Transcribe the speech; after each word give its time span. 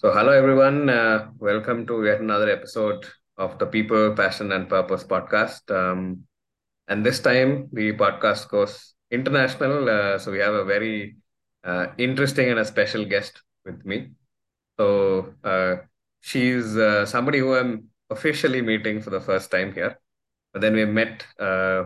So, 0.00 0.10
hello 0.10 0.32
everyone. 0.32 0.88
Uh, 0.88 1.28
welcome 1.38 1.86
to 1.86 2.02
yet 2.06 2.20
another 2.20 2.48
episode 2.48 3.04
of 3.36 3.58
the 3.58 3.66
People, 3.66 4.14
Passion, 4.14 4.50
and 4.52 4.66
Purpose 4.66 5.04
podcast. 5.04 5.70
Um, 5.70 6.22
and 6.88 7.04
this 7.04 7.20
time, 7.20 7.68
the 7.70 7.92
podcast 7.92 8.48
goes 8.48 8.94
international. 9.10 9.90
Uh, 9.90 10.18
so, 10.18 10.32
we 10.32 10.38
have 10.38 10.54
a 10.54 10.64
very 10.64 11.16
uh, 11.64 11.88
interesting 11.98 12.48
and 12.48 12.58
a 12.60 12.64
special 12.64 13.04
guest 13.04 13.42
with 13.66 13.84
me. 13.84 14.08
So, 14.78 15.34
uh, 15.44 15.76
she's 16.22 16.78
uh, 16.78 17.04
somebody 17.04 17.40
who 17.40 17.54
I'm 17.54 17.90
officially 18.08 18.62
meeting 18.62 19.02
for 19.02 19.10
the 19.10 19.20
first 19.20 19.50
time 19.50 19.74
here. 19.74 20.00
But 20.54 20.62
then 20.62 20.76
we 20.76 20.86
met 20.86 21.26
uh, 21.38 21.84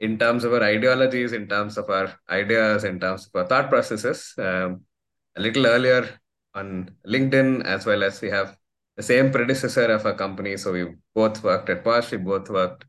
in 0.00 0.18
terms 0.18 0.42
of 0.42 0.52
our 0.52 0.64
ideologies, 0.64 1.32
in 1.32 1.46
terms 1.46 1.78
of 1.78 1.88
our 1.90 2.12
ideas, 2.28 2.82
in 2.82 2.98
terms 2.98 3.26
of 3.32 3.40
our 3.40 3.46
thought 3.46 3.70
processes. 3.70 4.34
Um, 4.36 4.80
a 5.36 5.40
little 5.40 5.64
earlier 5.64 6.08
on 6.54 6.90
LinkedIn, 7.06 7.64
as 7.64 7.86
well 7.86 8.02
as 8.02 8.20
we 8.20 8.30
have 8.30 8.56
the 8.96 9.02
same 9.02 9.30
predecessor 9.30 9.86
of 9.86 10.04
our 10.06 10.14
company. 10.14 10.56
So 10.56 10.72
we 10.72 10.86
both 11.14 11.42
worked 11.42 11.70
at 11.70 11.84
Bosch. 11.84 12.10
We 12.10 12.18
both 12.18 12.48
worked 12.50 12.84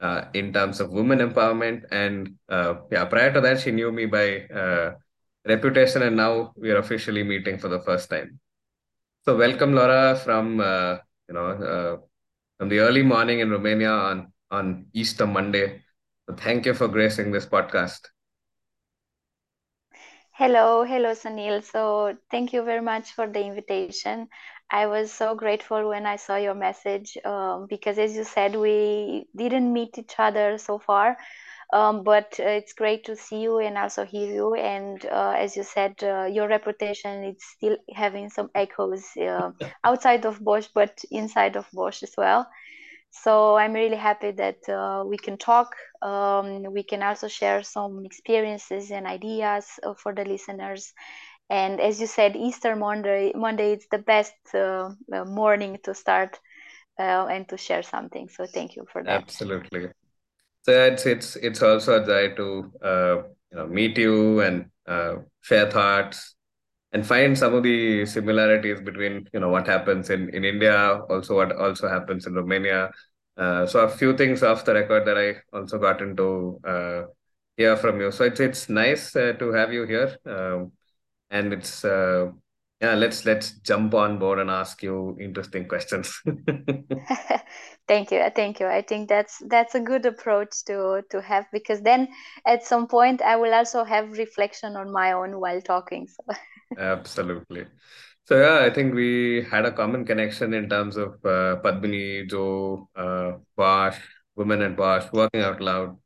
uh, 0.00 0.24
in 0.34 0.52
terms 0.52 0.80
of 0.80 0.90
women 0.90 1.18
empowerment. 1.20 1.84
And 1.90 2.34
uh, 2.48 2.74
yeah, 2.90 3.04
prior 3.04 3.32
to 3.32 3.40
that, 3.40 3.60
she 3.60 3.70
knew 3.70 3.92
me 3.92 4.06
by 4.06 4.46
uh, 4.46 4.94
reputation, 5.46 6.02
and 6.02 6.16
now 6.16 6.52
we 6.56 6.70
are 6.70 6.78
officially 6.78 7.22
meeting 7.22 7.58
for 7.58 7.68
the 7.68 7.80
first 7.80 8.10
time. 8.10 8.40
So 9.24 9.36
welcome, 9.36 9.74
Laura, 9.74 10.16
from 10.16 10.60
uh, 10.60 10.98
you 11.28 11.34
know 11.34 11.46
uh, 11.46 11.96
from 12.58 12.68
the 12.68 12.80
early 12.80 13.02
morning 13.02 13.40
in 13.40 13.50
Romania 13.50 13.90
on 13.90 14.32
on 14.50 14.86
Easter 14.92 15.26
Monday. 15.26 15.82
So 16.28 16.34
thank 16.34 16.66
you 16.66 16.74
for 16.74 16.88
gracing 16.88 17.30
this 17.30 17.46
podcast. 17.46 18.00
Hello, 20.42 20.82
hello, 20.84 21.10
Sunil. 21.14 21.62
So 21.62 22.16
thank 22.30 22.52
you 22.52 22.64
very 22.64 22.80
much 22.82 23.12
for 23.12 23.28
the 23.28 23.40
invitation. 23.40 24.28
I 24.70 24.86
was 24.86 25.12
so 25.12 25.34
grateful 25.36 25.88
when 25.88 26.04
I 26.06 26.16
saw 26.16 26.36
your 26.36 26.54
message 26.54 27.16
um, 27.24 27.66
because, 27.68 27.96
as 27.98 28.16
you 28.16 28.24
said, 28.24 28.56
we 28.56 29.26
didn't 29.36 29.72
meet 29.72 29.98
each 29.98 30.14
other 30.18 30.58
so 30.58 30.78
far. 30.80 31.16
Um, 31.72 32.02
but 32.02 32.40
uh, 32.40 32.48
it's 32.60 32.72
great 32.72 33.04
to 33.04 33.16
see 33.16 33.40
you 33.42 33.58
and 33.58 33.78
also 33.78 34.04
hear 34.04 34.34
you. 34.34 34.54
And 34.54 35.04
uh, 35.06 35.34
as 35.38 35.56
you 35.56 35.62
said, 35.62 35.94
uh, 36.02 36.24
your 36.24 36.48
reputation 36.48 37.24
is 37.24 37.36
still 37.44 37.76
having 37.94 38.28
some 38.28 38.50
echoes 38.54 39.04
uh, 39.16 39.52
outside 39.84 40.24
of 40.26 40.42
Bosch, 40.44 40.66
but 40.74 41.04
inside 41.12 41.56
of 41.56 41.68
Bosch 41.72 42.02
as 42.02 42.14
well. 42.18 42.48
So 43.12 43.56
I'm 43.56 43.74
really 43.74 43.96
happy 43.96 44.30
that 44.32 44.68
uh, 44.68 45.04
we 45.06 45.18
can 45.18 45.36
talk. 45.36 45.76
Um, 46.00 46.72
we 46.72 46.82
can 46.82 47.02
also 47.02 47.28
share 47.28 47.62
some 47.62 48.04
experiences 48.06 48.90
and 48.90 49.06
ideas 49.06 49.66
uh, 49.82 49.94
for 49.94 50.14
the 50.14 50.24
listeners. 50.24 50.92
And 51.50 51.78
as 51.80 52.00
you 52.00 52.06
said, 52.06 52.36
Easter 52.36 52.74
Monday, 52.74 53.32
Monday 53.34 53.74
is 53.74 53.86
the 53.90 53.98
best 53.98 54.34
uh, 54.54 54.90
uh 55.12 55.24
morning 55.26 55.78
to 55.84 55.94
start 55.94 56.40
uh, 56.98 57.26
and 57.26 57.46
to 57.50 57.58
share 57.58 57.82
something. 57.82 58.28
So 58.30 58.46
thank 58.46 58.76
you 58.76 58.86
for 58.90 59.04
that. 59.04 59.22
Absolutely. 59.22 59.88
So 60.62 60.72
it's 60.72 61.04
it's 61.04 61.36
it's 61.36 61.62
also 61.62 62.02
a 62.02 62.06
joy 62.06 62.34
to 62.36 62.72
uh, 62.82 63.16
you 63.50 63.56
know 63.58 63.66
meet 63.66 63.98
you 63.98 64.40
and 64.40 64.70
share 65.42 65.70
thoughts 65.70 66.34
and 66.92 67.06
find 67.06 67.36
some 67.36 67.54
of 67.54 67.62
the 67.62 68.04
similarities 68.06 68.80
between 68.80 69.28
you 69.32 69.40
know 69.40 69.48
what 69.48 69.66
happens 69.66 70.10
in 70.10 70.28
in 70.34 70.44
India, 70.44 71.00
also 71.10 71.36
what 71.36 71.52
also 71.56 71.88
happens 71.88 72.26
in 72.26 72.34
Romania. 72.34 72.90
Uh, 73.36 73.66
so 73.66 73.80
a 73.80 73.88
few 73.88 74.16
things 74.16 74.42
off 74.42 74.64
the 74.64 74.74
record 74.74 75.06
that 75.06 75.16
I 75.16 75.36
also 75.56 75.78
gotten 75.78 76.16
to 76.16 76.60
uh, 76.66 77.02
hear 77.56 77.76
from 77.76 78.00
you. 78.00 78.10
So 78.12 78.24
it's 78.24 78.40
it's 78.40 78.68
nice 78.68 79.16
uh, 79.16 79.32
to 79.38 79.52
have 79.52 79.72
you 79.72 79.84
here, 79.84 80.16
um, 80.26 80.72
and 81.30 81.52
it's 81.52 81.84
uh, 81.84 82.30
yeah. 82.82 82.94
Let's 82.94 83.24
let's 83.24 83.52
jump 83.60 83.94
on 83.94 84.18
board 84.18 84.38
and 84.38 84.50
ask 84.50 84.82
you 84.82 85.16
interesting 85.20 85.68
questions. 85.68 86.20
thank 87.88 88.10
you, 88.10 88.22
thank 88.34 88.60
you. 88.60 88.66
I 88.66 88.82
think 88.82 89.08
that's 89.08 89.40
that's 89.48 89.74
a 89.74 89.80
good 89.80 90.04
approach 90.06 90.64
to 90.66 91.02
to 91.10 91.20
have 91.22 91.46
because 91.52 91.80
then 91.82 92.08
at 92.46 92.64
some 92.64 92.86
point 92.88 93.22
I 93.22 93.36
will 93.36 93.54
also 93.54 93.84
have 93.84 94.18
reflection 94.18 94.76
on 94.76 94.92
my 94.92 95.12
own 95.12 95.38
while 95.40 95.60
talking. 95.60 96.08
So. 96.08 96.34
Absolutely. 96.78 97.66
So 98.24 98.40
yeah, 98.40 98.64
I 98.66 98.70
think 98.70 98.94
we 98.94 99.46
had 99.50 99.64
a 99.64 99.72
common 99.72 100.04
connection 100.04 100.54
in 100.54 100.68
terms 100.68 100.96
of 100.96 101.14
uh, 101.24 101.56
Padmini, 101.62 102.28
Joe, 102.28 102.88
uh, 102.96 103.32
Bosch, 103.56 103.98
Women 104.36 104.62
at 104.62 104.76
Bosch, 104.76 105.06
Working 105.12 105.42
Out 105.42 105.60
Loud. 105.60 105.96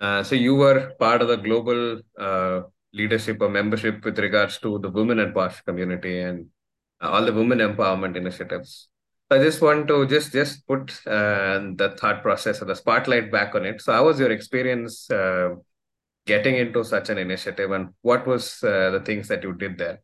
Uh, 0.00 0.22
so 0.22 0.34
you 0.34 0.54
were 0.54 0.92
part 0.98 1.22
of 1.22 1.28
the 1.28 1.36
global 1.36 2.00
uh, 2.18 2.62
leadership 2.98 3.40
or 3.40 3.48
membership 3.48 4.04
with 4.04 4.18
regards 4.18 4.58
to 4.58 4.78
the 4.80 4.90
Women 4.90 5.18
at 5.20 5.32
Bosch 5.32 5.60
community 5.62 6.20
and 6.20 6.46
all 7.00 7.24
the 7.24 7.32
women 7.32 7.58
empowerment 7.58 8.16
initiatives. 8.16 8.88
So 9.30 9.38
I 9.38 9.42
just 9.42 9.60
want 9.60 9.88
to 9.88 10.06
just 10.06 10.32
just 10.32 10.66
put 10.66 10.90
uh, 11.06 11.60
the 11.76 11.94
thought 11.98 12.22
process 12.22 12.62
or 12.62 12.64
the 12.64 12.74
spotlight 12.74 13.30
back 13.30 13.54
on 13.54 13.66
it. 13.66 13.80
So 13.80 13.92
how 13.92 14.06
was 14.06 14.18
your 14.18 14.32
experience 14.32 15.10
uh, 15.10 15.50
getting 16.26 16.56
into 16.56 16.84
such 16.84 17.10
an 17.10 17.18
initiative, 17.18 17.70
and 17.70 17.90
what 18.02 18.26
was 18.26 18.62
uh, 18.62 18.90
the 18.90 19.00
things 19.00 19.28
that 19.28 19.42
you 19.42 19.52
did 19.52 19.78
there? 19.78 20.00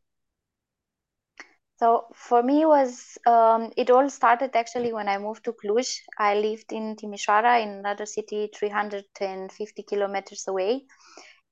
So 1.77 2.07
for 2.15 2.43
me 2.43 2.65
was 2.67 3.19
um, 3.27 3.73
it 3.77 3.91
all 3.91 4.09
started 4.09 4.55
actually 4.55 4.93
when 4.93 5.09
I 5.09 5.19
moved 5.19 5.45
to 5.45 5.53
Cluj. 5.53 6.01
I 6.19 6.35
lived 6.35 6.73
in 6.73 6.95
Timișoara 6.95 7.63
in 7.63 7.71
another 7.71 8.07
city 8.07 8.51
350 8.55 9.83
kilometers 9.83 10.45
away. 10.49 10.85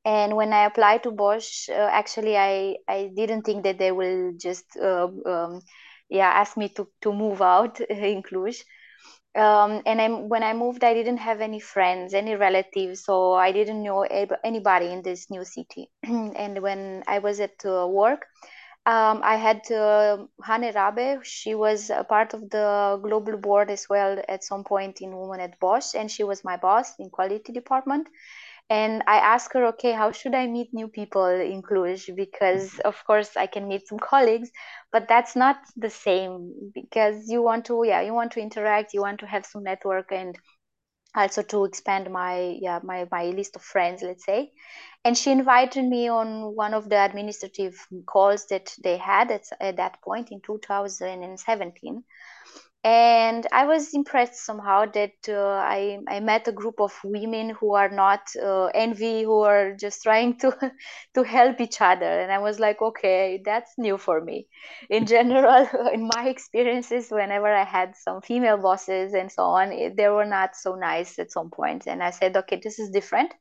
And 0.04 0.36
when 0.36 0.52
I 0.52 0.64
applied 0.64 1.02
to 1.04 1.10
Bosch, 1.12 1.68
uh, 1.68 1.72
actually 1.92 2.36
I, 2.36 2.76
I 2.88 3.10
didn't 3.14 3.42
think 3.42 3.64
that 3.64 3.78
they 3.78 3.92
will 3.92 4.32
just 4.36 4.64
uh, 4.76 5.08
um, 5.26 5.60
yeah 6.08 6.28
ask 6.28 6.56
me 6.56 6.68
to, 6.70 6.88
to 7.02 7.12
move 7.12 7.40
out 7.42 7.80
in 7.90 8.22
Cluj. 8.22 8.62
Um, 9.34 9.82
and 9.86 10.00
I, 10.00 10.08
when 10.08 10.42
I 10.42 10.52
moved, 10.52 10.84
I 10.84 10.92
didn't 10.94 11.18
have 11.18 11.40
any 11.40 11.58
friends, 11.60 12.12
any 12.14 12.34
relatives, 12.34 13.04
so 13.04 13.32
I 13.32 13.52
didn't 13.52 13.82
know 13.82 14.02
anybody 14.02 14.86
in 14.92 15.02
this 15.02 15.30
new 15.30 15.44
city. 15.44 15.90
and 16.02 16.60
when 16.62 17.02
I 17.06 17.18
was 17.20 17.40
at 17.40 17.64
uh, 17.64 17.86
work, 17.88 18.26
um, 18.84 19.20
I 19.24 19.36
had 19.36 19.70
uh, 19.72 20.26
Hane 20.44 20.72
Rabe. 20.74 21.20
She 21.24 21.54
was 21.54 21.90
a 21.90 22.04
part 22.04 22.34
of 22.34 22.50
the 22.50 23.00
global 23.02 23.36
board 23.38 23.70
as 23.70 23.86
well 23.88 24.20
at 24.28 24.44
some 24.44 24.64
point 24.64 25.00
in 25.00 25.16
Women 25.16 25.40
at 25.40 25.58
Bosch, 25.60 25.94
and 25.94 26.10
she 26.10 26.24
was 26.24 26.44
my 26.44 26.56
boss 26.56 26.94
in 26.98 27.08
quality 27.10 27.52
department. 27.52 28.08
And 28.72 29.02
I 29.06 29.18
asked 29.18 29.52
her, 29.52 29.66
okay, 29.66 29.92
how 29.92 30.12
should 30.12 30.34
I 30.34 30.46
meet 30.46 30.72
new 30.72 30.88
people 30.88 31.26
in 31.26 31.60
Cluj? 31.60 32.16
Because 32.16 32.70
mm-hmm. 32.70 32.88
of 32.88 33.04
course 33.06 33.36
I 33.36 33.46
can 33.46 33.68
meet 33.68 33.86
some 33.86 33.98
colleagues, 33.98 34.50
but 34.90 35.08
that's 35.08 35.36
not 35.36 35.58
the 35.76 35.90
same 35.90 36.72
because 36.74 37.28
you 37.28 37.42
want 37.42 37.66
to, 37.66 37.84
yeah, 37.84 38.00
you 38.00 38.14
want 38.14 38.32
to 38.32 38.40
interact, 38.40 38.94
you 38.94 39.02
want 39.02 39.20
to 39.20 39.26
have 39.26 39.44
some 39.44 39.62
network, 39.62 40.10
and 40.10 40.38
also 41.14 41.42
to 41.42 41.66
expand 41.66 42.10
my 42.10 42.56
yeah 42.62 42.80
my 42.82 43.06
my 43.10 43.26
list 43.26 43.56
of 43.56 43.62
friends 43.62 44.00
let's 44.00 44.24
say. 44.24 44.50
And 45.04 45.18
she 45.18 45.30
invited 45.30 45.84
me 45.84 46.08
on 46.08 46.56
one 46.56 46.72
of 46.72 46.88
the 46.88 47.04
administrative 47.04 47.74
calls 48.06 48.46
that 48.46 48.74
they 48.82 48.96
had 48.96 49.30
at, 49.30 49.44
at 49.60 49.76
that 49.76 50.00
point 50.00 50.32
in 50.32 50.40
2017 50.40 52.04
and 52.84 53.46
I 53.52 53.66
was 53.66 53.94
impressed 53.94 54.44
somehow 54.44 54.86
that 54.94 55.12
uh, 55.28 55.34
I, 55.36 55.98
I 56.08 56.18
met 56.20 56.48
a 56.48 56.52
group 56.52 56.80
of 56.80 56.92
women 57.04 57.50
who 57.50 57.74
are 57.74 57.88
not 57.88 58.22
uh, 58.42 58.66
envy, 58.74 59.22
who 59.22 59.40
are 59.42 59.74
just 59.74 60.02
trying 60.02 60.38
to 60.38 60.52
to 61.14 61.22
help 61.22 61.60
each 61.60 61.80
other. 61.80 62.20
And 62.20 62.32
I 62.32 62.38
was 62.38 62.58
like, 62.58 62.82
okay, 62.82 63.40
that's 63.44 63.72
new 63.78 63.98
for 63.98 64.20
me. 64.20 64.48
In 64.90 65.06
general, 65.06 65.68
in 65.92 66.08
my 66.12 66.28
experiences, 66.28 67.08
whenever 67.10 67.46
I 67.46 67.64
had 67.64 67.94
some 67.96 68.20
female 68.20 68.58
bosses 68.58 69.14
and 69.14 69.30
so 69.30 69.44
on, 69.44 69.70
they 69.96 70.08
were 70.08 70.26
not 70.26 70.56
so 70.56 70.74
nice 70.74 71.18
at 71.20 71.30
some 71.30 71.50
point. 71.50 71.86
And 71.86 72.02
I 72.02 72.10
said, 72.10 72.36
okay, 72.36 72.60
this 72.62 72.80
is 72.80 72.90
different. 72.90 73.32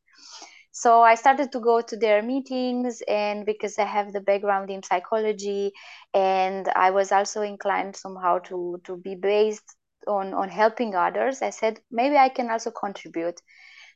So 0.73 1.01
I 1.01 1.15
started 1.15 1.51
to 1.51 1.59
go 1.59 1.81
to 1.81 1.97
their 1.97 2.21
meetings, 2.21 3.01
and 3.07 3.45
because 3.45 3.77
I 3.77 3.85
have 3.85 4.13
the 4.13 4.21
background 4.21 4.69
in 4.69 4.83
psychology, 4.83 5.73
and 6.13 6.67
I 6.75 6.91
was 6.91 7.11
also 7.11 7.41
inclined 7.41 7.95
somehow 7.95 8.39
to 8.39 8.81
to 8.85 8.97
be 8.97 9.15
based 9.15 9.75
on 10.07 10.33
on 10.33 10.49
helping 10.49 10.95
others, 10.95 11.41
I 11.41 11.51
said 11.51 11.79
maybe 11.91 12.17
I 12.17 12.29
can 12.29 12.49
also 12.49 12.71
contribute. 12.71 13.39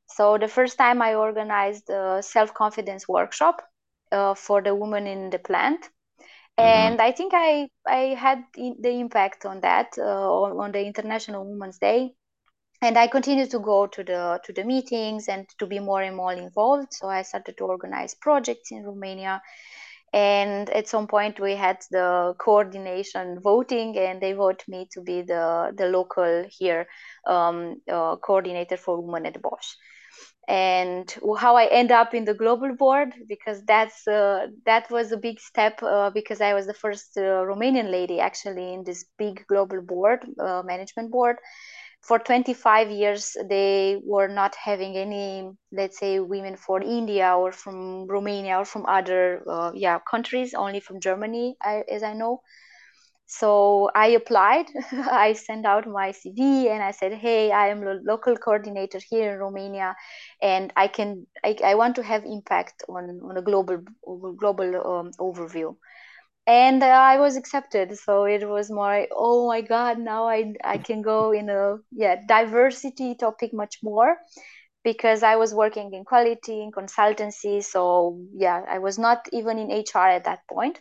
So 0.07 0.38
the 0.38 0.47
first 0.47 0.77
time 0.77 1.01
I 1.01 1.15
organized 1.15 1.89
a 1.89 2.21
self 2.21 2.53
confidence 2.53 3.07
workshop 3.07 3.62
uh, 4.12 4.35
for 4.35 4.62
the 4.62 4.75
women 4.75 5.07
in 5.07 5.29
the 5.29 5.39
plant, 5.39 5.81
mm-hmm. 5.81 6.62
and 6.62 7.01
I 7.01 7.12
think 7.12 7.33
I 7.33 7.69
I 7.88 8.15
had 8.15 8.44
the 8.56 9.00
impact 9.00 9.45
on 9.45 9.62
that 9.62 9.97
uh, 9.97 10.03
on, 10.03 10.59
on 10.59 10.71
the 10.71 10.85
International 10.85 11.50
Women's 11.50 11.79
Day 11.79 12.15
and 12.81 12.97
I 12.97 13.07
continued 13.07 13.51
to 13.51 13.59
go 13.59 13.88
to 13.88 14.03
the 14.03 14.39
to 14.44 14.53
the 14.53 14.63
meetings 14.63 15.27
and 15.27 15.47
to 15.59 15.65
be 15.65 15.79
more 15.79 16.01
and 16.01 16.15
more 16.15 16.33
involved. 16.33 16.94
So 16.94 17.07
I 17.07 17.23
started 17.23 17.57
to 17.57 17.65
organize 17.65 18.15
projects 18.15 18.71
in 18.71 18.83
Romania. 18.83 19.41
And 20.13 20.69
at 20.69 20.87
some 20.87 21.07
point, 21.07 21.39
we 21.39 21.55
had 21.55 21.77
the 21.91 22.35
coordination 22.39 23.39
voting, 23.41 23.97
and 23.97 24.21
they 24.21 24.33
voted 24.33 24.67
me 24.67 24.87
to 24.93 25.01
be 25.01 25.21
the, 25.21 25.73
the 25.77 25.87
local 25.87 26.45
here 26.49 26.87
um, 27.27 27.81
uh, 27.91 28.15
coordinator 28.17 28.77
for 28.77 29.01
women 29.01 29.25
at 29.25 29.41
Bosch. 29.41 29.75
and 30.47 31.13
how 31.39 31.55
I 31.55 31.65
end 31.65 31.91
up 31.91 32.13
in 32.13 32.25
the 32.25 32.33
global 32.33 32.73
board 32.75 33.09
because 33.27 33.63
that's 33.65 34.07
uh, 34.07 34.47
that 34.65 34.89
was 34.91 35.11
a 35.11 35.17
big 35.17 35.39
step 35.39 35.81
uh, 35.83 36.09
because 36.11 36.41
I 36.41 36.53
was 36.53 36.65
the 36.67 36.73
first 36.73 37.17
uh, 37.17 37.43
Romanian 37.51 37.89
lady 37.91 38.19
actually 38.19 38.73
in 38.73 38.83
this 38.83 39.05
big 39.17 39.45
global 39.47 39.81
board 39.81 40.25
uh, 40.39 40.61
management 40.65 41.11
board. 41.11 41.37
For 42.07 42.19
25 42.19 42.89
years, 42.91 43.35
they 43.49 43.99
were 44.03 44.27
not 44.27 44.55
having 44.55 44.95
any, 44.95 45.49
let's 45.71 45.99
say, 45.99 46.19
women 46.19 46.55
for 46.55 46.81
India 46.81 47.35
or 47.35 47.51
from 47.51 48.07
Romania 48.07 48.59
or 48.59 48.65
from 48.65 48.85
other, 48.85 49.43
uh, 49.49 49.71
yeah, 49.73 49.99
countries. 50.09 50.53
Only 50.53 50.79
from 50.79 50.99
Germany, 50.99 51.55
I, 51.61 51.83
as 51.89 52.03
I 52.03 52.13
know 52.13 52.41
so 53.27 53.89
i 53.95 54.07
applied 54.07 54.65
i 55.11 55.33
sent 55.33 55.65
out 55.65 55.87
my 55.87 56.11
cv 56.11 56.67
and 56.69 56.83
i 56.83 56.91
said 56.91 57.13
hey 57.13 57.51
i 57.51 57.67
am 57.67 57.83
a 57.87 57.95
local 58.03 58.35
coordinator 58.37 58.99
here 59.09 59.33
in 59.33 59.39
romania 59.39 59.95
and 60.41 60.71
i 60.75 60.87
can 60.87 61.25
i, 61.43 61.55
I 61.63 61.75
want 61.75 61.95
to 61.95 62.03
have 62.03 62.23
impact 62.25 62.83
on, 62.87 63.19
on 63.23 63.37
a 63.37 63.41
global 63.41 63.79
global 64.37 64.75
um, 64.91 65.11
overview 65.19 65.75
and 66.47 66.83
i 66.83 67.18
was 67.18 67.36
accepted 67.36 67.97
so 67.97 68.25
it 68.25 68.47
was 68.47 68.69
more 68.69 69.07
oh 69.12 69.47
my 69.47 69.62
god 69.62 69.97
now 69.97 70.27
i 70.27 70.53
i 70.63 70.77
can 70.77 71.01
go 71.01 71.31
in 71.31 71.50
a 71.50 71.77
yeah 71.92 72.15
diversity 72.27 73.15
topic 73.15 73.53
much 73.53 73.80
more 73.81 74.18
because 74.83 75.24
i 75.24 75.36
was 75.36 75.53
working 75.53 75.94
in 75.94 76.03
quality 76.06 76.62
in 76.62 76.71
consultancy 76.71 77.63
so 77.63 78.19
yeah 78.33 78.63
i 78.69 78.77
was 78.77 79.00
not 79.00 79.27
even 79.33 79.57
in 79.57 79.69
hr 79.69 80.07
at 80.07 80.25
that 80.25 80.39
point 80.47 80.80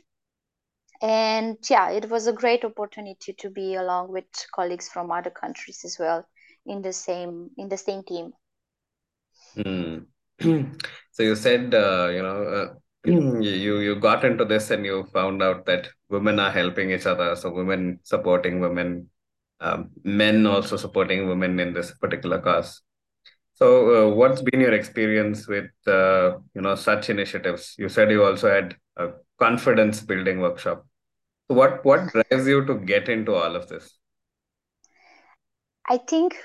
and 1.01 1.57
yeah 1.71 1.91
it 1.91 2.09
was 2.11 2.27
a 2.27 2.33
great 2.33 2.65
opportunity 2.65 3.33
to 3.33 3.49
be 3.51 3.75
along 3.75 4.11
with 4.13 4.25
colleagues 4.55 4.89
from 4.89 5.11
other 5.11 5.31
countries 5.31 5.81
as 5.85 5.97
well 5.99 6.27
in 6.67 6.83
the 6.83 6.93
same 6.93 7.51
in 7.57 7.69
the 7.69 7.77
same 7.79 8.03
team 8.03 8.33
mm. 9.57 10.05
so 11.13 11.23
you 11.23 11.35
said 11.37 11.75
uh, 11.75 12.09
you 12.13 12.23
know 12.23 12.43
uh, 12.45 12.75
you 13.05 13.79
you 13.79 13.97
got 13.97 14.25
into 14.25 14.45
this 14.45 14.71
and 14.71 14.85
you 14.85 15.05
found 15.13 15.43
out 15.43 15.67
that 15.67 15.89
women 16.09 16.39
are 16.39 16.51
helping 16.51 16.91
each 16.91 17.07
other. 17.07 17.37
So 17.37 17.51
women 17.51 18.01
supporting 18.03 18.61
women 18.61 19.11
um, 19.61 19.91
men 20.03 20.47
also 20.47 20.77
supporting 20.77 21.29
women 21.29 21.61
in 21.61 21.73
this 21.73 21.93
particular 21.93 22.41
cause. 22.41 22.83
So 23.55 24.11
uh, 24.11 24.15
what's 24.15 24.43
been 24.43 24.61
your 24.61 24.73
experience 24.73 25.47
with 25.47 25.71
uh, 25.87 26.39
you 26.55 26.63
know 26.63 26.75
such 26.75 27.11
initiatives? 27.11 27.75
You 27.79 27.89
said 27.89 28.11
you 28.11 28.25
also 28.25 28.51
had 28.51 28.77
a 28.97 29.11
confidence 29.39 30.01
building 30.01 30.41
workshop. 30.41 30.87
So 31.49 31.55
what 31.55 31.85
what 31.85 32.11
drives 32.13 32.47
you 32.47 32.65
to 32.67 32.75
get 32.75 33.09
into 33.09 33.35
all 33.35 33.55
of 33.55 33.69
this? 33.69 33.97
I 35.89 35.99
think 35.99 36.37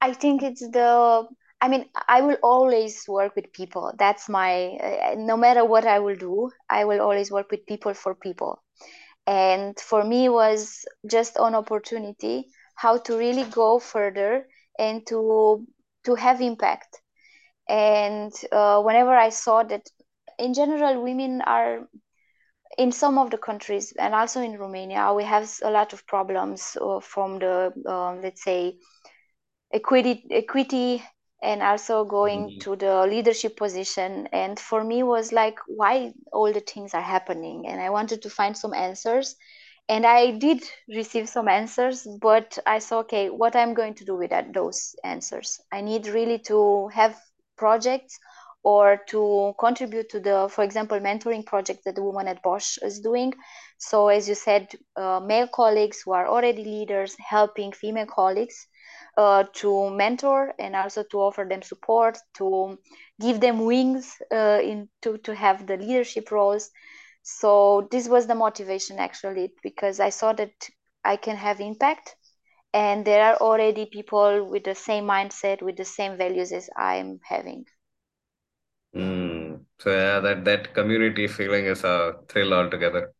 I 0.00 0.12
think 0.12 0.42
it's 0.42 0.60
the 0.60 1.26
I 1.60 1.68
mean 1.68 1.88
I 2.08 2.22
will 2.22 2.38
always 2.42 3.04
work 3.08 3.34
with 3.36 3.52
people. 3.52 3.92
That's 3.98 4.28
my 4.28 4.78
uh, 4.82 5.14
no 5.16 5.36
matter 5.36 5.64
what 5.64 5.86
I 5.86 5.98
will 6.00 6.16
do, 6.16 6.50
I 6.68 6.84
will 6.84 7.00
always 7.00 7.30
work 7.30 7.50
with 7.50 7.66
people 7.66 7.94
for 7.94 8.14
people. 8.14 8.62
And 9.26 9.78
for 9.78 10.04
me 10.04 10.28
was 10.28 10.84
just 11.06 11.36
an 11.36 11.54
opportunity 11.54 12.46
how 12.74 12.98
to 12.98 13.16
really 13.16 13.44
go 13.44 13.78
further 13.78 14.46
and 14.78 15.06
to 15.08 15.66
to 16.04 16.14
have 16.14 16.40
impact. 16.40 17.00
And 17.68 18.32
uh, 18.52 18.82
whenever 18.82 19.14
I 19.14 19.30
saw 19.30 19.62
that 19.64 19.88
in 20.38 20.54
general 20.54 21.02
women 21.02 21.42
are 21.42 21.88
in 22.78 22.92
some 22.92 23.18
of 23.18 23.30
the 23.30 23.38
countries 23.38 23.92
and 23.98 24.14
also 24.14 24.40
in 24.40 24.58
Romania, 24.58 25.12
we 25.14 25.24
have 25.24 25.48
a 25.62 25.70
lot 25.70 25.92
of 25.92 26.06
problems 26.06 26.76
uh, 26.80 27.00
from 27.00 27.38
the 27.38 27.72
um, 27.86 28.22
let's 28.22 28.42
say 28.42 28.78
equity, 29.72 30.24
equity, 30.30 31.02
and 31.42 31.62
also 31.62 32.04
going 32.04 32.48
mm-hmm. 32.48 32.58
to 32.58 32.76
the 32.76 33.06
leadership 33.06 33.56
position. 33.56 34.28
And 34.32 34.58
for 34.58 34.84
me, 34.84 35.02
was 35.02 35.32
like 35.32 35.58
why 35.66 36.12
all 36.32 36.52
the 36.52 36.60
things 36.60 36.94
are 36.94 37.02
happening, 37.02 37.66
and 37.66 37.80
I 37.80 37.90
wanted 37.90 38.22
to 38.22 38.30
find 38.30 38.56
some 38.56 38.74
answers. 38.74 39.36
And 39.88 40.06
I 40.06 40.38
did 40.38 40.62
receive 40.88 41.28
some 41.28 41.48
answers, 41.48 42.06
but 42.20 42.58
I 42.64 42.78
saw 42.78 43.00
okay, 43.00 43.28
what 43.28 43.56
I'm 43.56 43.74
going 43.74 43.94
to 43.94 44.04
do 44.04 44.14
with 44.16 44.30
that, 44.30 44.52
those 44.54 44.94
answers. 45.02 45.60
I 45.72 45.80
need 45.80 46.06
really 46.06 46.38
to 46.46 46.88
have 46.88 47.20
projects 47.56 48.18
or 48.62 48.98
to 49.08 49.54
contribute 49.58 50.08
to 50.10 50.20
the, 50.20 50.48
for 50.50 50.62
example, 50.62 51.00
mentoring 51.00 51.44
project 51.44 51.80
that 51.84 51.94
the 51.96 52.02
woman 52.02 52.28
at 52.28 52.42
Bosch 52.42 52.78
is 52.82 53.00
doing. 53.00 53.32
So, 53.78 54.08
as 54.08 54.28
you 54.28 54.34
said, 54.34 54.68
uh, 54.96 55.20
male 55.20 55.48
colleagues 55.48 56.02
who 56.04 56.12
are 56.12 56.28
already 56.28 56.62
leaders 56.62 57.16
helping 57.18 57.72
female 57.72 58.06
colleagues 58.06 58.66
uh, 59.16 59.44
to 59.54 59.90
mentor 59.90 60.54
and 60.58 60.76
also 60.76 61.02
to 61.04 61.18
offer 61.18 61.46
them 61.48 61.62
support, 61.62 62.18
to 62.34 62.78
give 63.20 63.40
them 63.40 63.64
wings 63.64 64.16
uh, 64.32 64.60
in 64.62 64.88
to, 65.02 65.18
to 65.18 65.34
have 65.34 65.66
the 65.66 65.76
leadership 65.76 66.30
roles. 66.30 66.70
So 67.22 67.88
this 67.90 68.08
was 68.08 68.26
the 68.26 68.34
motivation 68.34 68.98
actually 68.98 69.52
because 69.62 70.00
I 70.00 70.10
saw 70.10 70.32
that 70.34 70.52
I 71.04 71.16
can 71.16 71.36
have 71.36 71.60
impact 71.60 72.16
and 72.72 73.04
there 73.04 73.24
are 73.24 73.36
already 73.36 73.86
people 73.86 74.48
with 74.48 74.64
the 74.64 74.74
same 74.74 75.04
mindset 75.04 75.62
with 75.62 75.76
the 75.76 75.84
same 75.84 76.16
values 76.16 76.52
as 76.52 76.70
I'm 76.76 77.20
having. 77.24 77.64
Mm. 78.94 79.64
So 79.78 79.90
yeah, 79.90 80.20
that 80.20 80.44
that 80.44 80.74
community 80.74 81.26
feeling 81.28 81.66
is 81.66 81.84
a 81.84 82.14
thrill 82.28 82.54
altogether. 82.54 83.12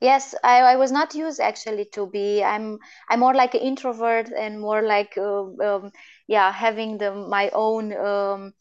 Yes, 0.00 0.34
I, 0.44 0.60
I 0.60 0.76
was 0.76 0.92
not 0.92 1.14
used 1.14 1.40
actually 1.40 1.86
to 1.92 2.06
be. 2.06 2.42
I'm 2.42 2.78
I'm 3.08 3.20
more 3.20 3.34
like 3.34 3.54
an 3.54 3.60
introvert 3.60 4.30
and 4.30 4.60
more 4.60 4.82
like 4.82 5.16
uh, 5.18 5.42
um, 5.62 5.92
yeah, 6.28 6.52
having 6.52 6.98
the 6.98 7.12
my 7.12 7.50
own 7.50 7.92
um, 7.96 8.54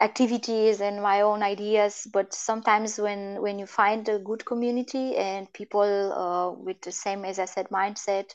activities 0.00 0.80
and 0.80 1.02
my 1.02 1.22
own 1.22 1.42
ideas. 1.42 2.06
But 2.12 2.34
sometimes 2.34 2.98
when 2.98 3.40
when 3.40 3.58
you 3.58 3.66
find 3.66 4.08
a 4.08 4.18
good 4.18 4.44
community 4.44 5.16
and 5.16 5.52
people 5.52 6.12
uh, 6.12 6.50
with 6.52 6.80
the 6.82 6.92
same 6.92 7.24
as 7.24 7.38
I 7.38 7.46
said 7.46 7.68
mindset, 7.70 8.34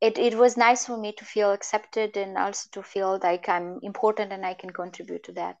it 0.00 0.18
it 0.18 0.34
was 0.34 0.56
nice 0.56 0.86
for 0.86 0.96
me 0.96 1.12
to 1.12 1.24
feel 1.24 1.52
accepted 1.52 2.16
and 2.16 2.36
also 2.36 2.68
to 2.72 2.82
feel 2.82 3.18
like 3.22 3.48
I'm 3.48 3.78
important 3.82 4.32
and 4.32 4.44
I 4.44 4.54
can 4.54 4.70
contribute 4.70 5.24
to 5.24 5.32
that. 5.32 5.56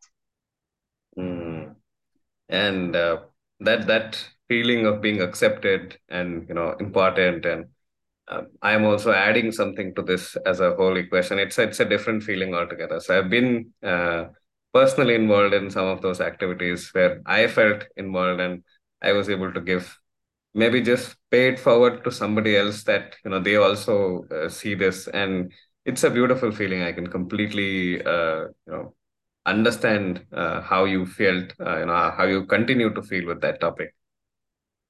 Mm. 1.16 1.76
And 2.48 2.96
uh, 2.96 3.22
that 3.60 3.86
that 3.86 4.28
feeling 4.50 4.86
of 4.86 5.00
being 5.02 5.22
accepted 5.22 5.98
and 6.10 6.48
you 6.50 6.54
know 6.56 6.70
important 6.80 7.46
and 7.46 7.66
uh, 8.28 8.42
I'm 8.62 8.84
also 8.84 9.12
adding 9.12 9.52
something 9.52 9.94
to 9.96 10.02
this 10.02 10.36
as 10.46 10.60
a 10.60 10.74
whole 10.74 10.96
equation. 10.96 11.38
It's 11.38 11.58
it's 11.58 11.80
a 11.80 11.84
different 11.84 12.22
feeling 12.22 12.54
altogether. 12.54 13.00
So 13.00 13.18
I've 13.18 13.30
been 13.30 13.72
uh, 13.82 14.26
personally 14.72 15.14
involved 15.16 15.54
in 15.54 15.70
some 15.70 15.86
of 15.86 16.02
those 16.02 16.20
activities 16.20 16.90
where 16.92 17.20
I 17.26 17.48
felt 17.48 17.84
involved 17.96 18.40
and 18.40 18.62
I 19.02 19.12
was 19.12 19.28
able 19.28 19.52
to 19.52 19.60
give 19.60 19.98
maybe 20.54 20.82
just 20.82 21.16
pay 21.30 21.48
it 21.48 21.58
forward 21.58 22.04
to 22.04 22.10
somebody 22.12 22.56
else 22.56 22.82
that 22.84 23.16
you 23.24 23.30
know 23.30 23.40
they 23.40 23.56
also 23.56 24.24
uh, 24.30 24.48
see 24.48 24.74
this 24.74 25.08
and 25.08 25.52
it's 25.84 26.04
a 26.04 26.10
beautiful 26.10 26.52
feeling. 26.52 26.82
I 26.82 26.92
can 26.92 27.06
completely 27.08 28.02
uh, 28.04 28.42
you 28.66 28.72
know 28.74 28.94
understand 29.46 30.24
uh, 30.32 30.60
how 30.62 30.84
you 30.84 31.06
felt, 31.06 31.52
uh, 31.60 31.78
you 31.80 31.86
know, 31.86 32.12
how 32.16 32.24
you 32.24 32.46
continue 32.46 32.92
to 32.94 33.02
feel 33.02 33.26
with 33.26 33.40
that 33.42 33.60
topic. 33.60 33.94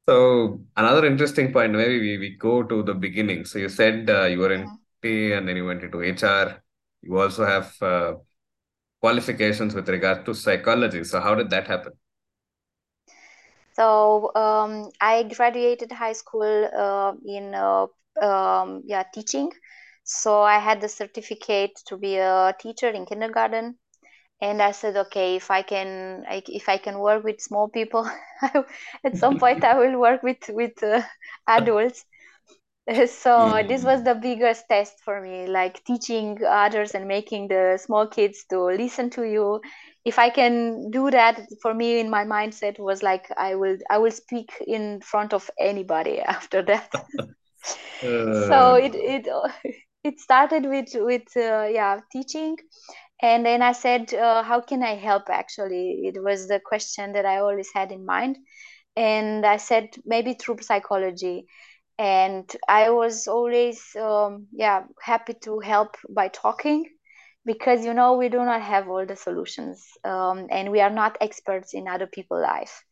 So 0.09 0.61
another 0.76 1.07
interesting 1.07 1.52
point, 1.52 1.73
maybe 1.73 2.00
we, 2.00 2.19
we 2.19 2.37
go 2.37 2.62
to 2.62 2.83
the 2.83 2.95
beginning. 2.95 3.45
So 3.45 3.59
you 3.59 3.69
said 3.69 4.09
uh, 4.11 4.25
you 4.25 4.38
were 4.38 4.52
in 4.52 4.73
T 5.02 5.33
and 5.33 5.47
then 5.49 5.57
you 5.57 5.64
went 5.66 5.83
into 5.85 6.02
HR. 6.02 6.62
You 7.02 7.19
also 7.19 7.45
have 7.47 7.75
uh, 7.83 8.14
qualifications 9.00 9.75
with 9.75 9.88
regard 9.88 10.26
to 10.26 10.35
psychology. 10.35 11.04
So 11.04 11.21
how 11.21 11.35
did 11.37 11.50
that 11.50 11.69
happen? 11.69 11.92
So 13.73 14.33
um, 14.35 14.90
I 15.00 15.23
graduated 15.25 15.92
high 15.92 16.12
school 16.12 16.71
uh, 16.76 17.14
in 17.26 17.54
uh, 17.54 17.87
um, 18.23 18.83
yeah 18.85 19.04
teaching. 19.14 19.50
So 20.04 20.42
I 20.42 20.59
had 20.59 20.80
the 20.80 20.88
certificate 20.88 21.73
to 21.87 21.97
be 21.97 22.16
a 22.16 22.54
teacher 22.59 22.88
in 22.88 23.07
kindergarten 23.07 23.78
and 24.40 24.62
i 24.62 24.70
said 24.73 24.97
okay 24.97 25.37
if 25.37 25.50
i 25.50 25.62
can 25.62 26.25
if 26.30 26.68
i 26.68 26.76
can 26.78 26.99
work 26.99 27.25
with 27.25 27.40
small 27.40 27.68
people 27.68 28.09
at 29.04 29.16
some 29.16 29.38
point 29.38 29.64
i 29.64 29.75
will 29.78 29.99
work 30.00 30.23
with 30.23 30.49
with 30.50 30.82
uh, 30.82 31.02
adults. 31.49 32.04
So 33.06 33.62
this 33.68 33.85
was 33.85 34.02
the 34.04 34.14
biggest 34.14 34.64
test 34.68 35.00
for 35.04 35.20
me 35.20 35.47
like 35.47 35.85
teaching 35.85 36.38
others 36.47 36.94
and 36.94 37.06
making 37.06 37.49
the 37.49 37.78
small 37.78 38.06
kids 38.06 38.44
to 38.50 38.61
listen 38.64 39.11
to 39.11 39.23
you. 39.25 39.61
If 40.04 40.18
i 40.18 40.30
can 40.30 40.90
do 40.90 41.11
that 41.11 41.40
for 41.62 41.75
me 41.75 42.00
in 42.00 42.11
my 42.11 42.25
mindset 42.25 42.78
was 42.78 43.02
like 43.02 43.26
i 43.37 43.54
will 43.54 43.76
i 43.90 43.99
will 43.99 44.11
speak 44.11 44.50
in 44.66 45.00
front 45.00 45.32
of 45.32 45.50
anybody 45.59 46.20
after 46.20 46.62
that. 46.62 46.90
Uh. 48.02 48.20
so 48.30 48.75
it 48.75 48.94
it 48.94 49.26
it 50.04 50.18
started 50.20 50.64
with 50.66 50.88
with 50.94 51.37
uh, 51.37 51.66
yeah 51.70 52.00
teaching 52.12 52.56
and 53.23 53.45
then 53.47 53.62
i 53.62 53.73
said 53.73 54.12
uh, 54.15 54.43
how 54.43 54.61
can 54.61 54.83
i 54.83 54.95
help 54.95 55.25
actually? 55.31 56.03
It 56.12 56.23
was 56.23 56.49
the 56.49 56.61
question 56.61 57.12
that 57.12 57.27
i 57.27 57.39
always 57.39 57.71
had 57.75 57.93
in 57.93 58.05
mind. 58.07 58.39
And 58.97 59.47
i 59.47 59.57
said 59.59 59.91
maybe 60.05 60.35
through 60.35 60.59
psychology. 60.62 61.47
And 61.99 62.50
i 62.69 62.91
was 62.91 63.27
always 63.29 63.95
um, 63.97 64.47
yeah 64.53 64.85
happy 65.03 65.35
to 65.45 65.61
help 65.61 65.97
by 66.09 66.29
talking 66.29 66.87
because 67.45 67.85
you 67.85 67.95
know 67.95 68.15
we 68.17 68.29
do 68.29 68.39
not 68.39 68.62
have 68.62 68.89
all 68.89 69.07
the 69.07 69.17
solutions 69.17 69.87
um, 70.05 70.47
and 70.50 70.71
we 70.71 70.81
are 70.81 70.91
not 71.03 71.17
experts 71.21 71.75
in 71.75 71.89
other 71.89 72.07
people's 72.07 72.43
life. 72.43 72.85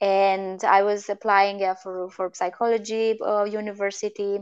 And 0.00 0.62
i 0.64 0.82
was 0.82 1.08
applying 1.08 1.62
uh, 1.62 1.74
for 1.82 2.10
for 2.10 2.30
psychology 2.34 3.18
uh, 3.20 3.44
university 3.44 4.38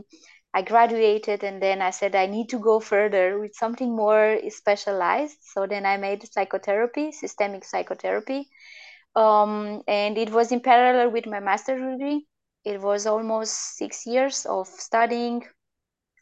i 0.53 0.61
graduated 0.61 1.43
and 1.43 1.61
then 1.61 1.81
i 1.81 1.89
said 1.89 2.15
i 2.15 2.25
need 2.25 2.49
to 2.49 2.59
go 2.59 2.79
further 2.79 3.39
with 3.39 3.55
something 3.55 3.95
more 3.95 4.37
specialized. 4.49 5.37
So 5.41 5.65
then 5.67 5.85
i 5.85 5.97
made 5.97 6.23
psychotherapy 6.31 7.11
systemic 7.11 7.63
psychotherapy. 7.65 8.49
Um, 9.15 9.81
and 9.87 10.17
it 10.17 10.31
was 10.31 10.51
in 10.51 10.61
parallel 10.61 11.11
with 11.11 11.25
my 11.27 11.39
master's 11.39 11.81
degree. 11.81 12.25
It 12.65 12.81
was 12.81 13.05
almost 13.05 13.53
six 13.77 14.05
years 14.05 14.45
of 14.45 14.67
studying 14.67 15.43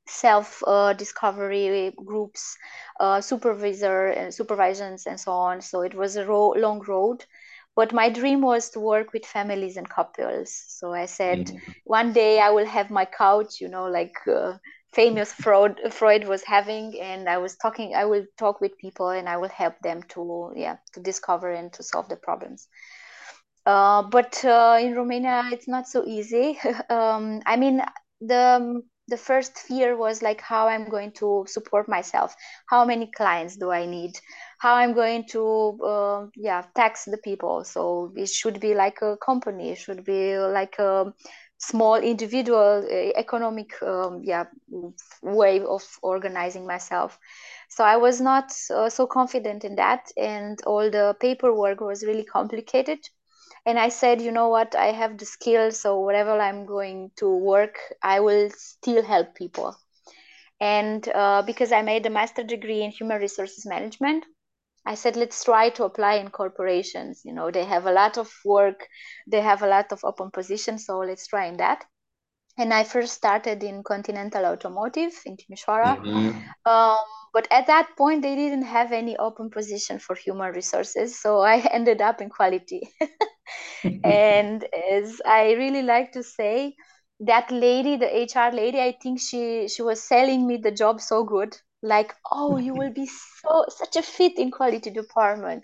self 0.08 0.64
uh, 0.68 0.94
discovery 0.94 1.94
groups 2.06 2.58
uh, 3.00 3.22
supervisor 3.22 4.08
and 4.08 4.28
uh, 4.28 4.32
supervisions 4.32 5.06
and 5.06 5.20
so 5.20 5.32
on. 5.32 5.62
So 5.62 5.82
it 5.82 5.94
was 5.96 6.16
a 6.16 6.26
ro- 6.26 6.54
long 6.58 6.82
road 6.88 7.26
but 7.76 7.94
my 7.94 8.10
dream 8.10 8.42
was 8.42 8.70
to 8.72 8.80
work 8.80 9.14
with 9.14 9.26
families 9.26 9.78
and 9.78 9.90
couples. 9.90 10.54
So 10.68 10.94
i 10.94 11.06
said 11.06 11.48
mm-hmm. 11.48 11.72
one 11.86 12.14
day 12.14 12.40
i 12.40 12.50
will 12.50 12.66
have 12.66 12.90
my 12.90 13.06
couch 13.06 13.62
you 13.62 13.68
know 13.68 13.86
like 13.86 14.16
uh, 14.28 14.54
famous 14.94 15.32
freud 15.32 15.80
freud 15.92 16.28
was 16.28 16.44
having 16.44 17.00
and 17.00 17.30
i 17.30 17.38
was 17.38 17.56
talking 17.56 17.96
i 17.96 18.06
will 18.06 18.26
talk 18.38 18.60
with 18.60 18.78
people 18.78 19.10
and 19.10 19.30
i 19.30 19.38
will 19.38 19.50
help 19.50 19.74
them 19.82 20.04
to 20.10 20.52
yeah 20.56 20.76
to 20.94 21.00
discover 21.00 21.52
and 21.52 21.72
to 21.74 21.84
solve 21.84 22.10
the 22.10 22.16
problems. 22.16 22.68
Uh, 23.66 24.02
but 24.02 24.44
uh, 24.44 24.78
in 24.82 24.96
romania 24.96 25.44
it's 25.52 25.68
not 25.68 25.88
so 25.88 26.04
easy. 26.06 26.60
Um, 26.90 27.42
i 27.46 27.56
mean 27.58 27.82
the 28.20 28.82
the 29.08 29.18
first 29.18 29.58
fear 29.58 29.98
was 29.98 30.22
like 30.22 30.42
how 30.42 30.68
i'm 30.68 30.90
going 30.90 31.12
to 31.12 31.46
support 31.48 31.88
myself. 31.90 32.36
How 32.68 32.86
many 32.86 33.08
clients 33.08 33.58
do 33.58 33.72
i 33.72 33.86
need? 33.86 34.14
How 34.60 34.76
i'm 34.76 34.94
going 34.94 35.26
to 35.30 35.44
uh, 35.86 36.28
yeah 36.36 36.64
tax 36.76 37.06
the 37.06 37.18
people? 37.18 37.64
So 37.64 38.14
it 38.16 38.30
should 38.30 38.60
be 38.60 38.74
like 38.76 39.02
a 39.02 39.18
company. 39.18 39.72
It 39.72 39.78
should 39.80 40.04
be 40.04 40.38
like 40.38 40.80
a 40.80 41.14
small 41.58 41.96
individual 41.96 42.86
uh, 42.90 43.20
economic 43.20 43.82
um, 43.84 44.22
yeah 44.24 44.46
way 45.22 45.62
of 45.62 45.84
organizing 46.02 46.66
myself. 46.66 47.18
So 47.70 47.84
i 47.84 47.98
was 47.98 48.20
not 48.22 48.52
uh, 48.74 48.90
so 48.90 49.08
confident 49.08 49.64
in 49.64 49.76
that 49.76 50.12
and 50.18 50.60
all 50.66 50.90
the 50.90 51.16
paperwork 51.20 51.82
was 51.82 52.04
really 52.04 52.26
complicated 52.26 53.00
and 53.66 53.80
i 53.80 53.90
said 53.90 54.22
you 54.22 54.32
know 54.32 54.50
what? 54.50 54.76
I 54.76 54.92
have 54.92 55.18
the 55.18 55.26
skills 55.26 55.80
so 55.80 56.00
whatever 56.00 56.40
i'm 56.40 56.66
going 56.66 57.12
to 57.18 57.30
work 57.30 57.78
i 58.04 58.20
will 58.20 58.50
still 58.52 59.04
help 59.04 59.36
people. 59.36 59.76
And 60.62 61.08
uh, 61.10 61.42
because 61.44 61.72
i 61.72 61.82
made 61.82 62.06
a 62.06 62.10
master 62.10 62.44
degree 62.44 62.82
in 62.84 62.92
human 62.92 63.20
resources 63.22 63.66
management 63.66 64.26
i 64.86 64.96
said 64.96 65.16
let's 65.18 65.44
try 65.44 65.70
to 65.72 65.86
apply 65.86 66.16
in 66.16 66.30
corporations. 66.30 67.22
You 67.26 67.34
know 67.34 67.52
they 67.52 67.66
have 67.66 67.86
a 67.86 67.92
lot 67.92 68.18
of 68.18 68.32
work 68.46 68.88
they 69.28 69.42
have 69.42 69.62
a 69.64 69.68
lot 69.68 69.92
of 69.92 70.04
open 70.06 70.32
positions 70.32 70.86
so 70.86 71.00
let's 71.00 71.28
try 71.28 71.46
in 71.48 71.58
that 71.58 71.86
and 72.58 72.74
I 72.74 72.84
first 72.84 73.14
started 73.14 73.64
in 73.64 73.84
Continental 73.84 74.46
Automotive 74.46 75.14
in 75.26 75.38
Timișoara. 75.38 75.98
Mm-hmm. 75.98 76.72
Um, 76.72 76.98
but 77.34 77.48
at 77.50 77.68
that 77.68 77.90
point, 77.98 78.22
they 78.22 78.36
didn't 78.36 78.64
have 78.64 78.92
any 78.92 79.16
open 79.18 79.50
position 79.50 80.00
for 80.00 80.16
human 80.16 80.54
resources, 80.54 81.20
so 81.20 81.40
I 81.40 81.58
ended 81.72 82.02
up 82.02 82.22
in 82.22 82.30
quality. 82.30 82.90
and 84.04 84.66
as 84.92 85.22
I 85.26 85.54
really 85.54 85.82
like 85.82 86.12
to 86.14 86.24
say, 86.24 86.76
that 87.22 87.52
lady, 87.52 87.98
the 87.98 88.08
HR 88.08 88.54
lady, 88.54 88.80
I 88.80 88.98
think 89.02 89.20
she 89.20 89.68
she 89.68 89.82
was 89.82 90.02
selling 90.02 90.48
me 90.48 90.58
the 90.58 90.72
job 90.72 91.00
so 91.00 91.24
good, 91.24 91.56
like, 91.82 92.16
oh, 92.32 92.58
you 92.58 92.74
will 92.74 92.92
be 92.92 93.06
so 93.42 93.66
such 93.70 93.96
a 93.96 94.02
fit 94.02 94.38
in 94.38 94.52
quality 94.52 94.90
department. 94.90 95.64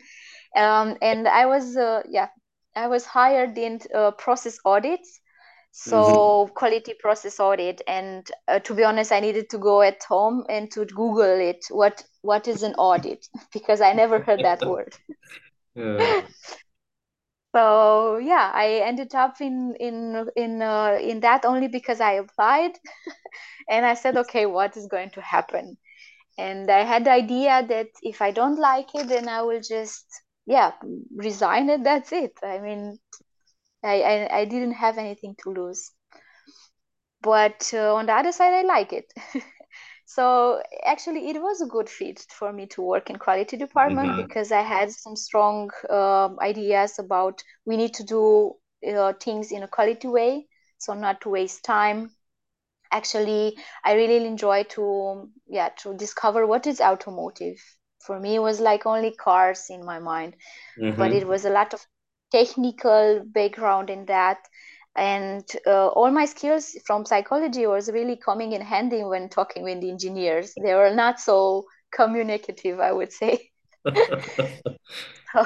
Um, 0.55 0.97
and 1.01 1.27
I 1.27 1.45
was, 1.47 1.75
uh, 1.75 2.03
yeah, 2.09 2.29
I 2.75 2.87
was 2.87 3.05
hired 3.05 3.57
in 3.57 3.81
uh, 3.93 4.11
process 4.11 4.57
audits 4.63 5.19
so 5.79 6.01
mm-hmm. 6.01 6.53
quality 6.55 6.95
process 6.95 7.39
audit 7.39 7.83
and 7.87 8.31
uh, 8.47 8.57
to 8.57 8.73
be 8.73 8.83
honest 8.83 9.11
i 9.11 9.19
needed 9.19 9.47
to 9.47 9.59
go 9.59 9.83
at 9.83 10.03
home 10.03 10.43
and 10.49 10.71
to 10.71 10.83
google 10.85 11.39
it 11.39 11.63
what 11.69 12.03
what 12.23 12.47
is 12.47 12.63
an 12.63 12.73
audit? 12.79 13.27
Because 13.53 13.79
i 13.79 13.93
never 13.93 14.19
heard 14.19 14.39
that 14.43 14.65
word. 14.71 14.95
Yeah. 15.75 16.21
so 17.55 18.17
yeah 18.17 18.51
i 18.55 18.81
ended 18.89 19.13
up 19.13 19.39
in 19.39 19.75
in 19.79 20.27
in 20.35 20.63
uh, 20.63 20.97
in 20.99 21.19
that 21.19 21.45
only 21.45 21.67
because 21.67 22.01
i 22.01 22.13
applied 22.13 22.71
and 23.69 23.85
i 23.85 23.93
said 23.93 24.17
okay 24.17 24.47
what 24.47 24.75
is 24.77 24.87
going 24.87 25.11
to 25.11 25.21
happen? 25.21 25.77
And 26.39 26.71
i 26.71 26.83
had 26.83 27.05
the 27.05 27.11
idea 27.11 27.63
that 27.67 27.89
if 28.01 28.23
i 28.23 28.31
don't 28.31 28.57
like 28.57 28.95
it 28.95 29.07
then 29.07 29.29
i 29.29 29.43
will 29.43 29.61
just 29.61 30.05
yeah 30.47 30.71
resign 31.15 31.69
it 31.69 31.83
that's 31.83 32.11
it. 32.11 32.33
I 32.41 32.57
mean 32.59 32.97
I, 33.87 34.01
I, 34.01 34.37
I 34.39 34.45
didn't 34.45 34.73
have 34.73 34.97
anything 34.97 35.35
to 35.43 35.51
lose. 35.51 35.91
But 37.21 37.71
uh, 37.73 37.95
on 37.95 38.05
the 38.05 38.13
other 38.13 38.31
side, 38.31 38.53
I 38.53 38.61
like 38.61 38.93
it. 38.93 39.11
so 40.05 40.61
actually, 40.85 41.29
it 41.29 41.41
was 41.41 41.61
a 41.61 41.65
good 41.65 41.89
fit 41.89 42.25
for 42.29 42.53
me 42.53 42.67
to 42.67 42.81
work 42.81 43.09
in 43.09 43.17
quality 43.17 43.57
department 43.57 44.11
mm-hmm. 44.11 44.27
because 44.27 44.51
I 44.51 44.61
had 44.61 44.91
some 44.91 45.15
strong 45.15 45.71
um, 45.89 46.37
ideas 46.39 46.99
about 46.99 47.43
we 47.65 47.77
need 47.77 47.93
to 47.95 48.03
do 48.03 48.53
uh, 48.87 49.13
things 49.13 49.51
in 49.51 49.63
a 49.63 49.67
quality 49.67 50.07
way, 50.07 50.47
so 50.77 50.93
not 50.93 51.21
to 51.21 51.29
waste 51.29 51.63
time. 51.63 52.11
Actually, 52.91 53.57
I 53.83 53.95
really 53.95 54.25
enjoy 54.25 54.63
to 54.69 55.29
yeah 55.47 55.69
to 55.79 55.93
discover 55.95 56.45
what 56.45 56.67
is 56.67 56.79
automotive. 56.79 57.57
For 58.05 58.19
me, 58.19 58.35
it 58.35 58.39
was 58.39 58.61
like 58.61 58.85
only 58.85 59.11
cars 59.11 59.65
in 59.69 59.83
my 59.83 59.99
mind, 59.99 60.37
mm-hmm. 60.79 60.97
but 60.97 61.11
it 61.11 61.27
was 61.27 61.43
a 61.43 61.49
lot 61.49 61.73
of 61.73 61.85
technical 62.31 63.23
background 63.25 63.89
in 63.89 64.05
that. 64.05 64.39
And 64.95 65.45
uh, 65.67 65.87
all 65.89 66.09
my 66.09 66.25
skills 66.25 66.75
from 66.85 67.05
psychology 67.05 67.67
was 67.67 67.89
really 67.89 68.15
coming 68.15 68.53
in 68.53 68.61
handy 68.61 69.03
when 69.03 69.29
talking 69.29 69.63
with 69.63 69.79
the 69.81 69.91
engineers. 69.91 70.53
They 70.61 70.73
were 70.73 70.93
not 70.93 71.19
so 71.19 71.65
communicative 71.91 72.79
i 72.79 72.91
would 72.91 73.11
say. 73.11 73.49
So, 75.33 75.45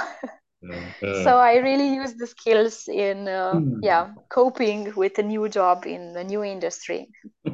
so, 1.24 1.38
i 1.38 1.56
really 1.56 1.96
used 1.96 2.20
the 2.20 2.28
skills 2.28 2.88
in 2.88 3.28
uh, 3.28 3.54
hmm. 3.54 3.80
yeah 3.82 4.14
coping 4.30 4.94
with 4.96 5.18
a 5.18 5.24
new 5.24 5.50
job 5.50 5.86
in 5.86 6.16
a 6.16 6.24
new 6.24 6.44
industry. 6.44 7.10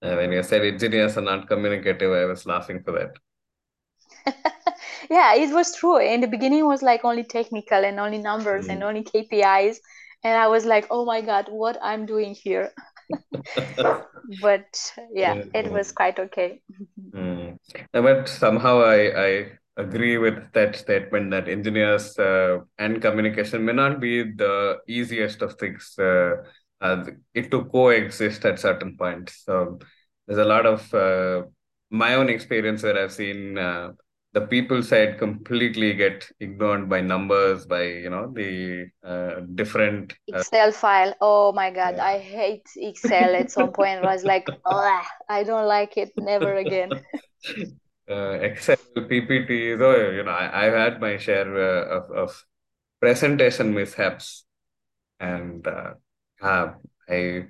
When 0.00 0.32
you 0.32 0.42
said 0.42 0.62
engineers 0.62 1.16
are 1.16 1.22
not 1.22 1.48
communicative. 1.48 2.12
I 2.12 2.24
was 2.26 2.44
laughing 2.44 2.82
for 2.84 2.92
that 2.92 3.16
yeah 5.10 5.34
it 5.34 5.52
was 5.52 5.74
true. 5.74 5.98
In 5.98 6.20
the 6.20 6.26
beginning 6.26 6.66
was 6.66 6.82
like 6.82 7.04
only 7.04 7.24
technical 7.24 7.84
and 7.84 7.98
only 8.00 8.18
numbers 8.18 8.66
mm. 8.66 8.72
and 8.72 8.82
only 8.82 9.04
kpis 9.04 9.76
and 10.22 10.36
i 10.36 10.46
was 10.46 10.64
like 10.64 10.86
oh 10.90 11.04
my 11.04 11.20
god 11.20 11.46
what 11.50 11.78
i'm 11.82 12.06
doing 12.06 12.34
here? 12.34 12.72
But 14.40 14.92
yeah, 15.12 15.34
yeah, 15.34 15.44
it 15.52 15.70
was 15.70 15.92
quite 15.92 16.18
okay. 16.18 16.62
Mm. 17.14 17.58
but 17.92 18.28
somehow 18.28 18.82
i 18.82 19.00
i 19.26 19.30
agree 19.76 20.18
with 20.18 20.52
that 20.52 20.74
statement 20.74 21.30
that 21.30 21.48
engineers 21.48 22.18
uh, 22.18 22.58
and 22.78 23.00
communication 23.00 23.64
may 23.64 23.72
not 23.72 24.00
be 24.00 24.22
the 24.22 24.78
easiest 24.88 25.42
of 25.42 25.54
things 25.54 25.94
uh, 25.98 26.34
uh, 26.80 27.04
it 27.34 27.50
to 27.50 27.64
coexist 27.66 28.44
at 28.44 28.58
certain 28.58 28.96
points. 28.96 29.42
So 29.44 29.78
there's 30.26 30.38
a 30.40 30.44
lot 30.44 30.66
of 30.66 30.92
uh, 30.94 31.42
my 31.90 32.14
own 32.14 32.28
experience 32.28 32.82
where 32.82 32.98
i've 32.98 33.12
seen 33.12 33.56
uh, 33.58 33.92
the 34.34 34.40
people 34.40 34.82
side 34.82 35.16
completely 35.16 35.94
get 35.94 36.28
ignored 36.40 36.88
by 36.88 37.00
numbers 37.00 37.66
by 37.66 37.82
you 37.84 38.10
know 38.10 38.30
the 38.34 38.90
uh, 39.06 39.40
different 39.54 40.12
uh, 40.34 40.38
excel 40.38 40.72
file. 40.72 41.14
Oh 41.20 41.52
my 41.52 41.70
god 41.70 41.94
yeah. 41.96 42.04
i 42.04 42.18
hate 42.18 42.66
excel 42.76 43.36
at 43.36 43.50
some 43.50 43.72
point. 43.72 44.04
I 44.04 44.12
was 44.12 44.24
like 44.24 44.48
oh, 44.66 45.02
i 45.28 45.44
don't 45.44 45.68
like 45.68 45.96
it. 45.96 46.12
Never 46.18 46.56
again. 46.56 46.90
Uh, 48.06 48.36
excel 48.42 48.76
ppts 48.94 49.80
oh 49.80 50.10
you 50.10 50.22
know 50.22 50.30
I, 50.30 50.64
have 50.64 50.74
had 50.74 51.00
my 51.00 51.16
share 51.16 51.48
uh, 51.56 51.96
of, 51.96 52.10
of 52.10 52.44
presentation 53.00 53.72
mishaps. 53.72 54.44
And 55.20 55.66
uh, 55.66 55.94
uh, 56.42 56.74
i 57.08 57.46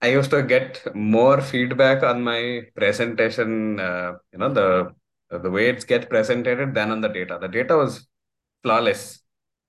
i 0.00 0.06
used 0.06 0.30
to 0.30 0.44
get 0.44 0.86
more 0.94 1.40
feedback 1.40 2.04
on 2.04 2.22
my 2.22 2.60
presentation 2.76 3.78
you 4.32 4.38
know 4.38 4.52
the 4.54 4.94
the 5.30 5.50
way 5.50 5.68
it's 5.68 5.84
get 5.84 6.08
presented 6.08 6.74
than 6.74 6.90
on 6.90 7.00
the 7.00 7.08
data. 7.08 7.38
The 7.40 7.48
data 7.48 7.76
was 7.76 8.06
flawless. 8.62 9.20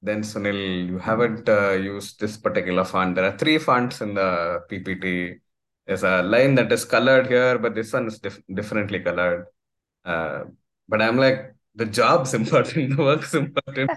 Then 0.02 0.22
Sunil, 0.22 0.88
you 0.88 0.98
haven't 0.98 1.50
uh, 1.50 1.72
used 1.72 2.22
this 2.22 2.38
particular 2.38 2.86
font. 2.86 3.16
There 3.16 3.26
are 3.26 3.38
three 3.38 3.58
fonts 3.58 4.00
in 4.00 4.14
the 4.14 4.62
PPT. 4.72 5.40
There's 5.86 6.04
a 6.04 6.22
line 6.22 6.56
that 6.56 6.72
is 6.72 6.86
colored 6.86 7.28
here, 7.28 7.58
but 7.58 7.76
this 7.76 7.92
one 7.92 8.08
is 8.08 8.20
dif- 8.20 8.42
differently 8.54 9.02
colored. 9.02 9.48
Uh, 10.06 10.44
but 10.88 11.02
I'm 11.02 11.18
like, 11.18 11.54
the 11.76 11.86
job's 11.86 12.34
important, 12.42 12.96
the 12.96 13.04
work's 13.04 13.34
important. 13.34 13.92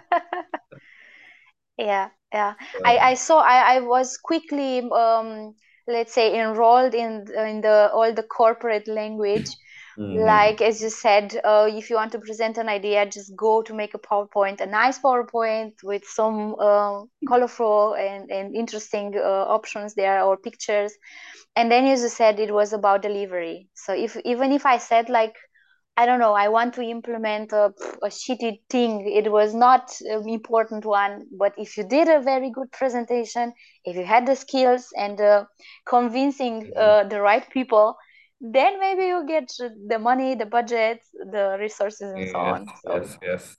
yeah, 1.78 2.08
yeah. 2.32 2.54
I, 2.84 2.98
I 2.98 3.14
saw. 3.14 3.38
I, 3.40 3.76
I 3.76 3.80
was 3.80 4.16
quickly, 4.16 4.80
um, 4.90 5.54
let's 5.86 6.12
say, 6.12 6.40
enrolled 6.40 6.94
in 6.94 7.26
in 7.36 7.60
the 7.60 7.90
all 7.92 8.12
the 8.12 8.24
corporate 8.24 8.88
language 8.88 9.48
Mm. 9.98 10.24
like 10.26 10.60
as 10.60 10.82
you 10.82 10.88
said 10.90 11.38
uh, 11.44 11.68
if 11.70 11.90
you 11.90 11.96
want 11.96 12.12
to 12.12 12.18
present 12.18 12.56
an 12.58 12.68
idea 12.68 13.06
just 13.06 13.34
go 13.36 13.62
to 13.62 13.74
make 13.74 13.94
a 13.94 13.98
powerpoint 13.98 14.60
a 14.60 14.66
nice 14.66 14.98
powerpoint 14.98 15.72
with 15.82 16.04
some 16.04 16.54
uh, 16.60 17.02
colorful 17.28 17.94
and, 17.94 18.30
and 18.30 18.54
interesting 18.54 19.14
uh, 19.16 19.44
options 19.58 19.94
there 19.94 20.22
or 20.22 20.36
pictures 20.36 20.92
and 21.56 21.70
then 21.70 21.86
as 21.86 22.02
you 22.02 22.08
said 22.08 22.38
it 22.40 22.52
was 22.52 22.72
about 22.72 23.02
delivery 23.02 23.68
so 23.74 23.92
if 23.92 24.16
even 24.24 24.52
if 24.52 24.66
i 24.66 24.76
said 24.78 25.08
like 25.08 25.34
I 25.96 26.06
don't 26.06 26.20
know, 26.20 26.32
I 26.32 26.48
want 26.48 26.74
to 26.74 26.82
implement 26.82 27.52
a, 27.52 27.72
a 28.02 28.08
shitty 28.08 28.60
thing. 28.70 29.06
It 29.06 29.30
was 29.30 29.54
not 29.54 29.92
an 30.00 30.28
important 30.28 30.84
one, 30.86 31.26
but 31.30 31.52
if 31.58 31.76
you 31.76 31.84
did 31.84 32.08
a 32.08 32.20
very 32.20 32.50
good 32.50 32.72
presentation, 32.72 33.52
if 33.84 33.96
you 33.96 34.04
had 34.04 34.26
the 34.26 34.34
skills 34.36 34.88
and 34.96 35.20
uh, 35.20 35.44
convincing 35.84 36.70
uh, 36.76 37.04
the 37.04 37.20
right 37.20 37.48
people, 37.50 37.96
then 38.42 38.80
maybe 38.80 39.04
you 39.04 39.24
get 39.26 39.50
the 39.86 39.98
money, 39.98 40.34
the 40.34 40.46
budget, 40.46 41.00
the 41.14 41.56
resources, 41.60 42.12
and 42.12 42.28
so 42.28 42.42
Yes, 42.42 42.54
on. 42.54 42.66
So 42.84 42.96
yes, 42.96 43.18
yes. 43.22 43.56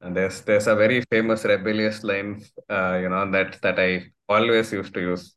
And 0.00 0.16
there's 0.16 0.42
there's 0.42 0.66
a 0.68 0.76
very 0.76 1.02
famous 1.10 1.44
rebellious 1.44 2.04
line, 2.04 2.44
uh, 2.70 2.98
you 3.02 3.08
know, 3.08 3.30
that 3.32 3.60
that 3.62 3.78
I 3.78 4.12
always 4.28 4.72
used 4.72 4.94
to 4.94 5.00
use. 5.00 5.34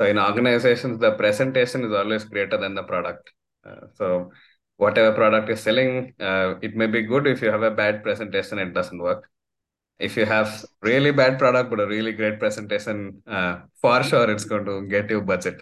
So 0.00 0.06
in 0.06 0.18
organizations, 0.18 0.98
the 1.00 1.12
presentation 1.12 1.84
is 1.84 1.92
always 1.92 2.24
greater 2.24 2.56
than 2.56 2.74
the 2.74 2.84
product. 2.84 3.30
Uh, 3.66 3.86
so 3.94 4.32
whatever 4.76 5.12
product 5.12 5.50
is 5.50 5.60
selling, 5.60 6.14
uh, 6.20 6.54
it 6.62 6.76
may 6.76 6.86
be 6.86 7.02
good 7.02 7.26
if 7.26 7.42
you 7.42 7.50
have 7.50 7.62
a 7.62 7.70
bad 7.70 8.02
presentation, 8.02 8.58
it 8.58 8.72
doesn't 8.72 8.98
work. 8.98 9.28
If 9.98 10.16
you 10.16 10.24
have 10.24 10.64
really 10.80 11.10
bad 11.10 11.38
product 11.38 11.70
but 11.70 11.80
a 11.80 11.86
really 11.86 12.12
great 12.12 12.38
presentation, 12.38 13.22
uh, 13.26 13.58
for 13.82 14.02
sure 14.04 14.30
it's 14.30 14.44
going 14.44 14.64
to 14.64 14.86
get 14.86 15.10
you 15.10 15.20
budget. 15.20 15.60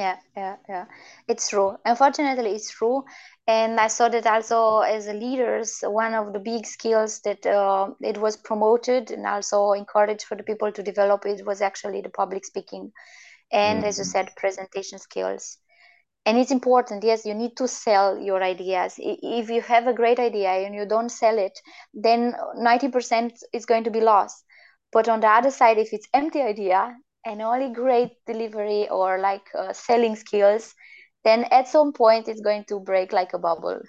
Yeah, 0.00 0.16
yeah, 0.36 0.56
yeah. 0.68 0.86
It's 1.28 1.48
true. 1.50 1.76
Unfortunately, 1.84 2.52
it's 2.54 2.70
true. 2.70 3.04
And 3.46 3.80
I 3.80 3.88
saw 3.88 4.08
that 4.08 4.26
also 4.26 4.80
as 4.80 5.06
a 5.08 5.12
leaders, 5.14 5.80
one 5.82 6.14
of 6.14 6.32
the 6.32 6.40
big 6.40 6.66
skills 6.66 7.20
that 7.22 7.46
uh, 7.46 7.90
it 8.00 8.18
was 8.18 8.36
promoted 8.36 9.10
and 9.10 9.26
also 9.26 9.72
encouraged 9.72 10.24
for 10.24 10.36
the 10.36 10.44
people 10.44 10.72
to 10.72 10.82
develop 10.82 11.26
it 11.26 11.44
was 11.46 11.62
actually 11.62 12.02
the 12.02 12.10
public 12.10 12.44
speaking 12.46 12.92
and, 13.52 13.84
as 13.84 13.98
you 13.98 14.04
Mm. 14.04 14.12
said, 14.12 14.36
presentation 14.36 14.98
skills. 14.98 15.58
And 16.26 16.38
it's 16.38 16.52
important, 16.52 17.04
yes, 17.04 17.26
you 17.26 17.34
need 17.34 17.56
to 17.56 17.68
sell 17.68 18.18
your 18.18 18.42
ideas. 18.42 18.94
If 18.98 19.50
you 19.50 19.62
have 19.62 19.86
a 19.86 19.94
great 19.94 20.18
idea 20.20 20.50
and 20.50 20.74
you 20.74 20.86
don't 20.86 21.10
sell 21.10 21.38
it, 21.38 21.58
then 21.94 22.34
90% 22.56 23.34
is 23.52 23.66
going 23.66 23.84
to 23.84 23.90
be 23.90 24.00
lost. 24.00 24.44
But 24.92 25.08
on 25.08 25.20
the 25.20 25.28
other 25.28 25.50
side, 25.50 25.78
if 25.78 25.92
it's 25.92 26.08
empty 26.14 26.42
idea 26.42 26.96
and 27.24 27.42
only 27.42 27.72
great 27.72 28.12
delivery 28.26 28.88
or 28.88 29.18
like 29.18 29.46
uh, 29.56 29.72
selling 29.72 30.16
skills, 30.16 30.74
then 31.24 31.44
at 31.50 31.68
some 31.68 31.92
point 31.92 32.28
it's 32.28 32.40
going 32.40 32.64
to 32.68 32.80
break 32.80 33.12
like 33.12 33.32
a 33.34 33.38
bubble. 33.38 33.80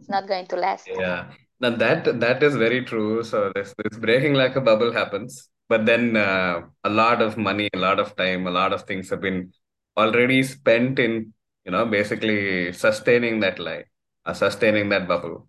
It's 0.00 0.08
not 0.08 0.28
going 0.28 0.46
to 0.48 0.56
last. 0.56 0.88
Yeah, 0.98 1.32
now 1.60 1.70
that 1.76 2.20
that 2.20 2.42
is 2.42 2.56
very 2.56 2.84
true. 2.84 3.22
So 3.22 3.52
this 3.54 3.74
this 3.78 3.98
breaking 3.98 4.34
like 4.34 4.56
a 4.56 4.60
bubble 4.60 4.92
happens, 4.92 5.48
but 5.68 5.86
then 5.86 6.16
uh, 6.16 6.62
a 6.84 6.90
lot 6.90 7.22
of 7.22 7.36
money, 7.38 7.68
a 7.74 7.78
lot 7.78 8.00
of 8.00 8.16
time, 8.16 8.46
a 8.46 8.50
lot 8.50 8.72
of 8.72 8.82
things 8.82 9.10
have 9.10 9.20
been 9.20 9.52
already 9.96 10.42
spent 10.42 10.98
in 10.98 11.32
you 11.64 11.70
know 11.72 11.86
basically 11.86 12.72
sustaining 12.72 13.40
that 13.40 13.58
lie, 13.58 13.84
uh, 14.26 14.34
sustaining 14.34 14.88
that 14.90 15.06
bubble. 15.08 15.48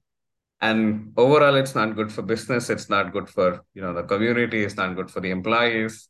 And 0.61 1.13
overall, 1.17 1.55
it's 1.55 1.75
not 1.75 1.95
good 1.95 2.11
for 2.11 2.21
business. 2.21 2.69
It's 2.69 2.89
not 2.89 3.11
good 3.13 3.29
for 3.29 3.63
you 3.73 3.81
know 3.81 3.93
the 3.93 4.03
community. 4.03 4.63
It's 4.63 4.77
not 4.77 4.95
good 4.95 5.11
for 5.11 5.19
the 5.21 5.31
employees. 5.31 6.09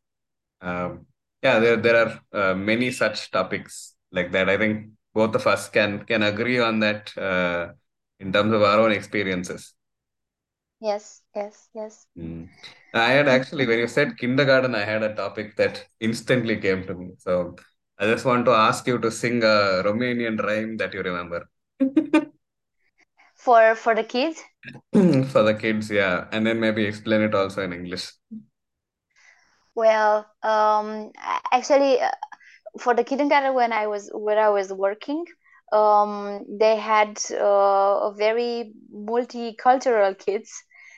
Um, 0.64 1.08
yeah, 1.44 1.60
there 1.60 1.78
there 1.78 1.98
are 2.08 2.52
uh, 2.52 2.56
many 2.56 2.92
such 2.92 3.32
topics 3.32 3.96
like 4.12 4.32
that. 4.34 4.50
I 4.50 4.58
think 4.58 4.92
both 5.14 5.36
of 5.36 5.48
us 5.48 5.70
can 5.70 6.06
can 6.06 6.24
agree 6.24 6.60
on 6.60 6.80
that 6.82 7.16
uh, 7.18 7.74
in 8.20 8.34
terms 8.34 8.54
of 8.54 8.62
our 8.64 8.80
own 8.80 8.92
experiences. 8.94 9.74
Yes, 10.80 11.24
yes, 11.36 11.70
yes. 11.74 12.08
Mm. 12.18 12.50
I 12.94 13.10
had 13.12 13.28
actually, 13.28 13.66
when 13.66 13.80
you 13.80 13.88
said 13.88 14.18
kindergarten, 14.18 14.76
I 14.76 14.84
had 14.84 15.02
a 15.04 15.16
topic 15.16 15.56
that 15.58 15.88
instantly 16.00 16.58
came 16.58 16.86
to 16.88 16.94
me. 16.94 17.12
So 17.18 17.56
I 17.98 18.06
just 18.06 18.26
want 18.26 18.46
to 18.46 18.52
ask 18.52 18.86
you 18.88 19.00
to 19.00 19.12
sing 19.12 19.44
a 19.44 19.82
Romanian 19.86 20.40
rhyme 20.42 20.78
that 20.78 20.94
you 20.94 21.02
remember 21.02 21.48
For 23.36 23.76
for 23.76 23.94
the 23.94 24.04
kids, 24.04 24.42
for 25.32 25.44
the 25.44 25.54
kids, 25.60 25.90
yeah, 25.92 26.28
and 26.32 26.46
then 26.46 26.60
maybe 26.60 26.86
explain 26.86 27.22
it 27.22 27.36
also 27.36 27.62
in 27.64 27.74
English. 27.74 28.12
Well, 29.76 30.26
um, 30.44 31.12
actually, 31.52 32.00
uh, 32.02 32.12
for 32.80 32.94
the 32.94 33.04
kindergarten 33.04 33.54
when 33.54 33.72
I 33.74 33.88
was 33.88 34.10
where 34.14 34.40
I 34.40 34.50
was 34.50 34.72
working, 34.74 35.26
um, 35.72 36.46
they 36.60 36.76
had 36.78 37.20
uh, 37.32 38.10
a 38.10 38.14
very 38.18 38.74
multicultural 38.94 40.18
kids. 40.18 40.52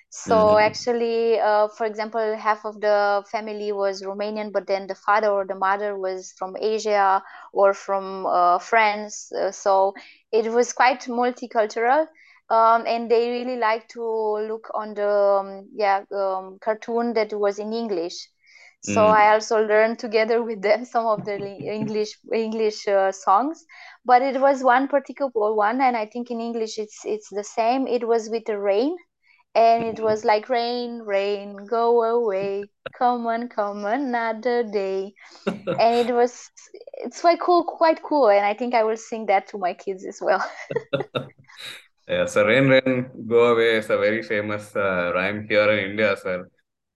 So 0.10 0.58
Mm. 0.58 0.58
actually, 0.58 1.40
uh, 1.40 1.68
for 1.70 1.86
example, 1.86 2.36
half 2.38 2.66
of 2.66 2.80
the 2.82 3.24
family 3.32 3.72
was 3.72 4.02
Romanian, 4.04 4.52
but 4.52 4.68
then 4.68 4.88
the 4.88 4.96
father 4.96 5.30
or 5.30 5.46
the 5.46 5.56
mother 5.56 5.98
was 5.98 6.34
from 6.38 6.56
Asia 6.60 7.24
or 7.54 7.74
from 7.74 8.26
uh, 8.26 8.60
France. 8.60 9.32
Uh, 9.32 9.52
so 9.52 9.94
it 10.32 10.52
was 10.52 10.74
quite 10.74 11.02
multicultural. 11.02 12.08
Um, 12.50 12.86
and 12.88 13.10
they 13.12 13.30
really 13.30 13.58
like 13.58 13.88
to 13.90 14.04
look 14.04 14.70
on 14.74 14.94
the 14.94 15.10
um, 15.10 15.70
yeah 15.76 16.04
um, 16.14 16.58
cartoon 16.62 17.14
that 17.14 17.34
was 17.34 17.60
in 17.60 17.74
English. 17.74 18.30
So 18.86 19.08
I 19.08 19.26
Mm. 19.26 19.34
also 19.34 19.66
learned 19.66 20.00
together 20.00 20.44
with 20.44 20.62
them 20.62 20.86
some 20.94 21.06
of 21.08 21.26
the 21.26 21.38
English 21.80 22.18
English 22.34 22.88
uh, 22.88 23.12
songs, 23.12 23.66
but 24.06 24.22
it 24.22 24.40
was 24.42 24.64
one 24.64 24.88
particular 24.88 25.54
one, 25.54 25.82
and 25.82 25.98
I 25.98 26.06
think 26.06 26.32
in 26.32 26.42
English 26.42 26.78
it's 26.80 27.06
it's 27.06 27.30
the 27.30 27.44
same. 27.44 27.88
It 27.88 28.08
was 28.08 28.30
with 28.30 28.46
the 28.46 28.60
rain, 28.60 28.98
and 29.56 29.84
it 29.84 30.00
was 30.02 30.26
like 30.26 30.50
rain, 30.50 31.02
rain, 31.06 31.66
go 31.66 32.04
away, 32.04 32.70
come 32.98 33.28
on, 33.28 33.50
come 33.50 33.86
another 33.86 34.64
day, 34.64 35.14
and 35.80 36.10
it 36.10 36.14
was 36.16 36.50
it's 36.96 37.22
quite 37.22 37.40
cool, 37.42 37.64
quite 37.66 38.04
cool, 38.04 38.30
and 38.30 38.46
I 38.46 38.54
think 38.56 38.76
I 38.76 38.84
will 38.84 38.98
sing 38.98 39.28
that 39.28 39.48
to 39.50 39.58
my 39.58 39.74
kids 39.74 40.06
as 40.06 40.20
well. 40.22 40.44
Yeah, 42.08 42.26
so 42.26 42.46
Rain 42.46 42.68
Rain 42.70 43.26
Go 43.28 43.54
Away 43.54 43.78
is 43.78 43.86
a 43.90 43.98
very 43.98 44.22
famous 44.22 44.76
uh, 44.76 45.12
rhyme 45.16 45.48
here 45.50 45.70
in 45.72 45.92
India 45.92 46.14
as 46.14 46.24
well. 46.24 46.46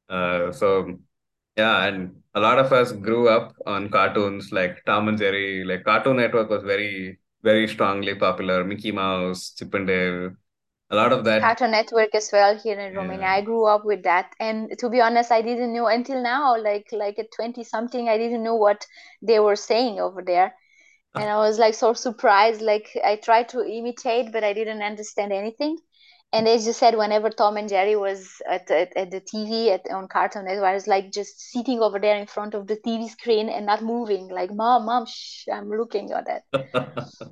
Uh, 0.10 0.52
so 0.52 1.00
yeah, 1.60 1.86
and 1.86 2.16
a 2.36 2.40
lot 2.40 2.60
of 2.60 2.72
us 2.72 2.92
grew 2.92 3.30
up 3.30 3.56
on 3.66 3.90
cartoons 3.90 4.52
like 4.52 4.84
Tom 4.86 5.08
and 5.10 5.18
Jerry. 5.18 5.64
Like 5.64 5.84
Cartoon 5.84 6.18
Network 6.18 6.50
was 6.50 6.64
very, 6.64 7.20
very 7.44 7.68
strongly 7.68 8.16
popular. 8.16 8.64
Mickey 8.64 8.92
Mouse, 8.92 9.52
Chip 9.58 9.74
and 9.74 9.88
Dale, 9.88 10.32
a 10.92 10.96
lot 10.96 11.12
of 11.12 11.24
that. 11.26 11.42
Cartoon 11.42 11.72
Network 11.72 12.16
as 12.16 12.30
well 12.32 12.58
here 12.58 12.80
in 12.80 12.96
Romania. 12.96 13.28
Yeah. 13.28 13.34
I 13.34 13.42
grew 13.42 13.66
up 13.66 13.86
with 13.86 14.04
that, 14.04 14.32
and 14.40 14.78
to 14.80 14.90
be 14.90 15.02
honest, 15.02 15.32
I 15.32 15.42
didn't 15.42 15.74
know 15.74 15.88
until 15.88 16.24
now, 16.24 16.58
like 16.70 16.88
like 16.92 17.20
at 17.20 17.32
20 17.36 17.64
something, 17.64 18.10
I 18.10 18.18
didn't 18.18 18.44
know 18.44 18.56
what 18.56 18.88
they 19.22 19.40
were 19.40 19.58
saying 19.58 20.00
over 20.00 20.24
there. 20.32 20.56
And 21.16 21.30
ah. 21.30 21.36
I 21.36 21.38
was 21.38 21.60
like 21.60 21.74
so 21.74 21.94
surprised, 21.94 22.62
like 22.62 22.90
I 23.04 23.16
tried 23.18 23.50
to 23.50 23.66
imitate, 23.66 24.32
but 24.32 24.44
I 24.44 24.54
didn't 24.54 24.82
understand 24.82 25.34
anything. 25.34 25.78
And 26.32 26.48
as 26.48 26.68
you 26.68 26.74
said, 26.74 26.96
whenever 26.96 27.30
Tom 27.32 27.58
and 27.58 27.68
Jerry 27.68 27.96
was 27.96 28.42
at, 28.48 28.70
at, 28.70 28.96
at 28.96 29.10
the 29.12 29.20
TV 29.20 29.72
at 29.72 29.90
on 29.90 30.08
Cartoon 30.08 30.46
Network, 30.46 30.66
I 30.66 30.74
was 30.74 30.88
like 30.88 31.12
just 31.12 31.40
sitting 31.40 31.80
over 31.80 32.00
there 32.00 32.18
in 32.18 32.28
front 32.28 32.54
of 32.54 32.68
the 32.68 32.76
TV 32.76 33.10
screen 33.10 33.50
and 33.50 33.66
not 33.66 33.84
moving, 33.84 34.28
like 34.30 34.54
mom, 34.54 34.86
mom, 34.86 35.06
shh, 35.08 35.48
I'm 35.52 35.70
looking 35.70 36.12
at 36.12 36.26
that. 36.28 36.44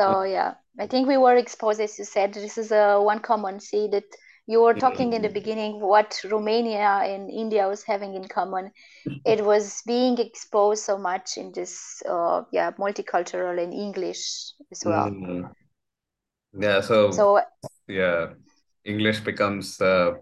So 0.00 0.22
yeah, 0.22 0.54
I 0.78 0.86
think 0.86 1.08
we 1.08 1.16
were 1.16 1.36
exposed, 1.36 1.80
as 1.80 1.98
you 1.98 2.04
said. 2.04 2.32
This 2.34 2.56
is 2.56 2.70
a 2.70 3.00
one 3.00 3.20
common 3.20 3.60
see 3.60 3.88
that 3.88 4.04
you 4.46 4.62
were 4.62 4.74
talking 4.74 5.12
in 5.12 5.22
the 5.22 5.28
beginning 5.28 5.80
what 5.80 6.20
Romania 6.24 7.02
and 7.04 7.28
India 7.30 7.68
was 7.68 7.82
having 7.82 8.14
in 8.14 8.28
common. 8.28 8.70
It 9.24 9.44
was 9.44 9.82
being 9.86 10.18
exposed 10.18 10.84
so 10.84 10.98
much 10.98 11.36
in 11.36 11.52
this 11.52 12.02
uh, 12.08 12.42
yeah 12.52 12.70
multicultural 12.72 13.62
and 13.62 13.74
English 13.74 14.52
as 14.70 14.82
well. 14.84 15.10
Mm. 15.10 15.50
Yeah, 16.58 16.80
so 16.80 17.10
So 17.12 17.40
yeah, 17.88 18.28
English 18.84 19.20
becomes 19.20 19.80
uh, 19.80 20.12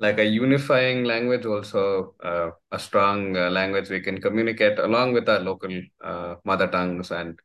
like 0.00 0.18
a 0.18 0.24
unifying 0.24 1.04
language, 1.04 1.46
also 1.46 2.14
uh, 2.22 2.50
a 2.72 2.78
strong 2.78 3.36
uh, 3.36 3.50
language 3.50 3.90
we 3.90 4.00
can 4.00 4.20
communicate 4.20 4.78
along 4.78 5.12
with 5.12 5.28
our 5.28 5.40
local 5.40 5.70
uh, 6.02 6.34
mother 6.44 6.68
tongues 6.68 7.10
and 7.10 7.38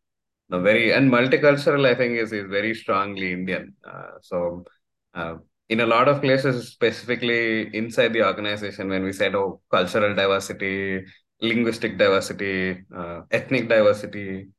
No, 0.50 0.60
very 0.62 0.94
and 0.94 1.12
multicultural, 1.12 1.86
I 1.86 1.96
think, 1.96 2.18
is, 2.20 2.32
is 2.34 2.48
very 2.50 2.74
strongly 2.76 3.34
Indian. 3.34 3.74
Uh, 3.84 4.12
so, 4.22 4.64
uh, 5.14 5.36
in 5.70 5.80
a 5.82 5.86
lot 5.86 6.08
of 6.08 6.22
places, 6.22 6.70
specifically 6.70 7.70
inside 7.76 8.14
the 8.14 8.24
organization, 8.26 8.90
when 8.90 9.04
we 9.04 9.14
said, 9.14 9.36
oh, 9.36 9.62
cultural 9.72 10.16
diversity, 10.16 11.06
linguistic 11.42 11.98
diversity, 11.98 12.84
ethnic 13.32 13.70
diversity, 13.70 14.50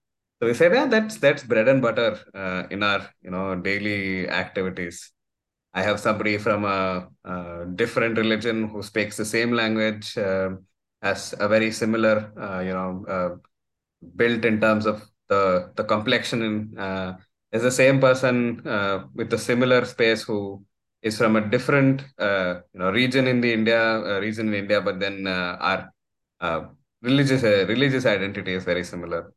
so 0.40 0.46
we 0.46 0.55
said, 0.55 0.72
yeah, 0.72 0.87
that's 0.87 1.18
that's 1.18 1.42
bread 1.44 1.68
and 1.68 1.83
butter 1.83 2.18
uh, 2.35 2.66
in 2.70 2.83
our 2.83 3.07
you 3.22 3.31
know 3.31 3.55
daily 3.57 4.26
activities. 4.29 5.12
I 5.74 5.83
have 5.83 6.00
somebody 6.00 6.38
from 6.38 6.64
a, 6.64 7.09
a 7.24 7.66
different 7.74 8.16
religion 8.18 8.68
who 8.70 8.83
speaks 8.83 9.16
the 9.16 9.24
same 9.24 9.53
language, 9.53 10.16
uh, 10.18 10.50
has 11.03 11.35
a 11.38 11.46
very 11.46 11.70
similar, 11.70 12.33
uh, 12.40 12.61
you 12.61 12.72
know, 12.72 13.05
uh, 13.07 13.37
built 14.16 14.44
in 14.46 14.61
terms 14.61 14.87
of 14.87 15.03
the 15.29 15.70
the 15.76 15.85
complexion 15.85 16.42
and 16.42 16.79
uh, 16.79 17.14
there's 17.50 17.62
the 17.64 17.70
same 17.70 18.00
person 18.00 18.66
uh, 18.66 19.05
with 19.14 19.33
a 19.35 19.38
similar 19.38 19.85
space 19.85 20.22
who 20.22 20.64
is 21.03 21.18
from 21.18 21.37
a 21.37 21.40
different 21.48 22.03
you 22.18 22.81
know 22.81 22.90
region 22.90 23.26
in 23.26 23.40
the 23.40 23.53
India 23.53 24.20
region 24.20 24.48
in 24.48 24.55
India, 24.55 24.81
but 24.81 25.00
then 25.00 25.26
our 25.26 25.90
religious 27.03 27.42
religious 27.42 28.07
identity 28.07 28.55
is 28.55 28.64
very 28.64 28.85
similar. 28.85 29.33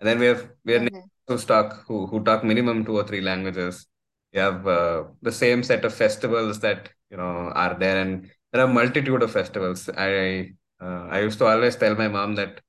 And 0.00 0.08
then 0.08 0.18
we 0.18 0.26
have 0.26 0.50
we 0.64 0.72
have 0.74 0.88
Mm-hmm. 0.88 1.08
who 1.28 1.38
talk 1.38 1.84
who 1.86 2.06
who 2.06 2.22
talk 2.24 2.44
minimum 2.44 2.84
two 2.84 2.96
or 2.98 3.04
three 3.04 3.20
languages. 3.20 3.86
We 4.32 4.40
have 4.40 4.66
uh, 4.66 5.04
the 5.22 5.32
same 5.32 5.62
set 5.62 5.84
of 5.84 5.94
festivals 5.94 6.60
that 6.60 6.90
you 7.10 7.16
know 7.16 7.50
are 7.64 7.74
there, 7.78 8.00
and 8.02 8.30
there 8.52 8.62
are 8.64 8.68
multitude 8.68 9.22
of 9.22 9.32
festivals. 9.32 9.88
I 9.88 10.52
uh, 10.80 11.06
I 11.10 11.20
used 11.20 11.38
to 11.38 11.46
always 11.46 11.76
tell 11.76 11.94
my 11.94 12.08
mom 12.08 12.34
that 12.36 12.60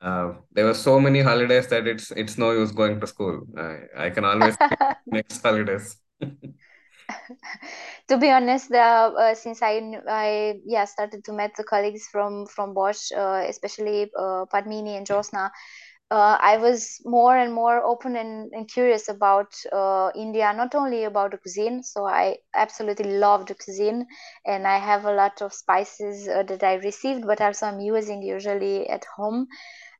uh, 0.00 0.34
there 0.52 0.66
were 0.66 0.74
so 0.74 1.00
many 1.00 1.20
holidays 1.22 1.68
that 1.68 1.86
it's 1.86 2.10
it's 2.12 2.38
no 2.38 2.52
use 2.52 2.72
going 2.72 3.00
to 3.00 3.06
school. 3.06 3.42
I, 3.56 4.06
I 4.06 4.10
can 4.10 4.24
always 4.24 4.56
next 5.10 5.42
holidays. 5.42 5.96
to 8.08 8.18
be 8.18 8.30
honest, 8.30 8.68
the, 8.70 8.78
uh, 8.80 9.34
since 9.34 9.62
I 9.62 9.80
I 10.08 10.60
yeah 10.64 10.84
started 10.84 11.24
to 11.24 11.32
meet 11.32 11.54
the 11.56 11.64
colleagues 11.64 12.06
from 12.10 12.46
from 12.46 12.74
Bosch, 12.74 13.12
uh, 13.12 13.44
especially 13.48 14.10
uh, 14.18 14.44
Padmini 14.52 14.96
and 14.96 15.06
Josna, 15.06 15.50
uh, 16.12 16.36
I 16.40 16.58
was 16.58 17.00
more 17.06 17.36
and 17.36 17.54
more 17.54 17.82
open 17.82 18.16
and, 18.16 18.52
and 18.52 18.68
curious 18.68 19.08
about 19.08 19.54
uh, 19.72 20.10
India, 20.14 20.52
not 20.54 20.74
only 20.74 21.04
about 21.04 21.32
the 21.32 21.38
cuisine. 21.38 21.82
So 21.82 22.06
I 22.06 22.36
absolutely 22.54 23.12
love 23.18 23.46
the 23.46 23.54
cuisine, 23.54 24.06
and 24.46 24.66
I 24.66 24.78
have 24.78 25.06
a 25.06 25.12
lot 25.14 25.40
of 25.42 25.54
spices 25.54 26.28
uh, 26.28 26.42
that 26.44 26.62
I 26.62 26.74
received, 26.74 27.26
but 27.26 27.40
also 27.40 27.66
I'm 27.66 27.80
using 27.80 28.22
usually 28.22 28.88
at 28.88 29.06
home. 29.16 29.48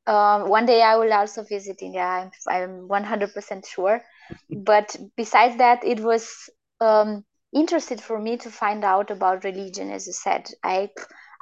Um, 0.07 0.49
one 0.49 0.67
day 0.67 0.83
I 0.83 0.97
will 0.97 1.13
also 1.13 1.45
visit 1.45 1.83
India. 1.83 2.03
I'm 2.05 2.31
I'm 2.49 2.89
100% 2.89 3.67
sure. 3.67 4.03
But 4.53 4.97
besides 5.17 5.57
that, 5.59 5.85
it 5.85 6.01
was 6.01 6.51
um, 6.81 7.25
interested 7.55 8.01
for 8.01 8.19
me 8.21 8.37
to 8.39 8.51
find 8.51 8.85
out 8.85 9.11
about 9.11 9.45
religion. 9.45 9.91
As 9.91 10.07
you 10.07 10.13
said, 10.13 10.49
I 10.63 10.91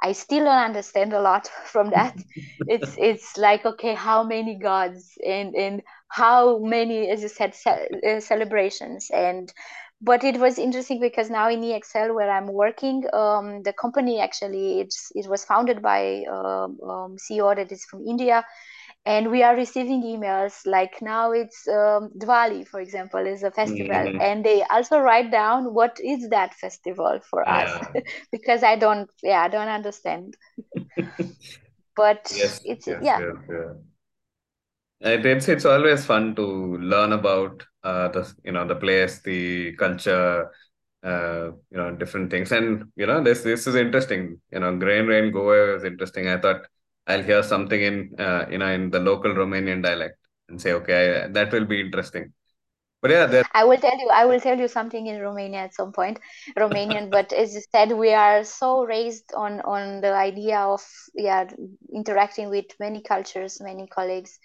I 0.01 0.13
still 0.13 0.45
don't 0.45 0.65
understand 0.71 1.13
a 1.13 1.21
lot 1.21 1.47
from 1.65 1.89
that. 1.91 2.17
It's 2.67 2.95
it's 2.97 3.37
like 3.37 3.65
okay, 3.65 3.93
how 3.93 4.23
many 4.23 4.55
gods 4.57 5.17
and 5.25 5.55
and 5.55 5.81
how 6.07 6.59
many, 6.59 7.09
as 7.09 7.21
you 7.21 7.29
said, 7.29 7.53
ce- 7.55 7.89
uh, 8.07 8.19
celebrations 8.19 9.09
and. 9.13 9.51
But 10.03 10.23
it 10.23 10.37
was 10.39 10.57
interesting 10.57 10.99
because 10.99 11.29
now 11.29 11.49
in 11.49 11.63
EXL 11.63 12.13
where 12.15 12.29
I'm 12.31 12.47
working, 12.47 13.03
um, 13.13 13.61
the 13.63 13.71
company 13.71 14.19
actually 14.19 14.79
it's 14.81 15.11
it 15.13 15.27
was 15.29 15.45
founded 15.45 15.81
by 15.81 16.23
um, 16.29 16.79
um, 16.81 17.17
CEO 17.19 17.53
that 17.53 17.71
is 17.71 17.85
from 17.85 18.07
India, 18.07 18.43
and 19.05 19.31
we 19.31 19.43
are 19.43 19.55
receiving 19.55 20.03
emails 20.03 20.65
like 20.65 21.01
now 21.01 21.31
it's 21.31 21.67
um, 21.67 22.09
Diwali, 22.17 22.67
for 22.67 22.79
example, 22.79 23.25
is 23.25 23.43
a 23.43 23.51
festival, 23.51 24.09
Mhm. 24.09 24.19
and 24.19 24.45
they 24.45 24.63
also 24.63 24.99
write 24.99 25.31
down 25.31 25.73
what 25.73 25.97
is 26.03 26.29
that 26.29 26.53
festival 26.55 27.19
for 27.29 27.47
us 27.49 27.79
because 28.31 28.63
I 28.63 28.75
don't, 28.75 29.09
yeah, 29.23 29.41
I 29.41 29.47
don't 29.49 29.67
understand. 29.69 30.35
But 31.95 32.31
Yes, 32.33 32.61
it's 32.63 32.87
yes, 32.87 32.99
yeah, 32.99 33.17
yes, 33.17 33.35
yeah. 33.49 33.73
It, 35.01 35.25
it's 35.25 35.47
it's 35.49 35.65
always 35.65 36.05
fun 36.05 36.35
to 36.35 36.77
learn 36.77 37.11
about 37.13 37.65
uh, 37.83 38.09
the 38.09 38.31
you 38.43 38.51
know 38.51 38.67
the 38.67 38.75
place, 38.75 39.21
the 39.21 39.73
culture, 39.75 40.51
uh, 41.03 41.45
you 41.71 41.77
know 41.77 41.95
different 41.95 42.29
things, 42.31 42.51
and 42.51 42.91
you 42.95 43.07
know 43.07 43.23
this 43.23 43.41
this 43.43 43.65
is 43.67 43.75
interesting. 43.75 44.39
You 44.51 44.59
know, 44.59 44.75
Grain 44.77 45.07
Rain 45.07 45.31
Goa 45.31 45.75
is 45.77 45.83
interesting. 45.83 46.27
I 46.27 46.37
thought 46.39 46.67
I'll 47.07 47.23
hear 47.23 47.43
something 47.43 47.81
in 47.81 48.15
uh, 48.19 48.45
you 48.49 48.57
know 48.59 48.67
in 48.69 48.89
the 48.91 48.99
local 48.99 49.31
Romanian 49.33 49.83
dialect 49.83 50.17
and 50.49 50.61
say, 50.61 50.73
okay, 50.73 51.27
that 51.31 51.51
will 51.51 51.65
be 51.65 51.81
interesting. 51.81 52.33
But 53.01 53.11
yeah, 53.11 53.27
there. 53.27 53.45
I 53.53 53.63
will 53.65 53.77
tell 53.77 53.97
you, 53.97 54.09
I 54.09 54.25
will 54.25 54.39
tell 54.39 54.57
you 54.59 54.67
something 54.67 55.07
in 55.07 55.21
Romania 55.21 55.59
at 55.59 55.73
some 55.73 55.91
point, 55.93 56.19
Romanian. 56.57 57.11
But 57.11 57.31
as 57.33 57.53
you 57.53 57.61
said, 57.71 57.91
we 57.91 58.13
are 58.13 58.43
so 58.43 58.83
raised 58.85 59.33
on 59.33 59.61
on 59.61 60.01
the 60.01 60.13
idea 60.13 60.59
of 60.59 60.81
yeah 61.13 61.49
interacting 61.93 62.49
with 62.49 62.65
many 62.79 63.01
cultures, 63.01 63.59
many 63.61 63.87
colleagues, 63.87 64.39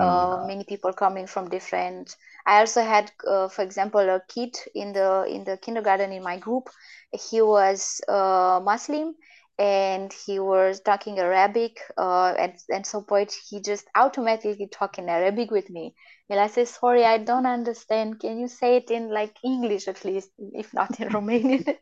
uh, 0.00 0.38
Mm, 0.38 0.46
many 0.46 0.64
people 0.64 0.92
coming 0.92 1.26
from 1.26 1.50
different. 1.50 2.16
I 2.46 2.60
also 2.60 2.82
had, 2.82 3.12
uh, 3.26 3.48
for 3.48 3.62
example, 3.62 4.00
a 4.00 4.20
kid 4.28 4.56
in 4.74 4.92
the 4.92 5.24
in 5.28 5.44
the 5.44 5.56
kindergarten 5.58 6.12
in 6.12 6.22
my 6.22 6.38
group. 6.38 6.70
He 7.12 7.42
was 7.42 8.00
uh, 8.08 8.60
Muslim 8.62 9.14
and 9.58 10.12
he 10.12 10.38
was 10.38 10.80
talking 10.80 11.18
Arabic. 11.18 11.78
Uh, 11.96 12.34
at 12.38 12.56
at 12.72 12.86
some 12.86 13.04
point, 13.04 13.32
he 13.48 13.60
just 13.60 13.86
automatically 13.96 14.68
talking 14.70 15.08
Arabic 15.08 15.50
with 15.50 15.68
me 15.70 15.94
and 16.30 16.38
I 16.40 16.46
say, 16.48 16.64
sorry, 16.64 17.04
I 17.04 17.18
don't 17.18 17.46
understand. 17.46 18.20
Can 18.20 18.38
you 18.38 18.48
say 18.48 18.76
it 18.76 18.90
in 18.90 19.10
like 19.10 19.36
English 19.44 19.88
at 19.88 20.04
least, 20.04 20.30
if 20.38 20.72
not 20.74 20.98
in 21.00 21.08
Romanian? 21.10 21.76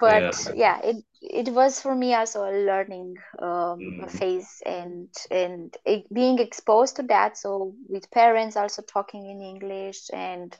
But 0.00 0.48
yeah, 0.52 0.80
it 0.82 0.96
it 1.20 1.48
was 1.50 1.80
for 1.80 1.94
me 1.94 2.14
also 2.14 2.44
a 2.44 2.52
learning 2.64 3.16
um, 3.40 3.96
Mm, 4.00 4.08
phase 4.08 4.62
and 4.64 5.08
and 5.30 5.76
it, 5.84 6.12
being 6.12 6.38
exposed 6.38 6.96
to 6.96 7.02
that. 7.04 7.36
So 7.36 7.74
with 7.88 8.10
parents 8.10 8.56
also 8.56 8.82
talking 8.82 9.26
in 9.28 9.40
English 9.42 10.10
and 10.12 10.56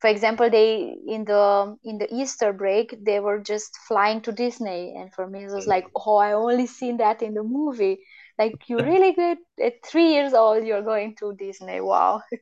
for 0.00 0.08
example, 0.08 0.48
they 0.48 0.96
in 1.06 1.24
the 1.24 1.76
in 1.82 1.98
the 1.98 2.12
Easter 2.14 2.52
break 2.52 2.94
they 3.04 3.20
were 3.20 3.38
just 3.40 3.76
flying 3.88 4.20
to 4.22 4.32
Disney, 4.32 4.94
and 4.96 5.12
for 5.12 5.26
me 5.26 5.44
it 5.44 5.50
was 5.50 5.66
like, 5.66 5.86
mm. 5.86 6.02
oh, 6.06 6.16
I 6.16 6.32
only 6.32 6.66
seen 6.66 6.98
that 6.98 7.22
in 7.22 7.34
the 7.34 7.42
movie. 7.42 7.98
Like 8.38 8.68
you 8.68 8.78
really 8.90 9.12
good 9.12 9.38
at 9.62 9.84
three 9.84 10.12
years 10.12 10.34
old, 10.34 10.64
you're 10.64 10.82
going 10.82 11.16
to 11.16 11.34
Disney. 11.34 11.80
Wow. 11.80 12.22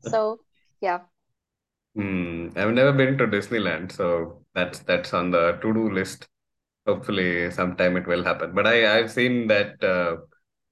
So 0.00 0.40
yeah. 0.80 1.00
Hmm. 1.94 2.50
I've 2.56 2.74
never 2.74 2.92
been 2.92 3.18
to 3.18 3.26
Disneyland, 3.26 3.92
so 3.92 4.44
that's 4.54 4.80
that's 4.80 5.14
on 5.14 5.30
the 5.30 5.58
to-do 5.62 5.90
list. 5.90 6.28
Hopefully, 6.86 7.50
sometime 7.50 7.96
it 7.96 8.06
will 8.06 8.24
happen. 8.24 8.54
But 8.54 8.66
I 8.66 8.98
I've 8.98 9.10
seen 9.10 9.46
that 9.48 9.82
uh, 9.82 10.18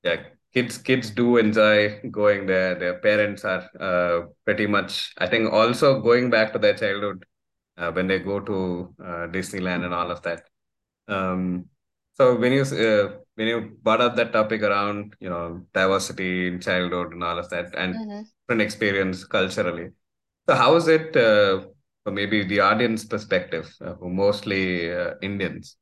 yeah, 0.03 0.23
kids 0.57 0.79
kids 0.79 1.11
do 1.11 1.39
enjoy 1.39 2.01
going 2.11 2.47
there. 2.47 2.75
Their 2.77 2.99
parents 3.01 3.45
are 3.45 3.65
uh, 3.81 4.29
pretty 4.47 4.67
much 4.67 5.15
I 5.19 5.29
think 5.29 5.53
also 5.53 6.01
going 6.03 6.31
back 6.31 6.53
to 6.55 6.61
their 6.61 6.75
childhood 6.75 7.27
uh, 7.79 7.93
when 7.93 8.09
they 8.09 8.21
go 8.21 8.41
to 8.41 8.95
uh, 9.03 9.27
Disneyland 9.37 9.85
and 9.85 9.95
all 9.95 10.11
of 10.13 10.23
that. 10.23 10.45
Um, 11.09 11.67
so 12.15 12.37
when 12.37 12.53
you 12.53 12.63
uh, 12.63 13.19
when 13.37 13.49
you 13.49 13.79
brought 13.83 14.01
up 14.01 14.17
that 14.17 14.33
topic 14.33 14.63
around 14.63 15.15
you 15.21 15.31
know 15.31 15.63
diversity 15.75 16.49
in 16.49 16.61
childhood 16.61 17.13
and 17.13 17.23
all 17.25 17.39
of 17.39 17.51
that 17.51 17.75
and 17.77 17.97
hmm 17.97 18.23
different 18.49 18.63
experience 18.63 19.25
culturally. 19.25 19.91
So 20.49 20.55
how 20.57 20.77
is 20.77 20.89
it, 20.89 21.17
uh, 21.17 21.67
for 22.05 22.13
maybe 22.13 22.45
the 22.45 22.61
audience 22.61 23.05
perspective, 23.05 23.73
uh, 23.81 23.95
who 23.95 24.11
mostly 24.11 24.93
uh, 24.93 25.15
Indians? 25.23 25.77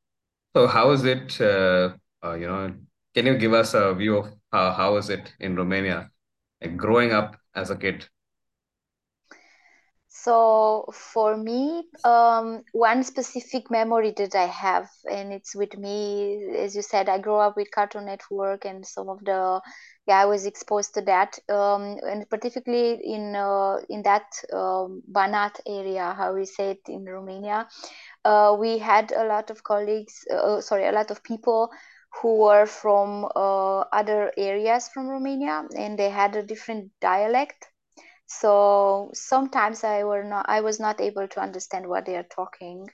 So 0.57 0.67
how 0.67 0.91
is 0.93 1.05
it, 1.05 1.41
uh, 1.41 1.95
uh, 2.25 2.35
you 2.35 2.47
know, 2.49 2.75
can 3.15 3.27
you 3.27 3.37
give 3.39 3.53
us 3.55 3.75
a 3.75 3.95
view 3.95 4.19
of 4.19 4.33
how, 4.55 4.73
how 4.73 4.97
is 4.97 5.11
it 5.11 5.33
in 5.41 5.57
Romania, 5.57 6.11
like 6.63 6.77
growing 6.77 7.13
up 7.13 7.37
as 7.57 7.71
a 7.71 7.77
kid? 7.77 8.07
So 10.09 10.87
for 10.93 11.37
me, 11.37 11.85
um, 12.05 12.63
one 12.73 13.03
specific 13.03 13.69
memory 13.71 14.15
that 14.17 14.35
I 14.37 14.47
have, 14.47 14.89
and 15.11 15.33
it's 15.33 15.57
with 15.57 15.77
me, 15.77 16.57
as 16.57 16.77
you 16.77 16.83
said, 16.83 17.09
I 17.09 17.19
grew 17.19 17.35
up 17.37 17.57
with 17.57 17.73
Cartoon 17.73 18.07
Network 18.07 18.65
and 18.65 18.87
some 18.87 19.09
of 19.09 19.25
the, 19.25 19.61
yeah, 20.07 20.21
I 20.21 20.27
was 20.27 20.47
exposed 20.47 20.95
to 20.95 21.03
that, 21.03 21.39
um, 21.49 21.99
and 22.07 22.31
particularly 22.31 23.01
in 23.05 23.35
uh, 23.35 23.79
in 23.89 24.03
that 24.05 24.27
um, 24.53 25.03
Banat 25.11 25.61
area, 25.67 26.15
how 26.17 26.33
we 26.35 26.47
say 26.47 26.71
it 26.71 26.83
in 26.89 27.05
Romania, 27.05 27.67
uh, 28.25 28.57
we 28.59 28.79
had 28.79 29.13
a 29.13 29.25
lot 29.25 29.51
of 29.51 29.63
colleagues, 29.65 30.25
uh, 30.33 30.61
sorry, 30.61 30.87
a 30.87 30.93
lot 30.93 31.11
of 31.11 31.23
people 31.25 31.71
who 32.21 32.37
were 32.39 32.67
from 32.67 33.25
uh, 33.37 33.81
other 33.93 34.33
areas 34.37 34.89
from 34.89 35.09
Romania, 35.09 35.67
and 35.77 35.99
they 35.99 36.11
had 36.11 36.37
a 36.37 36.43
different 36.43 36.91
dialect 37.01 37.69
so 38.27 39.11
sometimes 39.15 39.85
I 39.85 40.05
were 40.05 40.25
not 40.25 40.47
I 40.49 40.61
was 40.61 40.81
not 40.81 41.01
able 41.01 41.29
to 41.29 41.41
understand 41.41 41.87
what 41.89 42.07
they 42.07 42.17
are 42.17 42.25
talking 42.41 42.89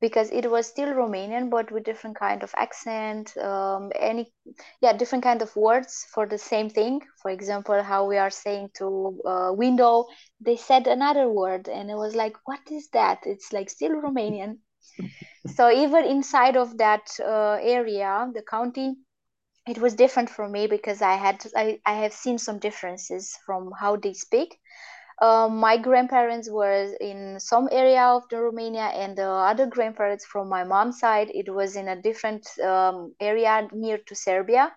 because 0.00 0.30
it 0.30 0.50
was 0.50 0.66
still 0.66 0.88
Romanian 0.94 1.50
but 1.50 1.70
with 1.70 1.84
different 1.84 2.18
kind 2.18 2.42
of 2.42 2.52
accent, 2.56 3.36
um, 3.38 3.90
any 3.98 4.32
yeah 4.80 4.92
different 4.92 5.24
kind 5.24 5.42
of 5.42 5.54
words 5.56 6.06
for 6.12 6.26
the 6.26 6.38
same 6.38 6.68
thing. 6.70 7.00
For 7.22 7.30
example, 7.30 7.82
how 7.82 8.06
we 8.06 8.16
are 8.18 8.30
saying 8.30 8.70
to 8.78 9.20
uh, 9.26 9.52
window, 9.54 10.06
they 10.40 10.56
said 10.56 10.86
another 10.86 11.28
word 11.28 11.68
and 11.68 11.90
it 11.90 11.96
was 11.96 12.14
like, 12.14 12.36
what 12.44 12.60
is 12.70 12.88
that? 12.92 13.20
It's 13.24 13.52
like 13.52 13.70
still 13.70 13.92
Romanian. 13.92 14.58
So 15.46 15.70
even 15.70 16.04
inside 16.04 16.56
of 16.56 16.78
that 16.78 17.08
uh, 17.20 17.58
area, 17.60 18.30
the 18.34 18.42
county, 18.42 18.96
it 19.66 19.78
was 19.78 19.94
different 19.94 20.30
for 20.30 20.48
me 20.48 20.66
because 20.66 21.02
I 21.02 21.14
had 21.14 21.44
I, 21.56 21.80
I 21.86 21.94
have 21.94 22.12
seen 22.12 22.38
some 22.38 22.58
differences 22.58 23.38
from 23.46 23.72
how 23.78 23.96
they 23.96 24.14
speak 24.14 24.58
um, 25.22 25.58
my 25.58 25.76
grandparents 25.78 26.50
were 26.50 26.94
in 27.00 27.38
some 27.40 27.68
area 27.72 28.02
of 28.04 28.24
the 28.30 28.38
Romania, 28.40 28.86
and 29.02 29.16
the 29.16 29.28
other 29.28 29.66
grandparents 29.66 30.24
from 30.26 30.48
my 30.48 30.64
mom's 30.64 30.98
side, 31.00 31.30
it 31.34 31.48
was 31.54 31.76
in 31.76 31.88
a 31.88 32.00
different 32.02 32.46
um, 32.60 33.14
area 33.20 33.68
near 33.72 33.98
to 33.98 34.14
Serbia. 34.14 34.72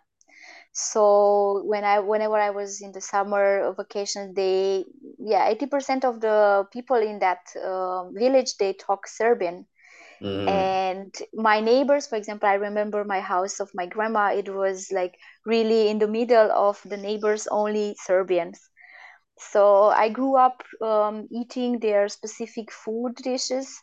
so 0.73 1.63
when 1.65 1.83
i 1.83 1.99
whenever 1.99 2.35
i 2.35 2.49
was 2.49 2.81
in 2.81 2.91
the 2.91 3.01
summer 3.01 3.73
vacation 3.77 4.33
they 4.35 4.85
yeah 5.19 5.47
80% 5.49 6.03
of 6.05 6.19
the 6.21 6.65
people 6.71 6.97
in 6.97 7.19
that 7.19 7.39
uh, 7.63 8.09
village 8.11 8.57
they 8.57 8.73
talk 8.73 9.07
serbian 9.07 9.65
Mm. 10.21 10.47
and 10.47 11.13
my 11.33 11.59
neighbors 11.59 12.07
for 12.07 12.15
example 12.15 12.47
i 12.49 12.53
remember 12.53 13.03
my 13.03 13.19
house 13.19 13.59
of 13.59 13.69
my 13.73 13.85
grandma. 13.85 14.33
It 14.33 14.49
was 14.53 14.91
like 14.91 15.15
really 15.45 15.89
in 15.89 15.99
the 15.99 16.07
middle 16.07 16.51
of 16.51 16.81
the 16.85 16.97
neighbors 16.97 17.47
only 17.51 17.95
serbians. 17.99 18.69
So 19.39 19.85
i 19.89 20.09
grew 20.09 20.35
up 20.37 20.63
um, 20.81 21.27
eating 21.31 21.79
their 21.79 22.07
specific 22.09 22.71
food 22.71 23.15
dishes 23.15 23.81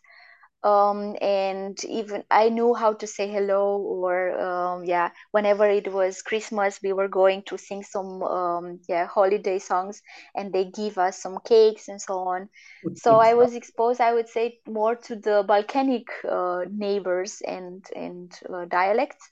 um, 0.64 1.16
and 1.20 1.82
even 1.84 2.24
I 2.30 2.48
knew 2.50 2.74
how 2.74 2.92
to 2.94 3.06
say 3.06 3.28
hello 3.30 3.78
or 3.78 4.38
um, 4.40 4.84
yeah 4.84 5.10
whenever 5.32 5.66
it 5.68 5.92
was 5.92 6.22
Christmas 6.22 6.80
we 6.82 6.92
were 6.92 7.08
going 7.08 7.42
to 7.46 7.58
sing 7.58 7.82
some 7.82 8.22
um, 8.22 8.80
yeah 8.88 9.06
holiday 9.06 9.58
songs 9.58 10.02
and 10.34 10.52
they 10.52 10.64
give 10.64 10.98
us 10.98 11.18
some 11.20 11.38
cakes 11.44 11.88
and 11.88 12.00
so 12.00 12.14
on. 12.18 12.48
So 12.94 13.18
I 13.18 13.34
was 13.34 13.54
exposed 13.54 14.00
I 14.00 14.12
would 14.14 14.28
say 14.28 14.58
more 14.68 14.96
to 14.96 15.16
the 15.16 15.44
Balkanic 15.46 16.06
uh, 16.28 16.64
neighbors 16.70 17.40
and 17.46 17.84
and 17.94 18.32
uh, 18.52 18.64
dialects. 18.66 19.30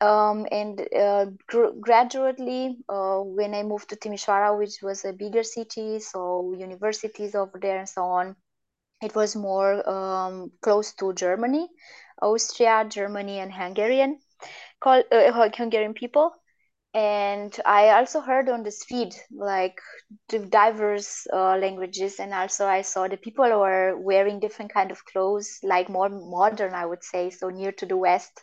Um, 0.00 0.46
and 0.50 0.80
uh, 0.94 1.26
gr- 1.46 1.74
gradually 1.80 2.76
uh, 2.88 3.18
when 3.20 3.54
I 3.54 3.62
moved 3.62 3.90
to 3.90 3.96
Timisoara 3.96 4.56
which 4.58 4.78
was 4.82 5.04
a 5.04 5.12
bigger 5.12 5.42
city 5.42 6.00
so 6.00 6.52
universities 6.56 7.34
over 7.34 7.58
there 7.60 7.78
and 7.78 7.88
so 7.88 8.02
on 8.04 8.36
it 9.02 9.14
was 9.14 9.36
more 9.36 9.88
um, 9.88 10.52
close 10.62 10.92
to 10.94 11.12
Germany, 11.14 11.68
Austria, 12.22 12.84
Germany, 12.88 13.38
and 13.40 13.52
Hungarian, 13.52 14.18
called 14.80 15.04
uh, 15.12 15.32
Hungarian 15.56 15.94
people. 15.94 16.32
And 16.94 17.56
I 17.64 17.90
also 17.90 18.20
heard 18.20 18.48
on 18.48 18.62
the 18.64 18.70
street 18.72 19.14
like 19.30 19.80
the 20.28 20.38
diverse 20.40 21.26
uh, 21.32 21.56
languages, 21.56 22.18
and 22.20 22.32
also 22.34 22.66
I 22.66 22.82
saw 22.82 23.08
the 23.08 23.16
people 23.16 23.44
were 23.44 23.96
wearing 23.96 24.40
different 24.40 24.72
kind 24.72 24.90
of 24.90 25.04
clothes, 25.04 25.58
like 25.62 25.88
more 25.88 26.08
modern, 26.08 26.74
I 26.74 26.86
would 26.86 27.04
say, 27.04 27.30
so 27.30 27.48
near 27.50 27.72
to 27.72 27.86
the 27.86 27.96
west. 27.96 28.42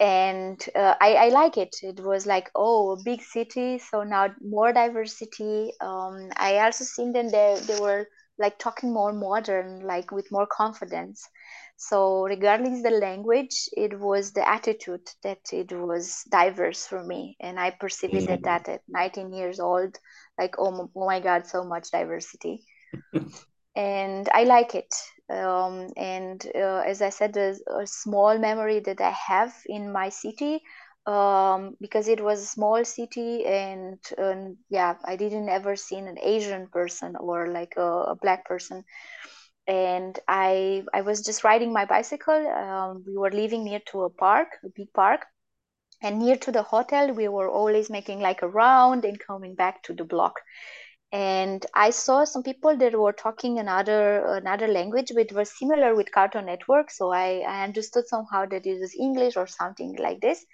And 0.00 0.60
uh, 0.74 0.94
I, 1.00 1.14
I 1.14 1.28
like 1.28 1.56
it. 1.56 1.76
It 1.82 2.00
was 2.00 2.26
like, 2.26 2.50
oh, 2.54 2.92
a 2.92 3.02
big 3.04 3.22
city, 3.22 3.78
so 3.78 4.02
now 4.02 4.34
more 4.40 4.72
diversity. 4.72 5.72
Um, 5.80 6.30
I 6.36 6.58
also 6.58 6.84
seen 6.84 7.12
them 7.12 7.28
there. 7.30 7.58
They 7.60 7.78
were 7.78 8.08
like 8.42 8.58
talking 8.58 8.92
more 8.94 9.14
modern, 9.14 9.86
like 9.86 10.12
with 10.12 10.32
more 10.32 10.46
confidence. 10.46 11.30
So 11.78 12.24
regardless 12.24 12.82
the 12.82 12.90
language, 12.90 13.68
it 13.76 13.98
was 14.00 14.32
the 14.32 14.48
attitude 14.48 15.08
that 15.24 15.52
it 15.52 15.72
was 15.72 16.24
diverse 16.30 16.86
for 16.86 17.02
me, 17.04 17.36
and 17.40 17.58
I 17.60 17.70
perceived 17.70 18.16
it 18.16 18.28
at 18.28 18.44
that 18.44 18.68
at 18.68 18.82
19 18.88 19.32
years 19.32 19.60
old, 19.60 19.98
like 20.38 20.56
oh, 20.58 20.72
my- 20.72 20.88
oh 20.96 21.06
my 21.06 21.20
god, 21.20 21.46
so 21.46 21.64
much 21.64 21.90
diversity, 21.92 22.64
and 23.76 24.28
I 24.32 24.44
like 24.44 24.74
it. 24.74 24.94
Um, 25.30 25.88
and 25.96 26.44
uh, 26.54 26.82
as 26.86 27.02
I 27.02 27.10
said, 27.10 27.34
there's 27.34 27.62
a 27.68 27.86
small 27.86 28.38
memory 28.38 28.80
that 28.80 29.00
I 29.00 29.10
have 29.10 29.54
in 29.66 29.92
my 29.92 30.10
city 30.10 30.62
um, 31.06 31.76
because 31.80 32.08
it 32.08 32.20
was 32.22 32.40
a 32.42 32.46
small 32.46 32.84
city 32.84 33.44
and, 33.46 33.98
and 34.18 34.56
yeah, 34.68 34.94
I 35.04 35.16
didn't 35.16 35.48
ever 35.48 35.76
seen 35.76 36.06
an 36.08 36.18
Asian 36.22 36.68
person 36.68 37.16
or 37.16 37.48
like 37.48 37.74
a, 37.76 37.82
a 38.12 38.16
black 38.20 38.44
person. 38.46 38.84
And 39.66 40.18
I 40.28 40.84
I 40.94 41.02
was 41.02 41.22
just 41.22 41.44
riding 41.44 41.72
my 41.72 41.84
bicycle. 41.86 42.46
Um, 42.48 43.04
we 43.06 43.16
were 43.16 43.30
living 43.30 43.64
near 43.64 43.80
to 43.92 44.02
a 44.04 44.10
park, 44.10 44.48
a 44.64 44.68
big 44.74 44.92
park, 44.92 45.26
and 46.02 46.18
near 46.18 46.36
to 46.36 46.52
the 46.52 46.62
hotel. 46.62 47.12
We 47.12 47.28
were 47.28 47.48
always 47.48 47.90
making 47.90 48.20
like 48.20 48.42
a 48.42 48.48
round 48.48 49.04
and 49.04 49.18
coming 49.18 49.54
back 49.54 49.82
to 49.84 49.94
the 49.94 50.04
block 50.04 50.40
and 51.12 51.64
I 51.74 51.90
saw 51.90 52.24
some 52.24 52.42
people 52.42 52.76
that 52.78 52.98
were 52.98 53.12
talking 53.12 53.58
another 53.58 54.24
another 54.26 54.66
language 54.68 55.10
which 55.12 55.32
was 55.32 55.56
similar 55.58 55.94
with 55.94 56.12
Cartoon 56.12 56.46
Network. 56.46 56.90
So 56.90 57.12
I, 57.12 57.42
I 57.46 57.64
understood 57.64 58.06
somehow 58.08 58.46
that 58.46 58.66
it 58.66 58.80
was 58.80 58.94
English 58.94 59.36
or 59.36 59.46
something 59.46 59.96
like 59.98 60.20
this. 60.20 60.44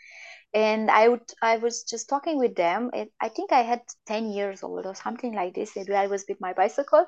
And 0.54 0.90
I 0.90 1.08
would 1.08 1.22
I 1.42 1.58
was 1.58 1.84
just 1.84 2.08
talking 2.08 2.38
with 2.38 2.54
them. 2.56 2.90
And 2.94 3.10
I 3.20 3.28
think 3.28 3.52
I 3.52 3.62
had 3.62 3.82
10 4.06 4.30
years 4.30 4.62
old 4.62 4.86
or 4.86 4.94
something 4.94 5.34
like 5.34 5.54
this. 5.54 5.76
And 5.76 5.88
I 5.90 6.06
was 6.06 6.24
with 6.28 6.40
my 6.40 6.52
bicycle. 6.52 7.04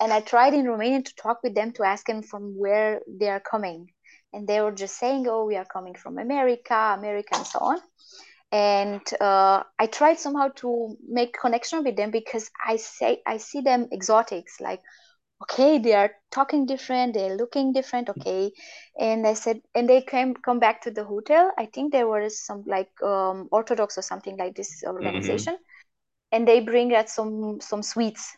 And 0.00 0.12
I 0.12 0.20
tried 0.20 0.54
in 0.54 0.66
Romanian 0.66 1.04
to 1.04 1.14
talk 1.16 1.42
with 1.42 1.54
them 1.54 1.72
to 1.72 1.84
ask 1.84 2.06
them 2.06 2.22
from 2.22 2.54
where 2.56 3.00
they 3.08 3.28
are 3.28 3.40
coming. 3.40 3.90
And 4.32 4.46
they 4.46 4.60
were 4.60 4.72
just 4.72 4.98
saying, 4.98 5.26
oh, 5.28 5.46
we 5.46 5.56
are 5.56 5.64
coming 5.64 5.94
from 5.94 6.18
America, 6.18 6.94
America, 6.98 7.36
and 7.36 7.46
so 7.46 7.58
on 7.60 7.78
and 8.52 9.02
uh, 9.20 9.62
I 9.78 9.86
tried 9.86 10.18
somehow 10.18 10.48
to 10.56 10.96
make 11.08 11.36
connection 11.38 11.82
with 11.84 11.96
them 11.96 12.10
because 12.10 12.50
I 12.64 12.76
say 12.76 13.22
I 13.26 13.38
see 13.38 13.60
them 13.60 13.88
exotics 13.92 14.60
like 14.60 14.80
okay 15.42 15.78
they 15.78 15.94
are 15.94 16.10
talking 16.30 16.66
different 16.66 17.14
they're 17.14 17.36
looking 17.36 17.72
different 17.72 18.08
okay. 18.10 18.52
And 18.98 19.26
I 19.26 19.34
said 19.34 19.60
and 19.74 19.88
they 19.88 20.02
came 20.02 20.34
come 20.34 20.58
back 20.58 20.82
to 20.82 20.90
the 20.90 21.04
hotel. 21.04 21.52
I 21.58 21.66
think 21.66 21.92
there 21.92 22.08
was 22.08 22.40
some 22.40 22.64
like 22.66 22.90
um, 23.02 23.48
Orthodox 23.52 23.98
or 23.98 24.02
something 24.02 24.36
like 24.36 24.54
this 24.56 24.82
organization. 24.86 25.54
Mm-hmm. 25.54 25.72
and 26.32 26.48
they 26.48 26.60
bring 26.60 26.94
us 26.94 27.14
some 27.14 27.60
some 27.60 27.82
sweets. 27.82 28.36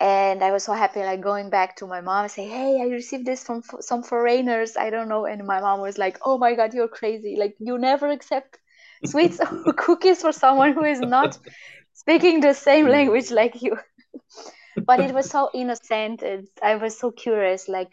And 0.00 0.42
I 0.44 0.50
was 0.52 0.64
so 0.64 0.72
happy 0.72 1.00
like 1.00 1.20
going 1.20 1.50
back 1.50 1.76
to 1.76 1.86
my 1.86 2.00
mom 2.00 2.24
and 2.24 2.30
say 2.32 2.46
hey 2.48 2.80
I 2.82 2.86
received 2.88 3.26
this 3.26 3.44
from 3.44 3.62
f- 3.68 3.80
some 3.82 4.02
foreigners 4.02 4.76
I 4.76 4.90
don't 4.90 5.08
know. 5.08 5.26
And 5.26 5.46
my 5.46 5.60
mom 5.60 5.80
was 5.80 5.98
like 5.98 6.18
oh 6.24 6.38
my 6.38 6.54
god 6.54 6.74
you're 6.74 6.88
crazy. 6.88 7.36
Like 7.38 7.56
you 7.60 7.78
never 7.78 8.08
accept 8.10 8.58
sweets 9.04 9.40
or 9.40 9.72
cookies 9.86 10.22
for 10.22 10.32
someone 10.32 10.72
who 10.74 10.84
is 10.84 11.00
not 11.00 11.38
speaking 11.94 12.40
the 12.40 12.54
same 12.54 12.88
language 12.88 13.30
like 13.30 13.62
you 13.62 13.76
but 14.86 15.00
it 15.00 15.14
was 15.14 15.28
so 15.28 15.50
innocent 15.54 16.22
and 16.22 16.48
i 16.62 16.74
was 16.74 16.98
so 16.98 17.10
curious 17.10 17.68
like 17.68 17.92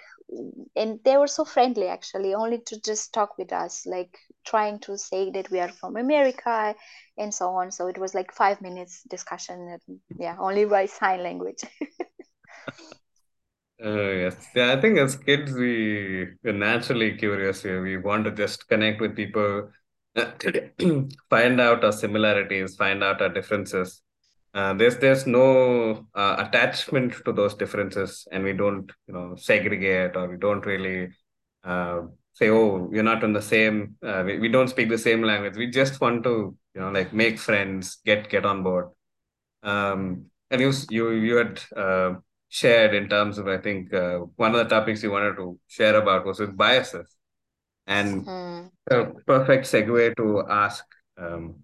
and 0.76 1.00
they 1.04 1.18
were 1.18 1.28
so 1.28 1.44
friendly 1.44 1.88
actually 1.88 2.34
only 2.34 2.60
to 2.60 2.80
just 2.82 3.14
talk 3.14 3.38
with 3.38 3.52
us 3.52 3.86
like 3.86 4.18
trying 4.46 4.80
to 4.80 4.98
say 4.98 5.30
that 5.32 5.50
we 5.52 5.60
are 5.60 5.70
from 5.70 5.96
america 5.98 6.74
and 7.18 7.34
so 7.34 7.50
on 7.50 7.72
so 7.72 7.88
it 7.88 7.98
was 7.98 8.14
like 8.14 8.34
five 8.34 8.62
minutes 8.62 9.04
discussion 9.10 9.68
and, 9.68 10.00
yeah 10.20 10.36
only 10.40 10.66
by 10.66 10.86
sign 11.00 11.22
language 11.24 11.62
Oh, 13.84 14.12
yes. 14.12 14.48
Yeah, 14.56 14.74
I 14.74 14.82
think 14.82 15.00
as 15.00 15.16
kids, 15.16 15.54
we, 15.54 16.28
we're 16.44 16.54
naturally 16.54 17.18
curious. 17.18 17.64
We, 17.64 17.80
we 17.80 17.98
want 17.98 18.26
to 18.26 18.32
just 18.32 18.68
connect 18.68 19.02
with 19.02 19.16
people, 19.16 19.72
uh, 20.16 20.32
find 21.30 21.60
out 21.60 21.84
our 21.84 21.92
similarities, 21.92 22.76
find 22.76 23.04
out 23.04 23.22
our 23.22 23.30
differences. 23.30 24.02
Uh, 24.54 24.74
there's 24.74 24.98
there's 24.98 25.26
no 25.26 26.06
uh, 26.14 26.36
attachment 26.40 27.14
to 27.26 27.32
those 27.32 27.54
differences, 27.56 28.28
and 28.32 28.44
we 28.44 28.54
don't 28.54 28.92
you 29.08 29.14
know 29.14 29.36
segregate 29.36 30.16
or 30.16 30.30
we 30.30 30.38
don't 30.38 30.66
really 30.66 31.10
uh, 31.64 32.02
say, 32.34 32.50
oh, 32.50 32.90
you're 32.92 33.04
not 33.04 33.24
on 33.24 33.34
the 33.34 33.42
same. 33.42 33.96
Uh, 34.04 34.24
we, 34.26 34.40
we 34.40 34.50
don't 34.50 34.70
speak 34.70 34.90
the 34.90 34.98
same 34.98 35.22
language. 35.24 35.56
We 35.56 35.68
just 35.68 36.02
want 36.02 36.24
to 36.24 36.56
you 36.76 36.82
know 36.82 36.92
like 36.92 37.14
make 37.14 37.40
friends, 37.40 37.98
get 38.06 38.30
get 38.30 38.46
on 38.46 38.64
board. 38.64 38.90
Um, 39.64 40.26
and 40.50 40.62
you 40.62 40.74
you 40.90 41.12
you 41.12 41.36
had 41.36 41.62
uh, 41.76 42.16
shared 42.50 42.94
in 42.94 43.10
terms 43.10 43.38
of 43.38 43.48
I 43.48 43.58
think 43.58 43.94
uh, 43.94 44.20
one 44.36 44.54
of 44.54 44.58
the 44.58 44.76
topics 44.76 45.04
you 45.04 45.12
wanted 45.12 45.36
to 45.38 45.60
share 45.68 45.96
about 45.96 46.26
was 46.26 46.40
with 46.40 46.58
biases, 46.58 47.16
and 47.88 48.26
mm. 48.26 48.70
a 48.90 49.06
perfect 49.26 49.66
segue 49.66 50.16
to 50.18 50.44
ask. 50.50 50.84
Um, 51.18 51.64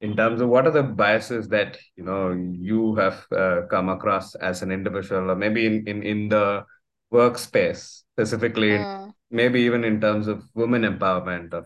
in 0.00 0.16
terms 0.16 0.40
of 0.40 0.48
what 0.48 0.66
are 0.66 0.70
the 0.72 0.82
biases 0.82 1.48
that 1.48 1.78
you 1.96 2.04
know 2.04 2.32
you 2.32 2.94
have 2.96 3.26
uh, 3.32 3.62
come 3.70 3.88
across 3.88 4.34
as 4.36 4.62
an 4.62 4.70
individual 4.70 5.30
or 5.30 5.36
maybe 5.36 5.66
in, 5.66 5.86
in, 5.88 6.02
in 6.02 6.28
the 6.28 6.64
workspace 7.12 8.02
specifically 8.14 8.86
Mm. 8.86 9.12
maybe 9.30 9.60
even 9.62 9.84
in 9.84 10.00
terms 10.00 10.28
of 10.28 10.44
women 10.54 10.82
empowerment 10.82 11.52
or 11.54 11.64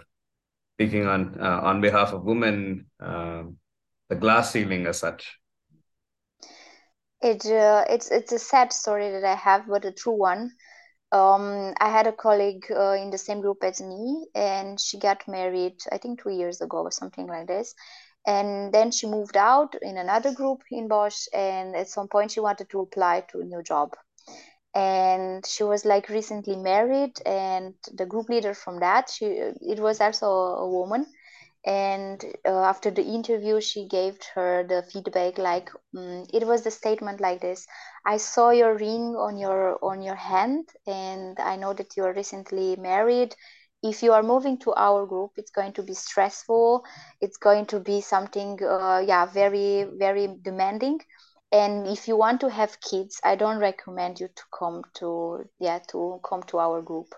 speaking 0.77 1.07
on 1.07 1.37
uh, 1.41 1.61
on 1.63 1.81
behalf 1.81 2.13
of 2.13 2.25
women 2.25 2.87
um, 3.01 3.57
the 4.09 4.17
glass 4.17 4.53
ceiling 4.53 4.87
as 4.87 4.99
such 4.99 5.39
it 7.23 7.45
uh, 7.47 7.85
it's 7.89 8.11
it's 8.11 8.33
a 8.33 8.39
sad 8.39 8.73
story 8.73 9.11
that 9.11 9.25
i 9.25 9.35
have 9.35 9.67
but 9.69 9.85
a 9.85 9.93
true 9.93 10.13
one 10.17 10.51
um, 11.13 11.75
I 11.81 11.91
had 11.91 12.07
a 12.07 12.13
colleague 12.13 12.67
uh, 12.71 12.93
in 12.93 13.11
the 13.11 13.19
same 13.19 13.41
group 13.41 13.59
as 13.65 13.81
me, 13.81 14.29
and 14.35 14.81
she 14.81 14.99
got 14.99 15.29
married, 15.29 15.77
I 15.93 15.99
think, 15.99 16.23
two 16.23 16.31
years 16.31 16.61
ago 16.61 16.79
or 16.79 16.91
something 16.91 17.29
like 17.29 17.47
this. 17.47 17.75
And 18.27 18.73
then 18.73 18.91
she 18.93 19.07
moved 19.07 19.37
out 19.37 19.75
in 19.83 19.97
another 19.99 20.33
group 20.33 20.63
in 20.71 20.89
Bosch, 20.89 21.27
and 21.33 21.75
at 21.77 21.89
some 21.89 22.09
point 22.09 22.33
she 22.33 22.41
wanted 22.41 22.71
to 22.71 22.81
apply 22.81 23.23
to 23.33 23.41
a 23.41 23.45
new 23.45 23.63
job. 23.63 23.97
And 24.75 25.45
she 25.47 25.65
was 25.65 25.85
like 25.85 26.09
recently 26.09 26.57
married, 26.57 27.21
and 27.27 27.75
the 27.93 28.07
group 28.07 28.29
leader 28.29 28.55
from 28.55 28.81
that, 28.81 29.11
she 29.11 29.27
it 29.27 29.81
was 29.81 30.01
also 30.01 30.27
a 30.31 30.69
woman. 30.69 31.07
And 31.65 32.25
uh, 32.47 32.63
after 32.65 32.91
the 32.91 33.03
interview, 33.03 33.61
she 33.61 33.87
gave 33.87 34.19
her 34.35 34.65
the 34.65 34.83
feedback 34.83 35.39
like 35.39 35.71
um, 35.97 36.27
it 36.33 36.47
was 36.47 36.63
the 36.63 36.71
statement 36.71 37.21
like 37.21 37.41
this: 37.41 37.67
"I 38.07 38.17
saw 38.19 38.51
your 38.51 38.75
ring 38.75 39.17
on 39.17 39.37
your 39.39 39.79
on 39.85 40.03
your 40.03 40.15
hand, 40.17 40.69
and 40.87 41.39
I 41.41 41.57
know 41.57 41.73
that 41.75 41.97
you 41.97 42.05
are 42.05 42.15
recently 42.15 42.77
married." 42.77 43.35
If 43.83 44.03
you 44.03 44.13
are 44.13 44.23
moving 44.23 44.59
to 44.59 44.75
our 44.75 45.07
group 45.07 45.33
it's 45.37 45.51
going 45.51 45.73
to 45.73 45.83
be 45.83 45.95
stressful. 45.95 46.85
It's 47.21 47.39
going 47.39 47.67
to 47.67 47.81
be 47.81 48.01
something 48.01 48.59
uh, 48.63 49.03
yeah 49.07 49.27
very 49.27 49.85
very 49.99 50.29
demanding. 50.43 51.01
And 51.53 51.87
if 51.89 52.07
you 52.07 52.17
want 52.17 52.41
to 52.43 52.51
have 52.51 52.81
kids 52.81 53.21
i 53.25 53.37
don't 53.37 53.59
recommend 53.59 54.21
you 54.21 54.29
to 54.29 54.43
come 54.59 54.83
to 54.95 55.45
yeah 55.59 55.79
to 55.91 56.21
come 56.29 56.43
to 56.45 56.59
our 56.59 56.83
group. 56.83 57.15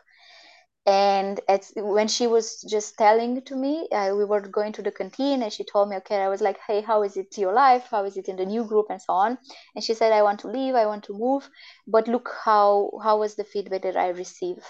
And 0.85 1.41
it's 1.49 1.73
when 1.77 2.09
she 2.09 2.27
was 2.27 2.61
just 2.69 2.97
telling 2.99 3.43
to 3.43 3.57
me 3.57 3.89
uh, 3.93 4.15
we 4.17 4.25
were 4.25 4.41
going 4.41 4.73
to 4.73 4.83
the 4.83 4.91
canteen 4.93 5.43
and 5.43 5.53
she 5.53 5.65
told 5.65 5.89
me 5.89 5.97
okay 5.97 6.17
i 6.17 6.29
was 6.29 6.41
like 6.41 6.59
hey 6.67 6.81
how 6.81 7.03
is 7.03 7.17
it 7.17 7.37
your 7.39 7.53
life? 7.53 7.89
How 7.91 8.05
is 8.05 8.17
it 8.17 8.29
in 8.29 8.37
the 8.37 8.47
new 8.47 8.65
group? 8.65 8.87
and 8.91 9.01
so 9.03 9.13
on. 9.15 9.39
And 9.75 9.85
she 9.85 9.95
said 9.95 10.13
i 10.13 10.23
want 10.23 10.41
to 10.41 10.49
leave. 10.49 10.75
I 10.77 10.87
want 10.87 11.05
to 11.05 11.13
move. 11.19 11.49
But 11.89 12.07
look 12.09 12.31
how 12.45 12.93
how 13.03 13.19
was 13.19 13.35
the 13.35 13.45
feedback 13.45 13.83
that 13.83 13.97
i 13.97 14.09
receive 14.11 14.63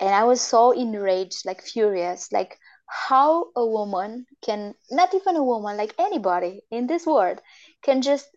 and 0.00 0.10
i 0.14 0.24
was 0.24 0.40
so 0.40 0.70
enraged 0.72 1.44
like 1.46 1.62
furious 1.62 2.32
like 2.32 2.58
how 2.86 3.46
a 3.56 3.66
woman 3.66 4.26
can 4.42 4.74
not 4.90 5.14
even 5.14 5.36
a 5.36 5.42
woman 5.44 5.76
like 5.76 5.94
anybody 5.98 6.62
in 6.70 6.86
this 6.86 7.06
world 7.06 7.40
can 7.82 8.02
just 8.02 8.28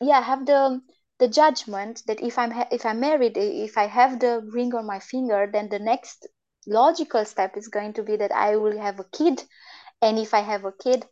yeah 0.00 0.20
have 0.20 0.46
the 0.46 0.80
the 1.18 1.28
judgment 1.28 2.02
that 2.06 2.20
if 2.22 2.38
i'm 2.38 2.52
if 2.70 2.84
i'm 2.86 3.00
married 3.00 3.36
if 3.36 3.76
i 3.78 3.86
have 3.86 4.18
the 4.20 4.40
ring 4.52 4.74
on 4.74 4.86
my 4.86 4.98
finger 4.98 5.48
then 5.52 5.68
the 5.68 5.78
next 5.78 6.26
logical 6.66 7.24
step 7.24 7.56
is 7.56 7.68
going 7.68 7.92
to 7.92 8.02
be 8.02 8.16
that 8.16 8.32
i 8.32 8.56
will 8.56 8.78
have 8.78 9.00
a 9.00 9.04
kid. 9.04 9.42
And 10.02 10.18
if 10.18 10.34
i 10.34 10.40
have 10.40 10.64
a 10.64 10.72
kid 10.72 11.06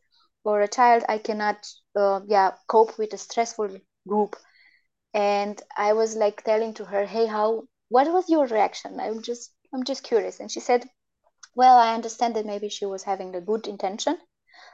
or 0.44 0.60
a 0.60 0.68
child 0.68 1.04
i 1.08 1.18
cannot 1.18 1.66
uh, 1.96 2.20
yeah 2.26 2.52
cope 2.68 2.98
with 2.98 3.12
a 3.14 3.18
stressful 3.18 3.78
group. 4.08 4.36
And 5.14 5.60
i 5.76 5.92
was 5.92 6.16
like 6.16 6.42
telling 6.44 6.74
to 6.74 6.84
her 6.86 7.04
hey 7.06 7.26
how 7.26 7.68
what 7.88 8.12
was 8.12 8.28
your 8.28 8.46
reaction? 8.46 9.00
I'm 9.00 9.22
just 9.22 9.52
i'm 9.72 9.84
just 9.84 10.02
curious. 10.02 10.40
And 10.40 10.50
she 10.50 10.60
said 10.60 10.88
well 11.54 11.76
i 11.78 11.94
understand 11.94 12.36
that 12.36 12.46
maybe 12.46 12.68
she 12.68 12.86
was 12.86 13.04
having 13.04 13.34
a 13.34 13.40
good 13.40 13.66
intention 13.66 14.18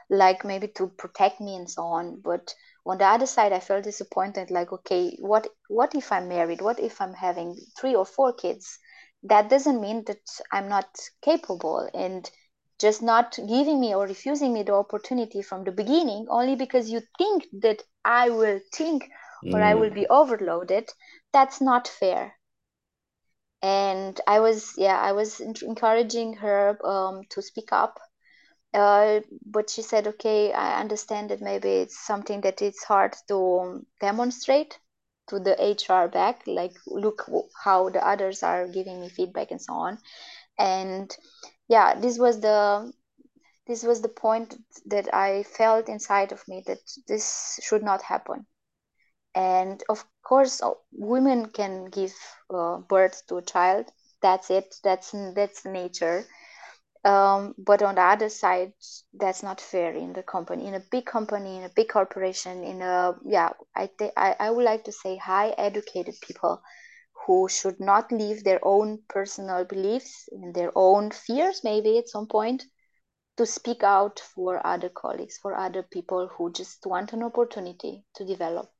like 0.09 0.43
maybe 0.45 0.67
to 0.69 0.87
protect 0.87 1.39
me 1.41 1.55
and 1.55 1.69
so 1.69 1.83
on. 1.83 2.21
But 2.21 2.53
on 2.85 2.97
the 2.99 3.05
other 3.05 3.25
side 3.27 3.53
i 3.53 3.59
felt 3.59 3.83
disappointed 3.83 4.51
like 4.51 4.71
okay 4.73 5.17
what 5.19 5.47
what 5.69 5.95
if 5.95 6.11
i'm 6.11 6.27
married? 6.29 6.61
What 6.61 6.79
if 6.79 7.01
i'm 7.01 7.13
having 7.13 7.55
three 7.79 7.95
or 7.95 8.05
four 8.05 8.33
kids? 8.33 8.77
That 9.23 9.49
doesn't 9.49 9.81
mean 9.81 10.03
that 10.05 10.23
i'm 10.51 10.69
not 10.69 10.87
capable. 11.21 11.89
And 11.93 12.29
just 12.79 13.01
not 13.01 13.37
giving 13.47 13.79
me 13.79 13.95
or 13.95 14.05
refusing 14.05 14.53
me 14.53 14.63
the 14.63 14.73
opportunity 14.75 15.41
from 15.41 15.63
the 15.63 15.71
beginning 15.71 16.27
only 16.29 16.55
because 16.55 16.89
you 16.89 17.01
think 17.17 17.45
that 17.61 17.81
i 18.05 18.29
will 18.29 18.59
think 18.73 19.09
or 19.51 19.61
i 19.61 19.73
will 19.75 19.89
Mm. 19.89 19.91
be 19.91 20.07
overloaded 20.07 20.89
that's 21.33 21.61
not 21.61 21.87
fair 21.87 22.34
and 23.65 24.21
i 24.27 24.39
was 24.39 24.73
yeah 24.77 24.99
i 24.99 25.11
was 25.11 25.39
encouraging 25.41 26.33
her 26.33 26.77
um, 26.85 27.21
to 27.29 27.41
speak 27.41 27.71
up 27.71 27.99
uh, 28.75 29.21
but 29.45 29.69
she 29.69 29.81
said, 29.81 30.05
okay, 30.05 30.51
I 30.51 30.81
understand 30.81 31.29
that 31.29 31.41
maybe 31.41 31.69
it's 31.69 31.97
something 31.97 32.41
that 32.41 32.61
it's 32.61 32.83
hard 32.83 33.15
to 33.29 33.85
demonstrate 34.01 34.77
to 35.27 35.39
the 35.39 35.55
HR 35.59 36.09
back, 36.09 36.41
like 36.45 36.73
look 36.85 37.25
how 37.63 37.89
the 37.89 38.05
others 38.05 38.43
are 38.43 38.67
giving 38.67 38.99
me 38.99 39.09
feedback 39.09 39.51
and 39.51 39.61
so 39.61 39.73
on. 39.73 39.97
And 40.59 41.15
yeah, 41.69 41.97
this 41.97 42.19
was 42.19 42.41
the 42.41 42.91
this 43.65 43.83
was 43.83 44.01
the 44.01 44.09
point 44.09 44.55
that 44.87 45.13
I 45.13 45.43
felt 45.43 45.87
inside 45.87 46.33
of 46.33 46.45
me 46.47 46.61
that 46.67 46.79
this 47.07 47.59
should 47.63 47.81
not 47.81 48.01
happen. 48.01 48.45
And 49.35 49.83
of 49.89 50.05
course, 50.23 50.61
women 50.91 51.47
can 51.47 51.85
give 51.85 52.13
uh, 52.53 52.77
birth 52.77 53.23
to 53.27 53.37
a 53.37 53.41
child. 53.41 53.91
That's 54.21 54.49
it. 54.49 54.75
That's 54.83 55.11
that's 55.35 55.65
nature 55.65 56.25
um, 57.05 57.53
but 57.59 57.83
on 57.83 57.95
the 57.95 58.01
other 58.01 58.29
side, 58.29 58.73
that's 59.13 59.43
not 59.43 59.61
fair 59.61 59.91
in 59.93 60.13
the 60.13 60.23
company, 60.23 60.65
in 60.65 60.73
a 60.73 60.79
big 60.79 61.05
company, 61.05 61.57
in 61.57 61.63
a 61.63 61.69
big 61.69 61.89
corporation, 61.89 62.63
in 62.63 62.81
a 62.81 63.13
yeah. 63.23 63.51
I 63.75 63.87
think 63.99 64.13
I, 64.17 64.35
I 64.39 64.49
would 64.49 64.65
like 64.65 64.85
to 64.85 64.91
say 64.91 65.15
high 65.15 65.49
educated 65.51 66.15
people 66.21 66.63
who 67.25 67.47
should 67.47 67.79
not 67.79 68.11
leave 68.11 68.43
their 68.43 68.59
own 68.63 69.03
personal 69.07 69.65
beliefs 69.65 70.27
and 70.31 70.55
their 70.55 70.71
own 70.75 71.11
fears, 71.11 71.63
maybe 71.63 71.99
at 71.99 72.09
some 72.09 72.27
point, 72.27 72.63
to 73.37 73.45
speak 73.45 73.83
out 73.83 74.19
for 74.19 74.65
other 74.65 74.89
colleagues, 74.89 75.37
for 75.37 75.55
other 75.55 75.83
people 75.83 76.27
who 76.27 76.51
just 76.51 76.87
want 76.87 77.13
an 77.13 77.21
opportunity 77.21 78.03
to 78.15 78.25
develop. 78.25 78.71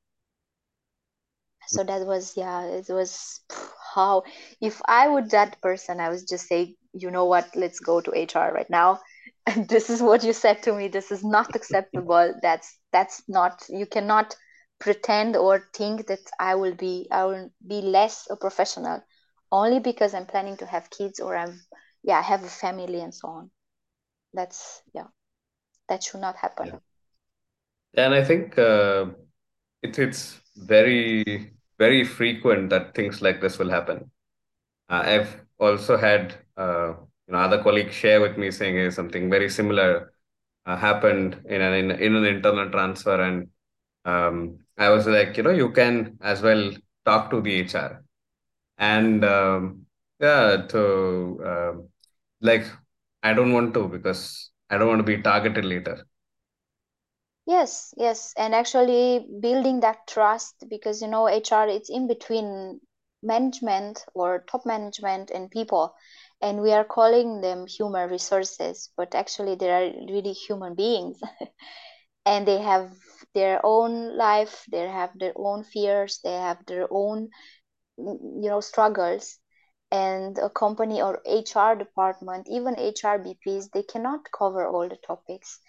So 1.67 1.83
that 1.83 2.05
was 2.05 2.35
yeah, 2.37 2.63
it 2.65 2.87
was 2.89 3.41
how 3.95 4.23
if 4.61 4.81
I 4.85 5.07
would 5.07 5.31
that 5.31 5.61
person, 5.61 5.99
I 5.99 6.09
would 6.09 6.27
just 6.27 6.47
say, 6.47 6.75
you 6.93 7.11
know 7.11 7.25
what, 7.25 7.55
let's 7.55 7.79
go 7.79 8.01
to 8.01 8.11
HR 8.15 8.53
right 8.53 8.69
now. 8.69 8.99
And 9.47 9.69
this 9.69 9.91
is 9.91 10.01
what 10.01 10.23
you 10.23 10.33
said 10.33 10.63
to 10.63 10.73
me. 10.73 10.87
This 10.87 11.11
is 11.11 11.23
not 11.23 11.55
acceptable. 11.55 12.33
That's 12.41 12.77
that's 12.91 13.21
not 13.27 13.63
you 13.69 13.85
cannot 13.85 14.35
pretend 14.79 15.35
or 15.35 15.69
think 15.73 16.07
that 16.07 16.19
I 16.39 16.55
will 16.55 16.73
be 16.73 17.07
I 17.11 17.25
will 17.25 17.51
be 17.65 17.81
less 17.81 18.27
a 18.29 18.35
professional 18.35 19.01
only 19.51 19.79
because 19.79 20.15
I'm 20.15 20.25
planning 20.25 20.57
to 20.57 20.65
have 20.65 20.89
kids 20.89 21.19
or 21.19 21.37
I'm 21.37 21.61
yeah, 22.03 22.19
i 22.19 22.21
have 22.21 22.43
a 22.43 22.47
family 22.47 23.01
and 23.01 23.13
so 23.13 23.27
on. 23.27 23.51
That's 24.33 24.81
yeah, 24.93 25.07
that 25.89 26.03
should 26.03 26.21
not 26.21 26.35
happen. 26.37 26.67
Yeah. 26.67 26.79
And 27.97 28.13
I 28.13 28.23
think 28.23 28.57
uh, 28.57 29.05
it, 29.81 29.97
it's 29.97 30.39
very, 30.57 31.53
very 31.77 32.03
frequent 32.03 32.69
that 32.69 32.95
things 32.95 33.21
like 33.21 33.41
this 33.41 33.59
will 33.59 33.69
happen. 33.69 34.11
Uh, 34.89 35.03
I've 35.05 35.41
also 35.59 35.97
had 35.97 36.35
uh, 36.57 36.89
you 37.27 37.33
know 37.33 37.39
other 37.39 37.61
colleagues 37.63 37.95
share 37.95 38.21
with 38.21 38.37
me 38.37 38.51
saying 38.51 38.75
hey, 38.75 38.89
something 38.91 39.29
very 39.29 39.49
similar 39.49 40.13
uh, 40.65 40.77
happened 40.77 41.41
in 41.45 41.61
an 41.61 41.73
in, 41.73 41.91
in 41.91 42.15
an 42.15 42.25
internal 42.25 42.69
transfer, 42.71 43.21
and 43.21 43.49
um, 44.05 44.59
I 44.77 44.89
was 44.89 45.07
like, 45.07 45.37
you 45.37 45.43
know, 45.43 45.51
you 45.51 45.71
can 45.71 46.17
as 46.21 46.41
well 46.41 46.71
talk 47.05 47.31
to 47.31 47.41
the 47.41 47.53
HR 47.61 48.03
and 48.77 49.23
um, 49.25 49.85
yeah, 50.19 50.57
to 50.69 51.41
um 51.45 51.89
like 52.41 52.65
I 53.23 53.33
don't 53.33 53.53
want 53.53 53.73
to 53.75 53.87
because 53.87 54.51
I 54.69 54.77
don't 54.77 54.87
want 54.89 54.99
to 54.99 55.03
be 55.17 55.21
targeted 55.21 55.65
later. 55.65 56.05
Yes, 57.47 57.93
yes, 57.97 58.33
and 58.37 58.53
actually 58.53 59.27
building 59.39 59.79
that 59.81 60.05
trust 60.07 60.63
because 60.69 61.01
you 61.01 61.07
know 61.07 61.27
HR 61.27 61.67
it's 61.67 61.89
in 61.89 62.05
between 62.07 62.81
management 63.23 64.05
or 64.13 64.43
top 64.47 64.63
management 64.65 65.31
and 65.31 65.49
people, 65.49 65.95
and 66.41 66.61
we 66.61 66.71
are 66.71 66.83
calling 66.83 67.41
them 67.41 67.65
human 67.65 68.09
resources, 68.11 68.91
but 68.95 69.15
actually 69.15 69.55
they 69.55 69.71
are 69.71 69.91
really 70.07 70.33
human 70.33 70.75
beings, 70.75 71.19
and 72.25 72.47
they 72.47 72.59
have 72.61 72.91
their 73.33 73.59
own 73.65 74.17
life, 74.17 74.65
they 74.71 74.87
have 74.87 75.17
their 75.19 75.33
own 75.35 75.63
fears, 75.63 76.19
they 76.23 76.33
have 76.33 76.65
their 76.67 76.87
own 76.91 77.29
you 77.97 78.49
know 78.49 78.61
struggles, 78.61 79.39
and 79.91 80.37
a 80.39 80.49
company 80.49 81.01
or 81.01 81.21
HR 81.25 81.75
department, 81.75 82.47
even 82.49 82.79
HR 82.79 83.19
BPs, 83.19 83.69
they 83.69 83.83
cannot 83.83 84.31
cover 84.31 84.67
all 84.67 84.87
the 84.89 84.97
topics 85.07 85.59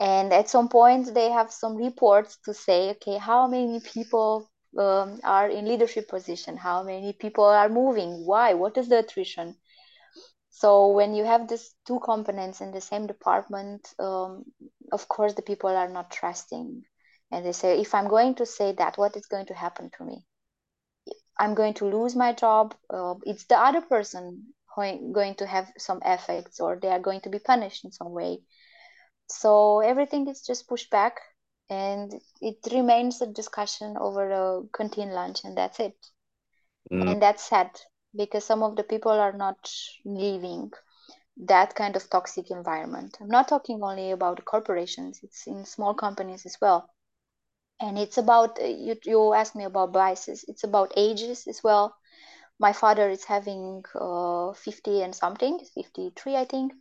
and 0.00 0.32
at 0.32 0.48
some 0.48 0.68
point 0.68 1.14
they 1.14 1.30
have 1.30 1.50
some 1.50 1.76
reports 1.76 2.38
to 2.44 2.52
say 2.52 2.90
okay 2.90 3.16
how 3.18 3.46
many 3.46 3.80
people 3.80 4.48
um, 4.78 5.20
are 5.24 5.48
in 5.48 5.64
leadership 5.66 6.08
position? 6.08 6.56
How 6.56 6.82
many 6.82 7.12
people 7.14 7.44
are 7.44 7.68
moving? 7.68 8.26
Why? 8.26 8.54
What 8.54 8.76
is 8.76 8.88
the 8.88 8.98
attrition? 8.98 9.56
So 10.50 10.88
when 10.88 11.14
you 11.14 11.24
have 11.24 11.48
these 11.48 11.74
two 11.86 12.00
components 12.00 12.60
in 12.60 12.72
the 12.72 12.80
same 12.80 13.06
department 13.06 13.88
um, 13.98 14.44
of 14.92 15.08
course 15.08 15.34
the 15.34 15.42
people 15.42 15.70
are 15.70 15.88
not 15.88 16.10
trusting. 16.10 16.82
And 17.32 17.44
they 17.44 17.52
say 17.52 17.80
if 17.80 17.94
i'm 17.94 18.08
going 18.08 18.34
to 18.36 18.46
say 18.46 18.72
that 18.72 18.98
what 18.98 19.16
is 19.16 19.26
going 19.26 19.46
to 19.46 19.54
happen 19.54 19.90
to 19.96 20.04
me? 20.04 20.24
I'm 21.38 21.54
going 21.54 21.74
to 21.74 21.86
lose 21.86 22.16
my 22.16 22.32
job. 22.32 22.74
Uh, 22.88 23.14
it's 23.24 23.44
the 23.46 23.58
other 23.58 23.80
person 23.80 24.54
going 24.76 25.34
to 25.36 25.46
have 25.46 25.72
some 25.78 26.00
effects 26.04 26.60
or 26.60 26.78
they 26.80 26.88
are 26.88 27.00
going 27.00 27.20
to 27.22 27.30
be 27.30 27.38
punished 27.38 27.84
in 27.84 27.92
some 27.92 28.10
way 28.12 28.40
so 29.28 29.80
everything 29.80 30.28
is 30.28 30.42
just 30.46 30.68
pushed 30.68 30.90
back 30.90 31.20
and 31.70 32.12
it 32.40 32.58
remains 32.72 33.20
a 33.20 33.26
discussion 33.26 33.96
over 33.98 34.30
a 34.30 34.62
canteen 34.76 35.10
lunch 35.10 35.44
and 35.44 35.56
that's 35.56 35.80
it. 35.80 35.96
Mm, 36.90 37.06
And 37.06 37.22
that's 37.22 37.42
sad 37.42 37.80
because 38.14 38.44
some 38.44 38.62
of 38.62 38.76
the 38.76 38.84
people 38.84 39.12
are 39.12 39.32
not 39.32 39.70
leaving 40.04 40.72
that 41.36 41.74
kind 41.74 41.96
of 41.96 42.08
toxic 42.10 42.50
environment. 42.50 43.16
I'm 43.20 43.28
not 43.28 43.48
talking 43.48 43.82
only 43.82 44.10
about 44.10 44.44
corporations, 44.44 45.20
it's 45.22 45.46
in 45.46 45.64
small 45.64 45.94
companies 45.94 46.44
as 46.46 46.58
well. 46.60 46.90
And 47.80 47.98
it's 47.98 48.16
about, 48.18 48.58
you, 48.62 48.96
you 49.04 49.32
asked 49.34 49.54
me 49.54 49.64
about 49.64 49.92
biases, 49.92 50.44
it's 50.48 50.64
about 50.64 50.92
ages 50.96 51.46
as 51.46 51.62
well. 51.62 51.96
My 52.58 52.72
father 52.72 53.08
is 53.10 53.24
having 53.24 53.84
uh, 53.94 54.52
50 54.52 55.02
and 55.02 55.14
something, 55.14 55.58
53, 55.74 56.36
I 56.36 56.44
think 56.44 56.72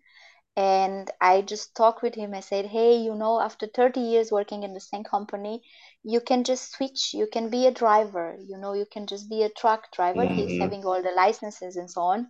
and 0.57 1.11
i 1.21 1.41
just 1.41 1.75
talked 1.75 2.01
with 2.01 2.15
him. 2.15 2.33
I 2.33 2.39
said 2.41 2.65
hey 2.67 2.95
you 2.97 3.15
know 3.15 3.39
after 3.39 3.67
30 3.67 3.99
years 4.01 4.31
working 4.31 4.63
in 4.63 4.73
the 4.73 4.79
same 4.79 5.03
company 5.03 5.61
you 6.03 6.21
can 6.21 6.43
just 6.43 6.71
switch. 6.73 7.13
You 7.13 7.27
can 7.27 7.49
be 7.49 7.65
a 7.67 7.71
driver. 7.71 8.37
You 8.39 8.57
know 8.57 8.73
you 8.73 8.85
can 8.85 9.07
just 9.07 9.29
be 9.29 9.43
a 9.43 9.49
truck 9.49 9.91
driver. 9.91 10.25
He's 10.25 10.51
mm, 10.51 10.59
having 10.59 10.85
all 10.85 11.01
the 11.01 11.11
licenses 11.11 11.75
and 11.75 11.89
so 11.89 12.01
on. 12.01 12.27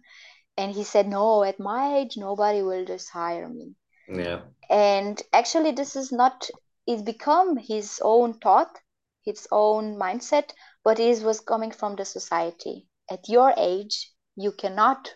And 0.57 0.73
he 0.73 0.83
said 0.83 1.07
no 1.07 1.43
at 1.43 1.59
my 1.59 1.97
age 1.97 2.17
nobody 2.17 2.61
will 2.61 2.85
just 2.85 3.09
hire 3.09 3.49
me. 3.49 3.75
Yeah. 4.07 4.41
And 4.69 5.21
actually 5.33 5.71
this 5.71 5.95
is 5.95 6.11
not 6.11 6.49
it's 6.87 7.01
become 7.01 7.57
his 7.57 7.99
own 8.03 8.33
thought 8.39 8.79
his 9.23 9.47
own 9.51 9.97
mindset 9.97 10.51
but 10.83 10.99
it 10.99 11.21
was 11.23 11.39
coming 11.41 11.71
from 11.71 11.95
the 11.95 12.05
society. 12.05 12.87
At 13.09 13.27
your 13.29 13.53
age 13.57 14.11
you 14.35 14.51
cannot 14.51 15.13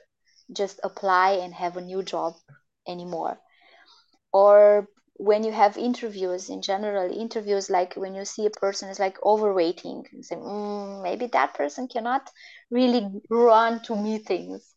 just 0.51 0.79
apply 0.83 1.31
and 1.31 1.53
have 1.53 1.77
a 1.77 1.81
new 1.81 2.03
job 2.03 2.35
anymore. 2.89 3.39
Or 4.33 4.89
when 5.15 5.43
you 5.43 5.51
have 5.51 5.77
interviews 5.77 6.49
in 6.49 6.61
general 6.61 7.11
interviews 7.11 7.69
like 7.69 7.95
when 7.95 8.15
you 8.15 8.25
see 8.25 8.45
a 8.45 8.49
person 8.51 8.89
is 8.89 8.99
like 8.99 9.19
overweighting 9.21 10.03
and 10.11 10.25
say 10.25 10.35
mm, 10.35 11.03
maybe 11.03 11.27
that 11.27 11.53
person 11.53 11.87
cannot 11.87 12.29
really 12.71 13.11
run 13.29 13.81
to 13.83 13.95
meetings. 13.95 14.75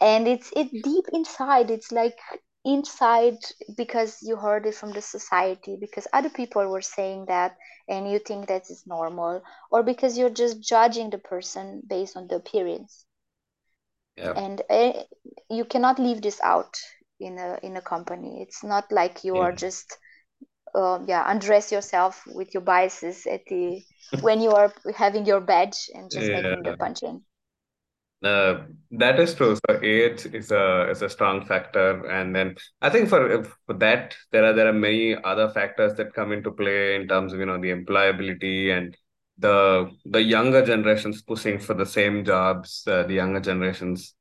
And 0.00 0.28
it's 0.28 0.52
it 0.56 0.82
deep 0.82 1.06
inside 1.12 1.70
it's 1.70 1.92
like 1.92 2.18
inside 2.64 3.38
because 3.76 4.22
you 4.22 4.36
heard 4.36 4.66
it 4.66 4.74
from 4.74 4.92
the 4.92 5.02
society 5.02 5.76
because 5.80 6.06
other 6.12 6.30
people 6.30 6.66
were 6.68 6.82
saying 6.82 7.26
that 7.26 7.56
and 7.88 8.10
you 8.10 8.18
think 8.18 8.46
that 8.48 8.70
is 8.70 8.86
normal 8.86 9.42
or 9.70 9.82
because 9.82 10.18
you're 10.18 10.30
just 10.30 10.60
judging 10.60 11.10
the 11.10 11.18
person 11.18 11.82
based 11.88 12.16
on 12.16 12.28
the 12.28 12.36
appearance. 12.36 13.06
Yeah. 14.16 14.36
And 14.36 14.62
uh, 14.70 14.92
you 15.50 15.64
cannot 15.64 15.98
leave 15.98 16.22
this 16.22 16.40
out 16.42 16.76
in 17.20 17.38
a 17.38 17.58
in 17.62 17.76
a 17.76 17.80
company 17.80 18.42
it's 18.42 18.62
not 18.62 18.90
like 18.90 19.24
you 19.24 19.36
yeah. 19.36 19.42
are 19.42 19.52
just 19.52 19.98
uh, 20.74 20.98
yeah 21.06 21.24
undress 21.30 21.72
yourself 21.72 22.22
with 22.34 22.52
your 22.52 22.62
biases 22.62 23.26
at 23.26 23.40
the 23.46 23.82
when 24.20 24.40
you 24.40 24.50
are 24.50 24.72
having 24.94 25.24
your 25.24 25.40
badge 25.40 25.90
and 25.94 26.10
just 26.10 26.28
yeah. 26.28 26.40
making 26.40 26.62
the 26.62 26.76
punch 26.76 27.02
in 27.02 27.22
uh, 28.22 28.64
that 28.92 29.20
is 29.20 29.34
true. 29.34 29.56
So 29.56 29.80
age 29.82 30.26
is 30.32 30.50
a 30.50 30.90
is 30.90 31.02
a 31.02 31.08
strong 31.08 31.44
factor, 31.44 32.06
and 32.06 32.34
then 32.34 32.56
I 32.80 32.90
think 32.90 33.08
for 33.08 33.44
for 33.66 33.74
that 33.74 34.16
there 34.32 34.44
are 34.44 34.52
there 34.52 34.68
are 34.68 34.72
many 34.72 35.14
other 35.22 35.50
factors 35.50 35.94
that 35.94 36.14
come 36.14 36.32
into 36.32 36.50
play 36.50 36.96
in 36.96 37.08
terms 37.08 37.32
of 37.32 37.40
you 37.40 37.46
know 37.46 37.60
the 37.60 37.70
employability 37.70 38.76
and 38.76 38.96
the 39.38 39.90
the 40.06 40.22
younger 40.22 40.64
generations 40.64 41.22
pushing 41.22 41.58
for 41.58 41.74
the 41.74 41.86
same 41.86 42.24
jobs. 42.24 42.82
Uh, 42.86 43.02
the 43.04 43.14
younger 43.14 43.40
generations 43.40 44.15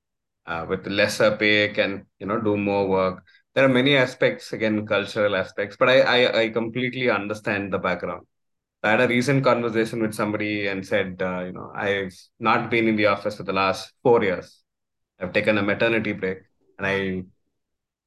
uh, 0.48 0.66
with 0.70 0.86
lesser 0.88 1.36
pay 1.38 1.70
can 1.70 2.06
you 2.20 2.28
know 2.28 2.40
do 2.42 2.58
more 2.58 2.88
work. 2.88 3.24
There 3.54 3.66
are 3.66 3.70
many 3.70 3.96
aspects 3.96 4.54
again, 4.54 4.86
cultural 4.86 5.36
aspects, 5.36 5.78
but 5.78 5.90
I 5.90 6.02
I, 6.02 6.40
I 6.42 6.50
completely 6.50 7.10
understand 7.10 7.74
the 7.74 7.80
background. 7.80 8.26
I 8.84 8.92
had 8.92 9.02
a 9.02 9.08
recent 9.08 9.44
conversation 9.44 10.02
with 10.02 10.14
somebody 10.14 10.68
and 10.68 10.86
said, 10.86 11.22
uh, 11.22 11.42
you 11.46 11.54
know, 11.54 11.72
I've 11.76 12.16
not 12.40 12.70
been 12.70 12.88
in 12.88 12.96
the 12.96 13.08
office 13.08 13.38
for 13.38 13.44
the 13.44 13.54
last 13.54 13.92
four 14.04 14.24
years. 14.24 14.62
I've 15.20 15.34
taken 15.34 15.58
a 15.58 15.64
maternity 15.64 16.14
break, 16.14 16.40
and 16.80 16.88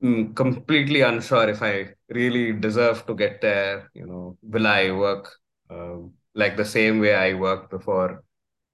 I'm 0.03 0.35
completely 0.35 1.01
unsure 1.03 1.49
if 1.49 1.63
I 1.63 1.95
really 2.09 2.53
deserve 2.53 3.07
to 3.07 3.15
get 3.15 3.41
there. 3.41 3.91
You 3.95 4.07
know, 4.07 4.39
will 4.43 4.67
I 4.67 4.91
work 4.93 5.31
uh, 5.71 5.97
like 6.35 6.57
the 6.57 6.65
same 6.65 7.01
way 7.01 7.15
I 7.15 7.35
worked 7.35 7.71
before? 7.71 8.25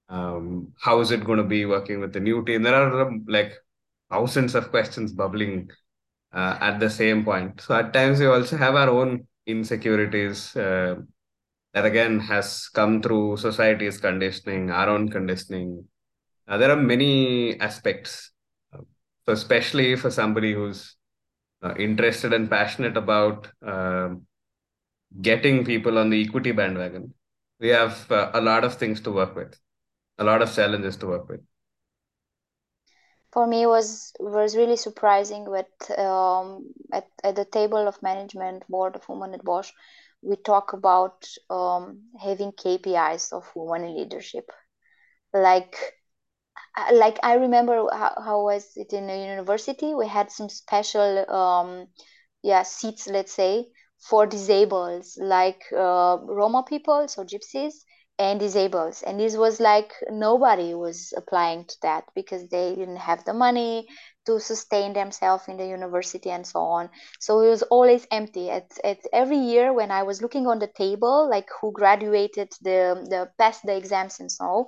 Um, 0.09 0.73
how 0.79 0.99
is 0.99 1.11
it 1.11 1.23
going 1.23 1.37
to 1.37 1.43
be 1.43 1.65
working 1.65 1.99
with 1.99 2.13
the 2.13 2.19
new 2.19 2.43
team? 2.45 2.63
There 2.63 2.75
are 2.75 3.07
um, 3.07 3.25
like 3.27 3.53
thousands 4.11 4.55
of 4.55 4.69
questions 4.69 5.13
bubbling 5.13 5.69
uh, 6.33 6.57
at 6.61 6.79
the 6.79 6.89
same 6.89 7.23
point. 7.23 7.61
So 7.61 7.75
at 7.75 7.93
times 7.93 8.19
we 8.19 8.27
also 8.27 8.57
have 8.57 8.75
our 8.75 8.89
own 8.89 9.27
insecurities. 9.47 10.55
Uh, 10.55 10.95
that 11.75 11.85
again 11.85 12.21
has 12.21 12.69
come 12.69 13.01
through 13.01 13.35
society's 13.35 13.97
conditioning, 13.97 14.71
our 14.71 14.87
own 14.87 15.09
conditioning. 15.09 15.85
Uh, 16.47 16.57
there 16.57 16.71
are 16.71 16.77
many 16.77 17.59
aspects. 17.59 18.31
So 18.71 19.33
especially 19.33 19.97
for 19.97 20.09
somebody 20.09 20.53
who's 20.53 20.95
uh, 21.61 21.73
interested 21.77 22.31
and 22.31 22.49
passionate 22.49 22.95
about 22.95 23.49
um, 23.61 24.21
getting 25.21 25.65
people 25.65 25.97
on 25.97 26.09
the 26.09 26.23
equity 26.23 26.53
bandwagon, 26.53 27.13
we 27.59 27.69
have 27.69 28.09
uh, 28.09 28.31
a 28.33 28.39
lot 28.39 28.63
of 28.63 28.75
things 28.75 29.01
to 29.01 29.11
work 29.11 29.35
with, 29.35 29.59
a 30.19 30.23
lot 30.23 30.41
of 30.41 30.53
challenges 30.53 30.97
to 30.97 31.07
work 31.07 31.29
with. 31.29 31.41
For 33.33 33.45
me, 33.47 33.65
was 33.67 34.13
was 34.19 34.55
really 34.57 34.77
surprising. 34.77 35.45
With 35.49 35.67
um, 35.99 36.73
at 36.91 37.07
at 37.23 37.35
the 37.35 37.45
table 37.45 37.87
of 37.87 38.01
management 38.01 38.67
board 38.67 38.95
of 38.95 39.07
women 39.09 39.33
at 39.35 39.43
Bosch, 39.43 39.71
we 40.21 40.37
talk 40.37 40.73
about 40.73 41.27
um, 41.49 42.09
having 42.19 42.51
KPIs 42.53 43.31
of 43.33 43.51
women 43.55 43.89
in 43.89 43.97
leadership. 43.97 44.51
Like, 45.33 45.75
like 46.93 47.19
I 47.23 47.35
remember 47.35 47.85
how, 47.91 48.13
how 48.23 48.43
was 48.43 48.71
it 48.75 48.93
in 48.93 49.09
a 49.09 49.25
university? 49.27 49.93
We 49.93 50.07
had 50.07 50.31
some 50.31 50.49
special, 50.49 51.29
um, 51.31 51.87
yeah, 52.43 52.63
seats, 52.63 53.07
let's 53.07 53.33
say, 53.33 53.67
for 53.99 54.25
disabled, 54.25 55.05
like 55.17 55.63
uh, 55.75 56.17
Roma 56.23 56.63
people, 56.67 57.07
so 57.07 57.23
gypsies, 57.23 57.73
and 58.17 58.39
disabled. 58.39 58.95
And 59.05 59.19
this 59.19 59.35
was 59.35 59.59
like 59.59 59.91
nobody 60.09 60.73
was 60.73 61.13
applying 61.17 61.65
to 61.65 61.75
that 61.81 62.05
because 62.15 62.47
they 62.49 62.75
didn't 62.75 62.97
have 62.97 63.25
the 63.25 63.33
money, 63.33 63.87
to 64.25 64.39
sustain 64.39 64.93
themselves 64.93 65.47
in 65.47 65.57
the 65.57 65.67
university 65.67 66.29
and 66.31 66.45
so 66.45 66.59
on. 66.59 66.89
So 67.19 67.41
it 67.41 67.49
was 67.49 67.63
always 67.63 68.07
empty. 68.11 68.49
At, 68.49 68.71
at 68.83 68.97
every 69.13 69.37
year 69.37 69.73
when 69.73 69.91
I 69.91 70.03
was 70.03 70.21
looking 70.21 70.47
on 70.47 70.59
the 70.59 70.67
table, 70.67 71.29
like 71.29 71.47
who 71.61 71.71
graduated 71.71 72.51
the 72.61 73.05
the 73.09 73.29
passed 73.37 73.63
the 73.65 73.75
exams 73.77 74.19
and 74.19 74.31
so, 74.31 74.67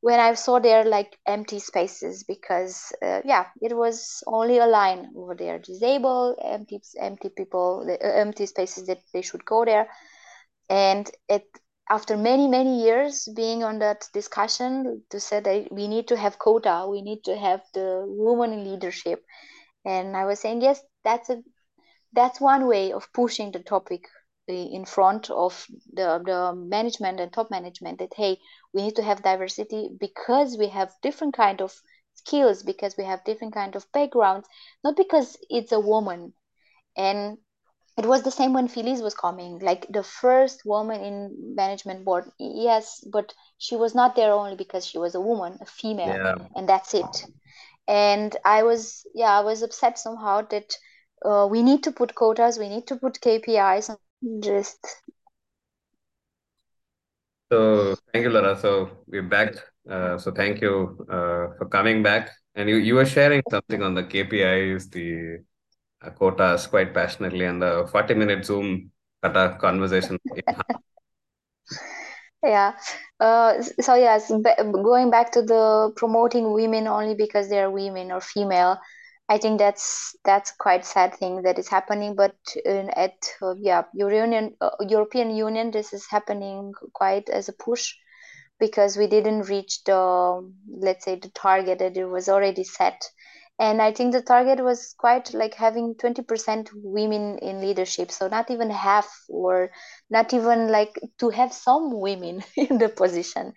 when 0.00 0.20
I 0.20 0.34
saw 0.34 0.58
there 0.58 0.84
like 0.84 1.16
empty 1.26 1.58
spaces 1.58 2.24
because 2.24 2.92
uh, 3.02 3.20
yeah, 3.24 3.46
it 3.60 3.76
was 3.76 4.22
only 4.26 4.58
a 4.58 4.66
line 4.66 5.10
over 5.16 5.34
there, 5.34 5.58
disabled, 5.58 6.38
empty 6.44 6.80
empty 7.00 7.30
people, 7.30 7.84
the, 7.86 7.94
uh, 7.94 8.12
empty 8.20 8.46
spaces 8.46 8.86
that 8.88 8.98
they 9.12 9.22
should 9.22 9.44
go 9.44 9.64
there, 9.64 9.88
and 10.68 11.10
it 11.28 11.44
after 11.92 12.16
many 12.16 12.48
many 12.48 12.82
years 12.82 13.28
being 13.36 13.62
on 13.62 13.78
that 13.78 14.08
discussion 14.14 15.02
to 15.10 15.20
say 15.20 15.40
that 15.40 15.70
we 15.70 15.86
need 15.88 16.08
to 16.08 16.16
have 16.16 16.38
quota 16.38 16.86
we 16.88 17.02
need 17.02 17.22
to 17.24 17.36
have 17.36 17.60
the 17.74 18.04
woman 18.06 18.52
in 18.52 18.64
leadership. 18.70 19.22
And 19.84 20.16
i 20.16 20.24
was 20.24 20.40
saying 20.40 20.62
yes 20.62 20.80
that's 21.04 21.28
a 21.30 21.42
that's 22.12 22.40
one 22.40 22.66
way 22.66 22.92
of 22.92 23.12
pushing 23.12 23.52
the 23.52 23.62
topic 23.74 24.02
in 24.48 24.84
front 24.84 25.30
of 25.30 25.66
the, 25.92 26.20
the 26.24 26.54
management 26.54 27.20
and 27.20 27.32
top 27.32 27.50
management 27.50 27.98
that 27.98 28.14
hey 28.16 28.38
we 28.72 28.82
need 28.82 28.96
to 28.96 29.02
have 29.02 29.22
diversity 29.22 29.90
because 30.00 30.56
we 30.58 30.68
have 30.68 30.90
different 31.02 31.34
kind 31.34 31.60
of 31.60 31.72
skills 32.14 32.62
because 32.62 32.96
we 32.96 33.04
have 33.04 33.24
different 33.24 33.54
kind 33.54 33.76
of 33.76 33.90
backgrounds 33.92 34.48
not 34.84 34.96
because 34.96 35.36
it's 35.48 35.72
a 35.72 35.80
woman. 35.80 36.32
And 36.96 37.38
it 37.98 38.06
was 38.06 38.22
the 38.22 38.30
same 38.30 38.54
when 38.54 38.68
Filiz 38.68 39.02
was 39.02 39.14
coming, 39.14 39.58
like 39.58 39.86
the 39.90 40.02
first 40.02 40.62
woman 40.64 41.00
in 41.02 41.54
management 41.54 42.04
board. 42.04 42.24
Yes, 42.38 43.04
but 43.12 43.34
she 43.58 43.76
was 43.76 43.94
not 43.94 44.16
there 44.16 44.32
only 44.32 44.56
because 44.56 44.86
she 44.86 44.98
was 44.98 45.14
a 45.14 45.20
woman, 45.20 45.58
a 45.60 45.66
female, 45.66 46.08
yeah. 46.08 46.34
and 46.56 46.68
that's 46.68 46.94
it. 46.94 47.26
And 47.86 48.34
I 48.44 48.62
was, 48.62 49.06
yeah, 49.14 49.38
I 49.38 49.40
was 49.40 49.62
upset 49.62 49.98
somehow 49.98 50.42
that 50.50 50.74
uh, 51.24 51.46
we 51.50 51.62
need 51.62 51.82
to 51.82 51.92
put 51.92 52.14
quotas, 52.14 52.58
we 52.58 52.68
need 52.68 52.86
to 52.86 52.96
put 52.96 53.20
KPIs, 53.20 53.90
and 53.90 54.42
just. 54.42 54.78
So 57.50 57.94
thank 58.12 58.24
you, 58.24 58.30
Laura. 58.30 58.58
So 58.58 59.04
we're 59.06 59.22
back. 59.22 59.54
Uh, 59.88 60.16
so 60.16 60.30
thank 60.30 60.62
you 60.62 60.96
uh, 61.10 61.52
for 61.58 61.68
coming 61.70 62.02
back. 62.02 62.30
And 62.54 62.68
you, 62.68 62.76
you 62.76 62.94
were 62.94 63.06
sharing 63.06 63.42
something 63.50 63.82
on 63.82 63.94
the 63.94 64.04
KPIs, 64.04 64.90
the 64.90 65.38
quotas 66.10 66.66
quite 66.66 66.94
passionately 66.94 67.44
and 67.44 67.62
the 67.62 67.88
40 67.90 68.14
minute 68.14 68.44
Zoom 68.44 68.90
kata 69.22 69.56
conversation. 69.60 70.18
yeah. 72.42 72.72
Uh, 73.20 73.62
so 73.80 73.94
yes, 73.94 74.32
going 74.72 75.10
back 75.10 75.32
to 75.32 75.42
the 75.42 75.92
promoting 75.96 76.52
women 76.52 76.86
only 76.86 77.14
because 77.14 77.48
they're 77.48 77.70
women 77.70 78.10
or 78.10 78.20
female, 78.20 78.78
I 79.28 79.38
think 79.38 79.58
that's 79.58 80.16
that's 80.24 80.50
quite 80.50 80.84
sad 80.84 81.14
thing 81.14 81.42
that 81.42 81.58
is 81.58 81.68
happening. 81.68 82.16
But 82.16 82.34
in, 82.64 82.90
at 82.90 83.14
uh, 83.40 83.54
yeah 83.56 83.84
European 83.94 84.56
uh, 84.60 84.70
European 84.80 85.34
Union, 85.34 85.70
this 85.70 85.92
is 85.92 86.06
happening 86.10 86.72
quite 86.92 87.28
as 87.28 87.48
a 87.48 87.52
push 87.52 87.94
because 88.58 88.96
we 88.96 89.06
didn't 89.06 89.48
reach 89.48 89.84
the 89.84 90.50
let's 90.68 91.04
say 91.04 91.16
the 91.16 91.30
target 91.30 91.78
that 91.78 91.96
it 91.96 92.06
was 92.06 92.28
already 92.28 92.64
set 92.64 93.00
and 93.62 93.80
i 93.82 93.92
think 93.92 94.12
the 94.12 94.22
target 94.22 94.60
was 94.64 94.94
quite 94.98 95.32
like 95.34 95.54
having 95.54 95.94
20% 95.94 96.70
women 96.74 97.38
in 97.38 97.60
leadership. 97.60 98.10
So 98.10 98.28
not 98.28 98.50
even 98.50 98.70
half 98.70 99.08
or 99.28 99.70
not 100.10 100.34
even 100.34 100.68
like 100.70 100.98
to 101.20 101.30
have 101.30 101.52
some 101.52 102.00
women 102.00 102.42
in 102.56 102.78
the 102.78 102.88
position. 102.88 103.54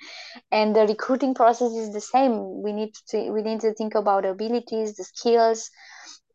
And 0.52 0.76
the 0.76 0.88
recruiting 0.88 1.34
process 1.36 1.74
is 1.74 1.94
the 1.94 2.02
same. 2.02 2.62
We 2.64 2.74
need 2.74 2.94
to 3.10 3.32
we 3.32 3.42
need 3.42 3.62
to 3.62 3.74
think 3.74 3.96
about 3.96 4.26
abilities 4.26 4.96
the 4.96 5.04
skills. 5.06 5.70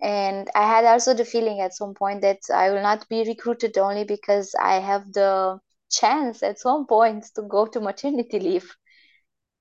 And 0.03 0.51
i 0.55 0.67
had 0.67 0.85
also 0.85 1.15
the 1.15 1.25
feeling 1.25 1.61
at 1.61 1.75
some 1.75 1.95
point 1.95 2.23
that 2.23 2.41
i 2.55 2.71
will 2.71 2.83
not 2.83 3.09
be 3.09 3.25
recruited 3.27 3.79
only 3.79 4.05
because 4.05 4.55
i 4.61 4.75
have 4.81 5.13
the 5.13 5.59
chance 5.91 6.43
at 6.43 6.59
some 6.59 6.87
point 6.87 7.25
to 7.37 7.43
go 7.43 7.67
to 7.67 7.81
maternity 7.81 8.41
leave 8.41 8.69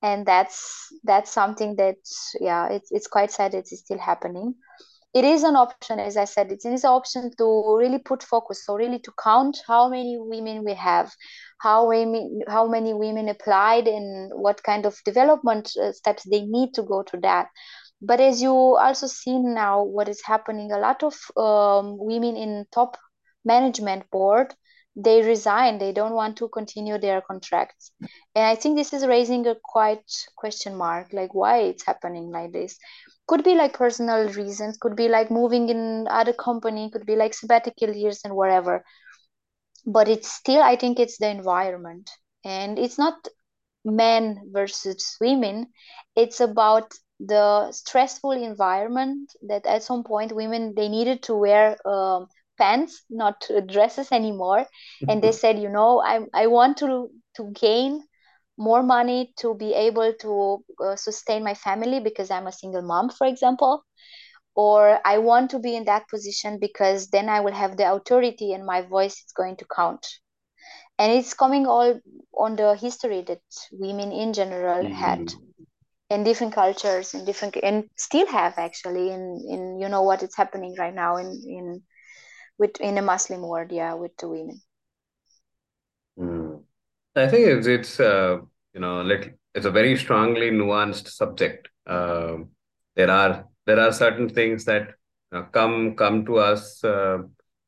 and 0.01 0.25
that's 0.25 0.87
that's 1.03 1.31
something 1.31 1.75
that 1.75 1.97
yeah 2.39 2.69
it's 2.69 2.91
it's 2.91 3.07
quite 3.07 3.31
sad 3.31 3.53
it's 3.53 3.77
still 3.77 3.99
happening. 3.99 4.55
It 5.11 5.25
is 5.25 5.41
an 5.43 5.55
option 5.55 5.99
as 5.99 6.17
i 6.17 6.25
said 6.25 6.51
it 6.51 6.63
is 6.63 6.83
an 6.83 6.89
option 6.89 7.31
to 7.39 7.77
really 7.77 7.97
put 7.97 8.21
focus 8.21 8.63
so 8.63 8.75
really 8.75 8.99
to 8.99 9.11
count 9.23 9.57
how 9.67 9.89
many 9.89 10.17
women 10.19 10.63
we 10.63 10.75
have 10.75 11.11
how 11.59 11.87
women 11.87 12.41
how 12.47 12.67
many 12.67 12.93
women 12.93 13.29
applied 13.29 13.87
and 13.87 14.31
what 14.33 14.63
kind 14.63 14.85
of 14.85 14.97
development 15.05 15.71
uh, 15.81 15.91
steps 15.91 16.23
they 16.23 16.41
need 16.41 16.73
to 16.73 16.83
go 16.83 17.03
to 17.03 17.17
that. 17.21 17.47
But 18.01 18.21
as 18.21 18.41
you 18.41 18.53
also 18.53 19.07
see 19.07 19.37
now 19.37 19.83
what 19.83 20.07
is 20.07 20.21
happening 20.23 20.71
a 20.71 20.79
lot 20.79 21.03
of 21.03 21.15
um, 21.35 21.97
women 21.99 22.37
in 22.37 22.65
top 22.71 22.97
management 23.43 24.09
board 24.09 24.53
they 25.05 25.21
resign 25.23 25.77
they 25.77 25.91
don't 25.93 26.13
want 26.13 26.37
to 26.37 26.49
continue 26.49 26.97
their 26.97 27.21
contracts. 27.21 27.91
And 28.35 28.45
i 28.45 28.55
think 28.55 28.77
this 28.77 28.93
is 28.93 29.05
raising 29.07 29.47
a 29.47 29.55
quite 29.63 30.11
question 30.35 30.75
mark 30.75 31.13
like 31.13 31.33
why 31.33 31.57
it's 31.59 31.85
happening 31.85 32.29
like 32.31 32.51
this. 32.51 32.77
Could 33.27 33.43
be 33.43 33.55
like 33.55 33.73
personal 33.73 34.27
reasons 34.29 34.77
could 34.77 34.95
be 34.95 35.07
like 35.07 35.31
moving 35.31 35.69
in 35.69 36.07
other 36.09 36.33
company 36.33 36.89
could 36.91 37.05
be 37.05 37.15
like 37.15 37.33
sabbatical 37.33 37.93
years 37.93 38.21
and 38.25 38.35
whatever. 38.35 38.83
But 39.85 40.07
it's 40.07 40.31
still 40.31 40.61
i 40.61 40.75
think 40.75 40.99
it's 40.99 41.17
the 41.17 41.29
environment. 41.29 42.09
And 42.45 42.79
it's 42.79 42.97
not 42.97 43.27
men 43.85 44.49
versus 44.51 45.17
women. 45.21 45.67
It's 46.15 46.39
about 46.39 46.93
the 47.19 47.71
stressful 47.71 48.31
environment 48.31 49.31
that 49.47 49.65
at 49.65 49.83
some 49.83 50.03
point 50.03 50.35
women 50.35 50.73
they 50.75 50.87
needed 50.87 51.23
to 51.23 51.35
wear 51.35 51.77
um, 51.87 52.27
pants 52.60 53.03
not 53.10 53.47
dresses 53.68 54.12
anymore. 54.12 54.66
And 55.07 55.22
they 55.24 55.32
said 55.32 55.60
you 55.60 55.70
know 55.70 56.01
i 56.01 56.20
i 56.34 56.47
want 56.47 56.78
to 56.78 57.10
to 57.38 57.51
gain 57.53 58.03
more 58.57 58.84
money 58.84 59.34
to 59.38 59.55
be 59.55 59.74
able 59.74 60.14
to 60.22 60.64
uh, 60.84 60.95
sustain 60.95 61.43
my 61.43 61.53
family 61.53 61.99
because 62.01 62.30
i'm 62.30 62.47
a 62.47 62.51
single 62.51 62.82
mom 62.82 63.10
for 63.10 63.28
example. 63.28 63.84
Or 64.55 64.99
i 65.05 65.18
want 65.20 65.51
to 65.51 65.60
be 65.60 65.76
in 65.76 65.86
that 65.86 66.07
position 66.10 66.60
because 66.60 67.10
then 67.10 67.30
i 67.30 67.39
will 67.39 67.53
have 67.53 67.78
the 67.78 67.91
authority 67.91 68.53
and 68.53 68.66
my 68.66 68.82
voice 68.82 69.14
is 69.14 69.32
going 69.36 69.57
to 69.57 69.66
count. 69.76 70.05
And 70.97 71.14
it's 71.14 71.34
coming 71.34 71.66
all 71.66 71.99
on 72.38 72.57
the 72.57 72.76
history 72.76 73.22
that 73.28 73.41
women 73.72 74.12
in 74.12 74.34
general 74.34 74.84
mm-hmm. 74.84 74.93
had 74.93 75.32
in 76.10 76.24
different 76.24 76.53
cultures 76.53 77.14
in 77.14 77.24
different 77.26 77.55
and 77.62 77.84
still 77.95 78.28
have 78.28 78.57
actually 78.57 79.10
in 79.12 79.24
in 79.47 79.80
you 79.80 79.88
know 79.89 80.01
what 80.01 80.24
is 80.24 80.36
happening 80.36 80.76
right 80.78 80.93
now 80.93 81.18
in 81.18 81.28
in 81.47 81.82
with 82.60 82.80
in 82.80 82.97
a 82.97 83.01
muslim 83.01 83.41
world 83.41 83.72
yeah 83.72 83.93
with 83.93 84.16
the 84.18 84.28
women. 84.28 84.62
Mm. 86.20 86.64
i 87.16 87.28
think 87.28 87.47
it's 87.47 87.68
it's 87.68 87.99
uh, 87.99 88.38
you 88.74 88.82
know 88.82 89.01
like 89.01 89.39
it's 89.55 89.66
a 89.66 89.72
very 89.72 89.95
strongly 89.97 90.51
nuanced 90.51 91.07
subject. 91.07 91.70
Uh, 91.86 92.38
there 92.95 93.10
are 93.10 93.45
there 93.66 93.80
are 93.80 93.91
certain 93.91 94.30
things 94.30 94.66
that 94.66 94.95
uh, 95.32 95.43
come 95.57 95.95
come 95.95 96.26
to 96.26 96.38
us 96.38 96.84
uh, 96.84 97.20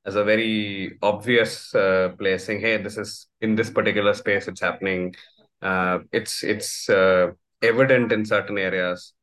as 0.06 0.16
a 0.16 0.24
very 0.24 0.98
obvious 1.02 1.74
uh, 1.76 2.10
place 2.20 2.46
saying 2.46 2.62
hey 2.62 2.78
this 2.78 2.98
is 2.98 3.28
in 3.42 3.56
this 3.56 3.70
particular 3.70 4.14
space 4.14 4.48
it's 4.48 4.62
happening. 4.62 5.14
Uh, 5.62 6.00
it's 6.12 6.44
it's 6.44 6.90
uh, 6.90 7.32
evident 7.62 8.12
in 8.12 8.26
certain 8.26 8.58
areas. 8.58 9.14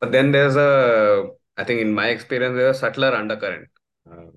But 0.00 0.12
then 0.12 0.32
there's 0.32 0.56
a 0.56 1.28
i 1.56 1.64
think 1.64 1.80
in 1.80 1.92
my 1.92 2.08
experience 2.08 2.56
there's 2.56 2.76
a 2.76 2.80
subtler 2.80 3.14
undercurrent. 3.14 3.68
Uh, 4.10 4.30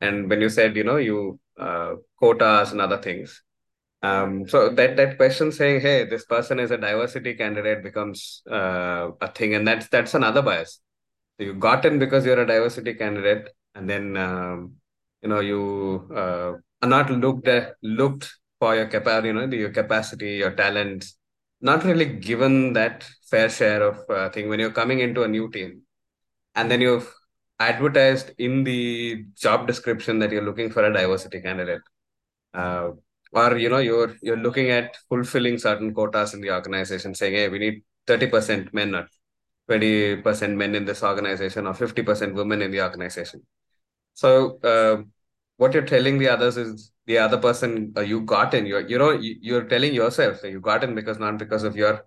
and 0.00 0.28
when 0.30 0.40
you 0.40 0.48
said 0.48 0.76
you 0.76 0.84
know 0.84 0.96
you 0.96 1.38
uh, 1.58 1.94
quotas 2.18 2.72
and 2.72 2.80
other 2.80 2.98
things 2.98 3.42
um, 4.02 4.48
so 4.48 4.70
that 4.70 4.96
that 4.96 5.16
question 5.18 5.52
saying 5.52 5.80
hey 5.80 6.04
this 6.04 6.24
person 6.24 6.58
is 6.58 6.70
a 6.70 6.78
diversity 6.78 7.34
candidate 7.34 7.82
becomes 7.82 8.42
uh, 8.50 9.10
a 9.20 9.28
thing. 9.28 9.54
And 9.54 9.66
that's 9.68 9.88
that's 9.88 10.14
another 10.14 10.42
bias. 10.42 10.80
So 11.36 11.44
you 11.44 11.54
got 11.54 11.84
in 11.84 11.98
because 11.98 12.24
you're 12.24 12.40
a 12.40 12.46
diversity 12.46 12.94
candidate 12.94 13.50
and 13.74 13.88
then 13.88 14.16
um, 14.16 14.74
you 15.22 15.28
know 15.28 15.40
you 15.40 16.08
uh, 16.14 16.52
are 16.82 16.88
not 16.88 17.10
looked 17.10 17.46
at, 17.48 17.74
looked 17.82 18.32
for 18.58 18.74
your 18.74 18.86
capacity 18.86 19.28
you 19.28 19.34
know 19.34 19.46
your 19.46 19.70
capacity 19.70 20.36
your 20.36 20.52
talents 20.52 21.16
not 21.60 21.84
really 21.84 22.06
given 22.06 22.72
that 22.72 23.06
fair 23.30 23.50
share 23.50 23.82
of 23.82 23.98
uh, 24.08 24.30
thing 24.30 24.48
when 24.48 24.60
you're 24.60 24.70
coming 24.70 25.00
into 25.00 25.24
a 25.24 25.28
new 25.28 25.50
team. 25.50 25.82
And 26.54 26.70
then 26.70 26.80
you've 26.80 27.14
advertised 27.60 28.32
in 28.38 28.64
the 28.64 29.24
job 29.36 29.66
description 29.66 30.18
that 30.18 30.32
you're 30.32 30.48
looking 30.50 30.70
for 30.70 30.84
a 30.84 30.92
diversity 30.92 31.40
candidate 31.40 31.82
uh, 32.54 32.90
or 33.32 33.56
you 33.58 33.68
know 33.68 33.78
you're 33.78 34.16
you're 34.22 34.42
looking 34.48 34.70
at 34.70 34.96
fulfilling 35.08 35.58
certain 35.58 35.94
quotas 35.94 36.34
in 36.34 36.40
the 36.40 36.50
organization 36.50 37.14
saying 37.14 37.34
hey 37.34 37.48
we 37.48 37.58
need 37.58 37.82
30% 38.06 38.74
men 38.74 38.94
or 38.94 39.08
20% 39.68 40.56
men 40.56 40.74
in 40.74 40.84
this 40.84 41.02
organization 41.04 41.66
or 41.66 41.74
50% 41.74 42.34
women 42.34 42.62
in 42.62 42.70
the 42.72 42.82
organization 42.82 43.42
so 44.14 44.58
uh, 44.60 45.02
what 45.56 45.74
you're 45.74 45.90
telling 45.94 46.18
the 46.18 46.28
others 46.28 46.56
is 46.56 46.92
the 47.06 47.18
other 47.18 47.38
person 47.38 47.92
uh, 47.96 48.00
you 48.00 48.20
got 48.22 48.54
in. 48.54 48.66
You're 48.66 48.86
you 48.88 48.98
know 48.98 49.10
you, 49.12 49.36
you're 49.40 49.64
telling 49.64 49.94
yourself 49.94 50.40
that 50.42 50.50
you 50.50 50.60
got 50.60 50.84
in 50.84 50.94
because 50.94 51.18
not 51.18 51.38
because 51.38 51.64
of 51.64 51.76
your 51.76 52.06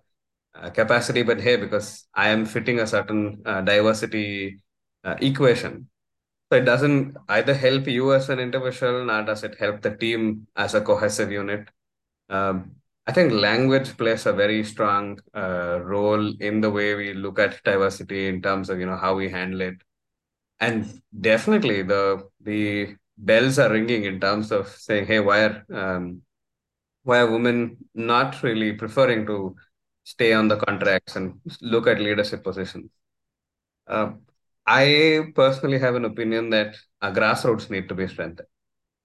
uh, 0.54 0.70
capacity, 0.70 1.22
but 1.22 1.40
hey, 1.40 1.56
because 1.56 2.06
I 2.14 2.28
am 2.28 2.46
fitting 2.46 2.80
a 2.80 2.86
certain 2.86 3.42
uh, 3.46 3.60
diversity 3.60 4.60
uh, 5.04 5.16
equation. 5.20 5.88
So 6.50 6.58
it 6.58 6.64
doesn't 6.64 7.16
either 7.28 7.54
help 7.54 7.86
you 7.86 8.12
as 8.12 8.28
an 8.28 8.38
individual, 8.38 9.04
nor 9.06 9.22
does 9.22 9.44
it 9.44 9.56
help 9.58 9.82
the 9.82 9.96
team 9.96 10.46
as 10.56 10.74
a 10.74 10.80
cohesive 10.80 11.30
unit. 11.32 11.68
Um, 12.28 12.76
I 13.06 13.12
think 13.12 13.32
language 13.32 13.96
plays 13.96 14.26
a 14.26 14.32
very 14.32 14.64
strong 14.64 15.18
uh, 15.34 15.80
role 15.82 16.34
in 16.40 16.60
the 16.60 16.70
way 16.70 16.94
we 16.94 17.14
look 17.14 17.38
at 17.38 17.62
diversity 17.64 18.28
in 18.28 18.42
terms 18.42 18.70
of 18.70 18.78
you 18.80 18.86
know 18.86 18.96
how 18.96 19.14
we 19.14 19.28
handle 19.30 19.60
it 19.60 19.76
and 20.60 21.02
definitely 21.20 21.82
the 21.82 22.28
the 22.40 22.96
bells 23.16 23.58
are 23.58 23.70
ringing 23.70 24.04
in 24.04 24.20
terms 24.20 24.50
of 24.52 24.68
saying, 24.68 25.06
hey, 25.06 25.20
why 25.20 25.44
are 25.44 25.66
um, 25.72 26.22
why 27.02 27.18
are 27.20 27.30
women 27.30 27.76
not 27.94 28.42
really 28.42 28.72
preferring 28.72 29.26
to 29.26 29.56
stay 30.04 30.32
on 30.32 30.48
the 30.48 30.56
contracts 30.56 31.16
and 31.16 31.40
look 31.60 31.86
at 31.86 32.00
leadership 32.00 32.42
positions? 32.42 32.90
Uh, 33.86 34.12
I 34.66 35.32
personally 35.34 35.78
have 35.78 35.94
an 35.94 36.04
opinion 36.04 36.50
that 36.50 36.76
our 37.02 37.12
grassroots 37.12 37.70
need 37.70 37.88
to 37.88 37.94
be 37.94 38.08
strengthened, 38.08 38.48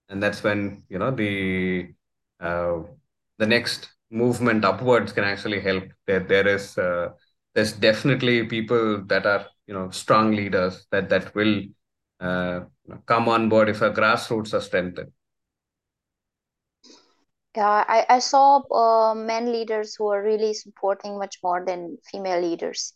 and 0.08 0.22
that's 0.22 0.42
when 0.42 0.84
you 0.88 0.98
know 0.98 1.10
the 1.10 1.88
uh, 2.40 2.80
the 3.38 3.46
next 3.46 3.90
movement 4.10 4.64
upwards 4.64 5.12
can 5.12 5.24
actually 5.24 5.60
help. 5.60 5.84
There, 6.06 6.20
there 6.20 6.48
is 6.48 6.78
uh, 6.78 7.10
there's 7.54 7.72
definitely 7.72 8.46
people 8.46 9.02
that 9.06 9.26
are 9.26 9.46
you 9.66 9.74
know 9.74 9.90
strong 9.90 10.32
leaders 10.32 10.86
that 10.92 11.08
that 11.10 11.34
will 11.34 11.62
uh, 12.20 12.60
come 13.06 13.28
on 13.28 13.48
board 13.48 13.68
if 13.68 13.82
a 13.82 13.90
grassroots 13.90 14.54
are 14.54 14.60
strengthened. 14.62 15.12
Yeah 17.56 17.84
i, 17.88 18.06
I 18.08 18.18
saw 18.20 18.62
uh, 18.82 19.14
men 19.14 19.52
leaders 19.52 19.94
who 19.96 20.08
are 20.08 20.22
really 20.22 20.54
supporting 20.54 21.18
much 21.18 21.38
more 21.42 21.64
than 21.64 21.98
female 22.10 22.40
leaders 22.40 22.92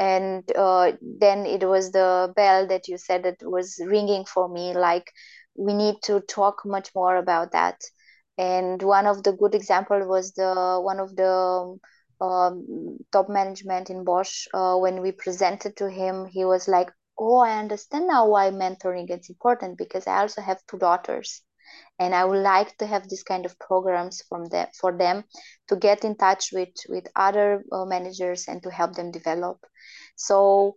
and 0.00 0.50
uh, 0.56 0.92
then 1.02 1.46
it 1.46 1.64
was 1.68 1.92
the 1.92 2.32
bell 2.36 2.66
that 2.68 2.88
you 2.88 2.98
said 2.98 3.24
that 3.24 3.38
was 3.42 3.80
ringing 3.86 4.24
for 4.24 4.48
me 4.48 4.74
like 4.74 5.12
we 5.56 5.74
need 5.74 5.96
to 6.04 6.20
talk 6.22 6.62
much 6.66 6.90
more 6.94 7.16
about 7.16 7.52
that. 7.52 7.80
And 8.38 8.82
one 8.82 9.06
of 9.06 9.22
the 9.22 9.32
good 9.32 9.54
example 9.54 10.06
was 10.08 10.32
the 10.32 10.80
one 10.82 11.00
of 11.00 11.14
the 11.16 11.78
um, 12.20 12.98
top 13.12 13.28
management 13.28 13.90
in 13.90 14.04
Bosch, 14.04 14.46
uh, 14.54 14.76
when 14.76 15.02
we 15.02 15.12
presented 15.12 15.76
to 15.76 15.90
him, 15.90 16.26
he 16.26 16.44
was 16.44 16.68
like, 16.68 16.90
"Oh, 17.18 17.38
I 17.38 17.58
understand 17.58 18.06
now 18.08 18.26
why 18.28 18.50
mentoring 18.50 19.10
is 19.10 19.28
important 19.30 19.78
because 19.78 20.06
I 20.06 20.20
also 20.20 20.42
have 20.42 20.66
two 20.66 20.78
daughters, 20.78 21.42
and 21.98 22.14
I 22.14 22.24
would 22.24 22.42
like 22.42 22.76
to 22.78 22.86
have 22.86 23.08
this 23.08 23.22
kind 23.22 23.44
of 23.46 23.58
programs 23.58 24.22
from 24.28 24.46
them 24.46 24.68
for 24.78 24.96
them 24.96 25.24
to 25.68 25.76
get 25.76 26.04
in 26.04 26.16
touch 26.16 26.50
with 26.52 26.74
with 26.88 27.06
other 27.16 27.64
uh, 27.72 27.84
managers 27.84 28.48
and 28.48 28.62
to 28.62 28.70
help 28.70 28.94
them 28.94 29.10
develop." 29.10 29.58
So 30.16 30.76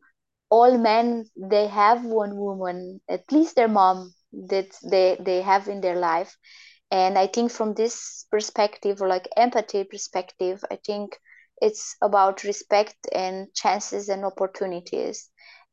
all 0.50 0.78
men 0.78 1.26
they 1.36 1.68
have 1.68 2.06
one 2.06 2.38
woman, 2.38 3.02
at 3.10 3.32
least 3.32 3.56
their 3.56 3.68
mom 3.68 4.14
that 4.34 4.70
they 4.84 5.18
they 5.20 5.42
have 5.42 5.68
in 5.68 5.82
their 5.82 5.96
life 5.96 6.38
and 6.92 7.18
i 7.18 7.28
think 7.28 7.52
from 7.52 7.74
this 7.74 8.26
perspective 8.32 9.00
like 9.02 9.28
empathy 9.38 9.84
perspective 9.84 10.64
i 10.72 10.76
think 10.86 11.18
it's 11.62 11.96
about 12.02 12.44
respect 12.44 12.96
and 13.14 13.54
chances 13.54 14.10
and 14.10 14.26
opportunities 14.26 15.30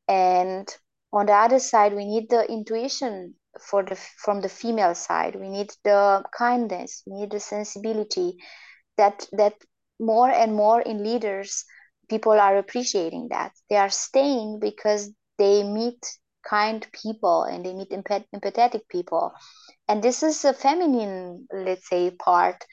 and 0.09 0.68
on 1.12 1.27
the 1.27 1.33
other 1.33 1.59
side 1.59 1.95
we 1.95 2.05
need 2.05 2.29
the 2.31 2.45
intuition 2.51 3.35
for 3.59 3.82
the 3.82 3.96
from 3.96 4.40
the 4.40 4.48
female 4.48 4.94
side 4.94 5.34
we 5.36 5.48
need 5.48 5.70
the 5.84 6.22
kindness 6.36 7.03
we 7.07 7.20
need 7.20 7.30
the 7.30 7.40
sensibility 7.40 8.36
that 8.96 9.26
that 9.32 9.55
more 9.98 10.30
and 10.30 10.55
more 10.55 10.80
in 10.80 11.03
leaders 11.03 11.64
people 12.09 12.32
are 12.32 12.57
appreciating 12.59 13.28
that. 13.30 13.53
They 13.70 13.76
are 13.76 13.88
staying 13.90 14.59
because 14.61 15.11
they 15.38 15.62
meet 15.62 16.05
kind 16.48 16.86
people 16.92 17.44
and 17.44 17.64
they 17.64 17.72
meet 17.72 17.90
empath- 17.90 18.26
empathetic 18.34 18.88
people. 18.88 19.32
And 19.88 20.03
this 20.03 20.22
is 20.22 20.44
a 20.44 20.53
feminine 20.53 21.46
let's 21.53 21.88
say 21.88 22.11
part 22.11 22.64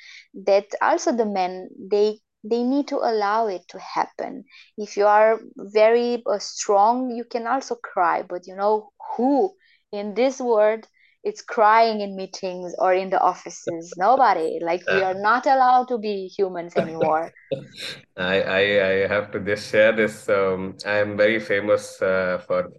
that 0.46 0.68
also 0.82 1.12
the 1.12 1.26
men 1.26 1.70
they 1.92 2.20
they 2.44 2.64
need 2.64 2.88
to 2.90 2.98
allow 2.98 3.48
it 3.48 3.68
to 3.70 3.80
happen. 3.80 4.46
If 4.78 4.96
you 4.98 5.06
are 5.08 5.40
very 5.58 6.24
uh, 6.26 6.40
strong 6.40 7.12
you 7.12 7.24
can 7.26 7.48
also 7.48 7.76
cry 7.76 8.22
but 8.24 8.48
you 8.48 8.56
know 8.56 8.92
who 9.16 9.56
in 9.92 10.14
this 10.14 10.40
world 10.40 10.88
it's 11.24 11.42
crying 11.42 12.02
in 12.02 12.16
meetings 12.16 12.76
or 12.78 12.94
in 12.94 13.10
the 13.10 13.20
offices 13.20 13.94
nobody 13.98 14.60
like 14.62 14.84
we 14.90 15.04
are 15.04 15.14
not 15.16 15.46
allowed 15.46 15.88
to 15.88 15.98
be 15.98 16.28
humans 16.28 16.76
anymore 16.78 17.32
I, 18.18 18.42
I 18.42 18.62
I 18.90 19.08
have 19.08 19.32
to 19.32 19.40
just 19.40 19.72
share 19.72 19.94
this. 19.94 20.28
Um, 20.30 20.76
I 20.86 20.98
am 20.98 21.16
very 21.18 21.40
famous 21.40 22.02
uh, 22.02 22.42
for 22.46 22.72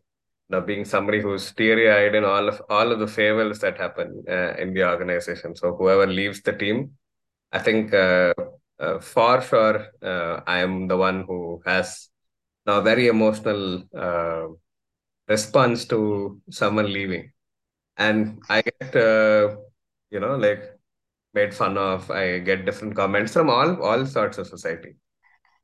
now 0.51 0.61
being 0.61 0.85
somebody 0.85 1.21
who's 1.21 1.53
teary-eyed 1.53 2.15
in 2.15 2.25
all 2.25 2.49
of 2.49 2.63
all 2.69 2.93
of 2.93 2.99
the 2.99 3.07
farewells 3.07 3.61
that 3.61 3.79
happen 3.79 4.25
uh, 4.29 4.55
in 4.59 4.75
the 4.75 4.85
organization. 4.85 5.55
So 5.57 5.75
whoever 5.77 6.07
leaves 6.07 6.43
the 6.43 6.53
team, 6.53 6.93
I 7.53 7.59
think 7.61 7.95
uh, 7.95 8.35
uh, 8.79 8.99
for 9.01 9.41
sure 9.43 9.87
uh, 10.03 10.41
I 10.47 10.59
am 10.59 10.89
the 10.89 10.97
one 10.97 11.25
who 11.25 11.63
has 11.67 12.09
now 12.67 12.81
very 12.81 13.09
emotional 13.09 13.85
uh, 13.97 14.49
response 15.29 15.85
to 15.87 16.41
someone 16.51 16.93
leaving, 16.93 17.33
and 17.97 18.43
I 18.49 18.63
get 18.63 18.97
uh, 18.97 19.57
you 20.11 20.21
know 20.21 20.37
like 20.37 20.65
made 21.35 21.55
fun 21.55 21.79
of. 21.79 22.11
I 22.11 22.39
get 22.41 22.67
different 22.67 22.97
comments 22.97 23.33
from 23.35 23.51
all 23.51 23.83
all 23.83 24.07
sorts 24.07 24.39
of 24.39 24.47
society. 24.49 24.97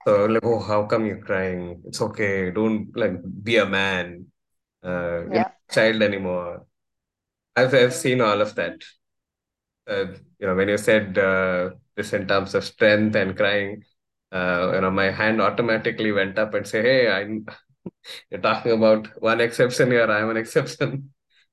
So 0.06 0.26
like, 0.26 0.44
oh, 0.44 0.60
how 0.60 0.86
come 0.86 1.06
you're 1.06 1.20
crying? 1.24 1.82
It's 1.86 2.00
okay. 2.02 2.50
Don't 2.50 2.96
like 2.96 3.14
be 3.44 3.56
a 3.58 3.66
man. 3.66 4.26
Uh, 4.84 5.26
you're 5.30 5.40
not 5.40 5.46
yeah 5.46 5.50
child 5.72 6.02
anymore. 6.02 6.66
I've 7.56 7.74
I've 7.74 7.94
seen 7.94 8.20
all 8.20 8.40
of 8.40 8.54
that. 8.56 8.82
Uh, 9.86 10.06
you 10.38 10.46
know, 10.46 10.54
when 10.54 10.68
you 10.68 10.78
said 10.78 11.18
uh, 11.18 11.70
this 11.96 12.12
in 12.12 12.26
terms 12.26 12.54
of 12.54 12.64
strength 12.64 13.14
and 13.16 13.36
crying, 13.36 13.84
uh, 14.32 14.72
you 14.74 14.80
know, 14.80 14.90
my 14.90 15.10
hand 15.10 15.40
automatically 15.40 16.10
went 16.12 16.38
up 16.38 16.54
and 16.54 16.66
say, 16.66 16.82
"Hey, 16.82 17.10
I'm." 17.10 17.46
You're 18.30 18.40
talking 18.40 18.72
about 18.72 19.08
one 19.22 19.40
exception 19.40 19.90
here. 19.90 20.10
I'm 20.10 20.30
an 20.30 20.36
exception, 20.36 21.10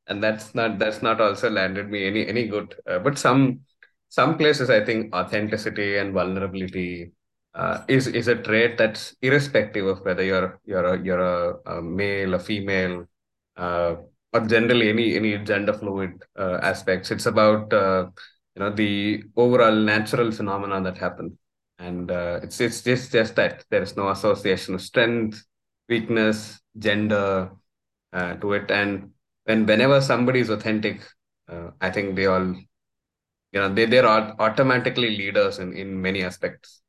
and 0.08 0.24
that's 0.24 0.54
not 0.56 0.80
that's 0.80 1.02
not 1.02 1.22
also 1.22 1.50
landed 1.50 1.90
me 1.90 2.06
any 2.08 2.28
any 2.28 2.48
good. 2.48 2.76
Uh, 2.88 3.00
but 3.00 3.18
some 3.18 3.62
some 4.10 4.38
places, 4.38 4.70
I 4.70 4.84
think 4.84 5.14
authenticity 5.16 5.98
and 5.98 6.14
vulnerability 6.14 7.14
uh, 7.54 7.84
is 7.88 8.08
is 8.08 8.28
a 8.28 8.36
trait 8.36 8.78
that's 8.78 9.16
irrespective 9.22 9.86
of 9.88 10.00
whether 10.06 10.24
you're 10.24 10.60
you're 10.66 10.86
a, 10.86 11.02
you're 11.04 11.20
a, 11.20 11.78
a 11.78 11.82
male, 11.82 12.34
a 12.34 12.40
female, 12.40 13.06
uh, 13.58 13.96
or 14.34 14.42
generally 14.42 14.90
any 14.90 15.16
any 15.16 15.38
gender 15.40 15.74
fluid 15.74 16.24
uh, 16.38 16.60
aspects. 16.62 17.12
It's 17.12 17.26
about 17.26 17.72
uh, 17.74 18.08
you 18.56 18.60
know 18.60 18.72
the 18.72 19.24
overall 19.36 19.76
natural 19.76 20.32
phenomenon 20.32 20.84
that 20.84 20.98
happen, 20.98 21.38
and 21.80 22.10
uh, 22.12 22.40
it's 22.44 22.60
it's 22.62 22.82
just 22.82 23.12
just 23.12 23.36
that 23.36 23.66
there 23.70 23.82
is 23.82 23.96
no 23.98 24.10
association 24.10 24.76
of 24.76 24.82
strength, 24.82 25.44
weakness, 25.92 26.62
gender 26.80 27.52
uh, 28.14 28.36
to 28.38 28.54
it, 28.54 28.72
and 28.72 29.12
when 29.46 29.68
whenever 29.68 30.02
somebody 30.02 30.42
is 30.42 30.50
authentic, 30.52 31.02
uh, 31.50 31.72
I 31.82 31.92
think 31.92 32.16
they 32.18 32.28
all 32.28 32.56
you 33.54 33.60
know 33.62 33.74
they 33.74 33.86
they're 33.86 34.06
automatically 34.08 35.12
leaders 35.18 35.60
in 35.60 35.74
in 35.74 36.02
many 36.02 36.24
aspects. 36.24 36.82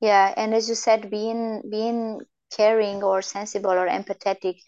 Yeah, 0.00 0.32
and 0.36 0.54
as 0.54 0.68
you 0.68 0.74
said, 0.74 1.10
being 1.10 1.62
being 1.70 2.20
caring 2.56 3.02
or 3.02 3.22
sensible 3.22 3.70
or 3.72 3.88
empathetic, 3.88 4.60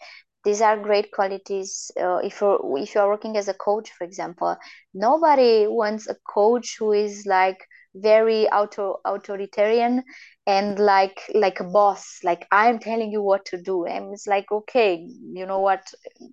these 0.43 0.61
are 0.61 0.77
great 0.77 1.11
qualities. 1.11 1.91
Uh, 1.99 2.17
if 2.17 2.41
you're 2.41 2.59
if 2.79 2.95
you 2.95 3.01
are 3.01 3.09
working 3.09 3.37
as 3.37 3.47
a 3.47 3.53
coach, 3.53 3.91
for 3.91 4.03
example, 4.03 4.57
nobody 4.93 5.67
wants 5.67 6.07
a 6.09 6.15
coach 6.33 6.77
who 6.79 6.91
is 6.93 7.25
like 7.25 7.65
very 7.95 8.47
auto 8.49 8.99
authoritarian 9.05 10.03
and 10.51 10.79
like 10.79 11.19
like 11.33 11.59
a 11.59 11.63
boss. 11.77 12.19
Like 12.23 12.47
I'm 12.51 12.79
telling 12.79 13.11
you 13.11 13.21
what 13.21 13.45
to 13.51 13.61
do, 13.61 13.85
and 13.85 14.13
it's 14.13 14.27
like 14.27 14.51
okay, 14.51 15.07
you 15.39 15.45
know 15.45 15.59
what? 15.59 15.83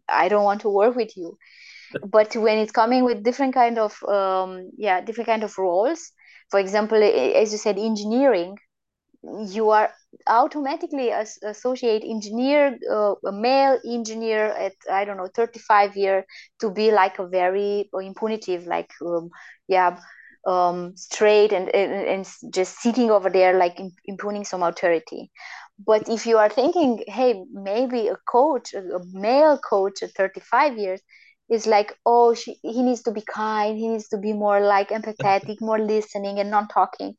I 0.08 0.28
don't 0.28 0.44
want 0.44 0.62
to 0.62 0.68
work 0.70 0.96
with 0.96 1.16
you. 1.16 1.36
But 2.16 2.34
when 2.36 2.58
it's 2.58 2.72
coming 2.72 3.04
with 3.04 3.22
different 3.24 3.54
kind 3.54 3.78
of 3.78 4.02
um, 4.04 4.70
yeah, 4.76 5.00
different 5.00 5.28
kind 5.28 5.44
of 5.44 5.56
roles, 5.58 6.12
for 6.50 6.60
example, 6.60 7.02
as 7.02 7.52
you 7.52 7.58
said, 7.58 7.78
engineering 7.78 8.56
you 9.48 9.70
are 9.70 9.90
automatically 10.28 11.10
as- 11.10 11.38
associate 11.42 12.02
engineer 12.04 12.78
uh, 12.90 13.14
a 13.26 13.32
male 13.32 13.78
engineer 13.84 14.46
at 14.46 14.74
i 14.90 15.04
don't 15.04 15.16
know 15.16 15.28
35 15.34 15.96
year 15.96 16.24
to 16.60 16.70
be 16.70 16.90
like 16.92 17.18
a 17.18 17.26
very 17.26 17.88
uh, 17.94 17.98
impunitive 17.98 18.66
like 18.66 18.90
um, 19.04 19.30
yeah 19.68 19.98
um, 20.48 20.96
straight 20.96 21.52
and, 21.52 21.68
and 21.74 21.92
and 22.08 22.26
just 22.54 22.80
sitting 22.80 23.10
over 23.10 23.30
there 23.30 23.58
like 23.58 23.80
imp- 23.80 24.02
impugning 24.06 24.44
some 24.44 24.62
authority. 24.62 25.30
But 25.86 26.08
if 26.08 26.26
you 26.26 26.38
are 26.38 26.50
thinking 26.50 27.04
hey 27.08 27.44
maybe 27.52 28.08
a 28.08 28.16
coach 28.30 28.74
a, 28.74 28.82
male 29.12 29.58
coach 29.58 30.02
at 30.02 30.12
35 30.12 30.78
years 30.78 31.00
is 31.50 31.66
like 31.66 31.94
oh 32.06 32.34
she, 32.34 32.58
he 32.62 32.82
needs 32.82 33.02
to 33.04 33.12
be 33.12 33.22
kind 33.22 33.78
he 33.78 33.88
needs 33.88 34.08
to 34.08 34.18
be 34.18 34.32
more 34.32 34.60
like 34.60 34.90
empathetic 34.90 35.56
more 35.60 35.78
listening 35.80 36.38
and 36.40 36.50
not 36.50 36.70
talking. 36.72 37.14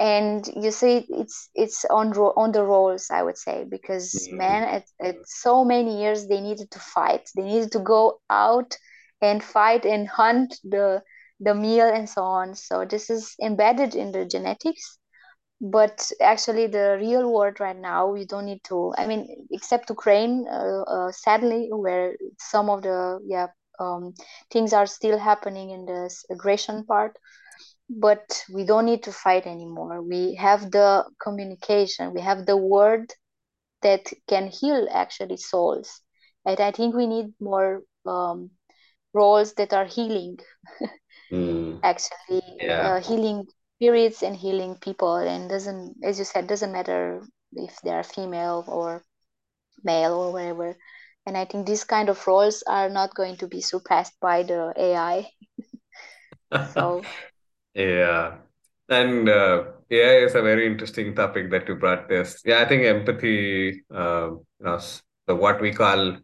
And 0.00 0.46
you 0.56 0.70
see 0.72 1.06
it's 1.10 1.50
it's 1.54 1.84
on 1.86 2.10
ro- 2.12 2.34
on 2.36 2.52
the 2.52 2.64
roles 2.64 3.10
i 3.10 3.22
would 3.22 3.38
say 3.38 3.64
because 3.68 4.28
men 4.32 4.62
Mm. 4.62 4.70
at, 4.76 4.84
at 5.00 5.16
so 5.24 5.64
many 5.64 6.00
years 6.00 6.26
they 6.28 6.40
needed 6.40 6.70
to 6.72 6.80
fight. 6.80 7.30
They 7.36 7.42
needed 7.42 7.72
to 7.72 7.80
go 7.80 8.20
out 8.30 8.76
and 9.20 9.42
fight 9.42 9.84
and 9.86 10.08
hunt 10.08 10.58
the 10.64 11.02
the 11.40 11.54
meal 11.54 11.86
and 11.88 12.08
so 12.08 12.22
on 12.22 12.54
so 12.54 12.84
this 12.84 13.10
is 13.10 13.34
embedded 13.42 13.94
in 13.94 14.12
the 14.12 14.24
genetics 14.24 14.98
but 15.60 16.10
actually 16.20 16.66
the 16.66 16.96
real 17.00 17.32
world 17.32 17.60
right 17.60 17.76
now 17.78 18.06
we 18.08 18.24
don't 18.26 18.46
need 18.46 18.62
to 18.64 18.92
i 18.98 19.06
mean 19.06 19.26
except 19.50 19.90
ukraine 19.90 20.46
uh, 20.50 20.82
uh, 20.94 21.10
sadly 21.12 21.68
where 21.72 22.14
some 22.38 22.68
of 22.70 22.82
the 22.82 23.18
yeah 23.26 23.48
um, 23.80 24.14
things 24.50 24.72
are 24.72 24.86
still 24.86 25.18
happening 25.18 25.70
in 25.70 25.86
this 25.86 26.24
aggression 26.30 26.84
part 26.84 27.16
but 27.88 28.44
we 28.52 28.64
don't 28.64 28.86
need 28.86 29.02
to 29.04 29.12
fight 29.12 29.46
anymore. 29.46 30.02
We 30.02 30.34
have 30.36 30.70
the 30.70 31.04
communication, 31.22 32.12
we 32.14 32.20
have 32.20 32.46
the 32.46 32.56
word 32.56 33.12
that 33.82 34.12
can 34.28 34.48
heal 34.48 34.86
actually 34.90 35.36
souls. 35.36 36.00
And 36.46 36.60
I 36.60 36.70
think 36.72 36.94
we 36.94 37.06
need 37.06 37.34
more 37.40 37.82
um, 38.06 38.50
roles 39.14 39.54
that 39.54 39.72
are 39.72 39.84
healing, 39.86 40.38
Mm. 41.30 41.82
actually 41.82 42.42
Yeah. 42.60 42.82
uh, 42.82 43.00
healing 43.00 43.46
spirits 43.76 44.22
and 44.22 44.36
healing 44.36 44.76
people. 44.76 45.16
And 45.16 45.48
doesn't, 45.50 45.96
as 46.04 46.18
you 46.18 46.24
said, 46.24 46.46
doesn't 46.46 46.72
matter 46.72 47.22
if 47.52 47.80
they 47.82 47.90
are 47.90 48.04
female 48.04 48.64
or 48.68 49.04
male 49.84 50.14
or 50.14 50.32
whatever. 50.32 50.76
And 51.26 51.36
I 51.36 51.44
think 51.46 51.66
these 51.66 51.84
kind 51.84 52.08
of 52.08 52.26
roles 52.26 52.62
are 52.66 52.88
not 52.90 53.14
going 53.14 53.36
to 53.38 53.48
be 53.48 53.60
surpassed 53.62 54.14
by 54.20 54.42
the 54.44 54.74
AI. 54.76 55.30
So 56.62 57.10
Yeah. 57.74 58.38
And 58.88 59.28
uh, 59.28 59.64
AI 59.90 60.24
is 60.26 60.34
a 60.34 60.42
very 60.42 60.66
interesting 60.66 61.14
topic 61.14 61.50
that 61.52 61.68
you 61.68 61.76
brought 61.76 62.08
this. 62.08 62.42
Yeah, 62.44 62.60
I 62.60 62.66
think 62.68 62.84
empathy, 62.84 63.84
uh, 63.94 64.30
you 64.32 64.46
know, 64.60 64.80
the 65.26 65.36
what 65.36 65.60
we 65.60 65.72
call 65.72 66.18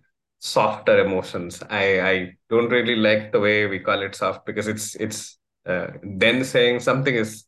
softer 0.47 0.99
emotions. 1.05 1.63
I 1.71 1.85
I 2.11 2.15
don't 2.51 2.71
really 2.71 2.97
like 2.97 3.33
the 3.33 3.41
way 3.41 3.67
we 3.67 3.81
call 3.81 4.03
it 4.03 4.15
soft 4.15 4.47
because 4.47 4.69
it's 4.69 4.95
it's 4.97 5.39
uh, 5.67 5.89
then 6.03 6.45
saying 6.45 6.81
something 6.81 7.15
is 7.15 7.45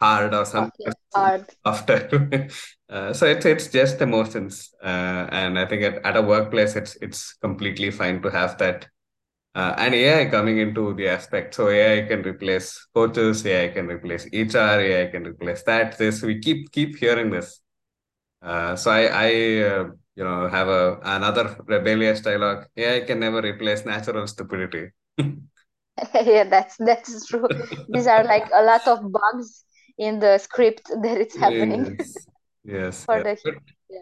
hard 0.00 0.34
or 0.34 0.44
something 0.44 0.86
is 0.86 0.94
hard. 1.14 1.46
softer. 1.66 2.48
uh, 2.90 3.12
so 3.12 3.26
it's 3.26 3.46
it's 3.46 3.68
just 3.68 4.00
emotions. 4.00 4.70
Uh, 4.82 5.28
and 5.30 5.58
I 5.58 5.66
think 5.66 5.82
at, 5.82 6.04
at 6.04 6.16
a 6.16 6.22
workplace, 6.22 6.76
it's 6.76 6.96
it's 7.00 7.34
completely 7.34 7.90
fine 7.90 8.22
to 8.22 8.30
have 8.30 8.58
that 8.58 8.88
uh, 9.54 9.74
and 9.78 9.94
AI 9.94 10.30
coming 10.30 10.58
into 10.58 10.94
the 10.94 11.08
aspect. 11.08 11.54
So 11.54 11.68
AI 11.68 12.06
can 12.08 12.22
replace 12.22 12.86
coaches, 12.94 13.44
AI 13.46 13.68
can 13.72 13.86
replace 13.88 14.28
HR, 14.32 14.80
AI 14.80 15.10
can 15.10 15.24
replace 15.26 15.62
that. 15.64 15.98
This 15.98 16.22
we 16.22 16.38
keep 16.40 16.72
keep 16.72 16.96
hearing 16.96 17.30
this. 17.30 17.60
Uh, 18.42 18.76
so 18.76 18.90
I 18.90 19.02
I 19.28 19.62
uh, 19.70 19.84
you 20.20 20.24
know 20.28 20.48
have 20.56 20.68
a 20.68 20.82
another 21.16 21.46
rebellious 21.74 22.20
dialogue. 22.28 22.66
AI 22.76 23.00
can 23.10 23.20
never 23.26 23.42
replace 23.50 23.84
natural 23.94 24.26
stupidity. 24.36 24.84
yeah, 26.24 26.44
that's 26.44 26.76
that's 26.78 27.26
true. 27.26 27.48
These 27.88 28.06
are 28.06 28.24
like 28.24 28.48
a 28.54 28.62
lot 28.62 28.86
of 28.88 29.00
bugs 29.12 29.64
in 29.98 30.18
the 30.18 30.38
script 30.38 30.82
that 31.02 31.18
it's 31.18 31.36
happening 31.36 31.86
Yes, 31.94 32.26
yes, 32.64 33.06
for 33.06 33.20
yes. 33.20 33.22
the 33.22 33.38
But, 33.42 33.54
yeah. 33.88 34.00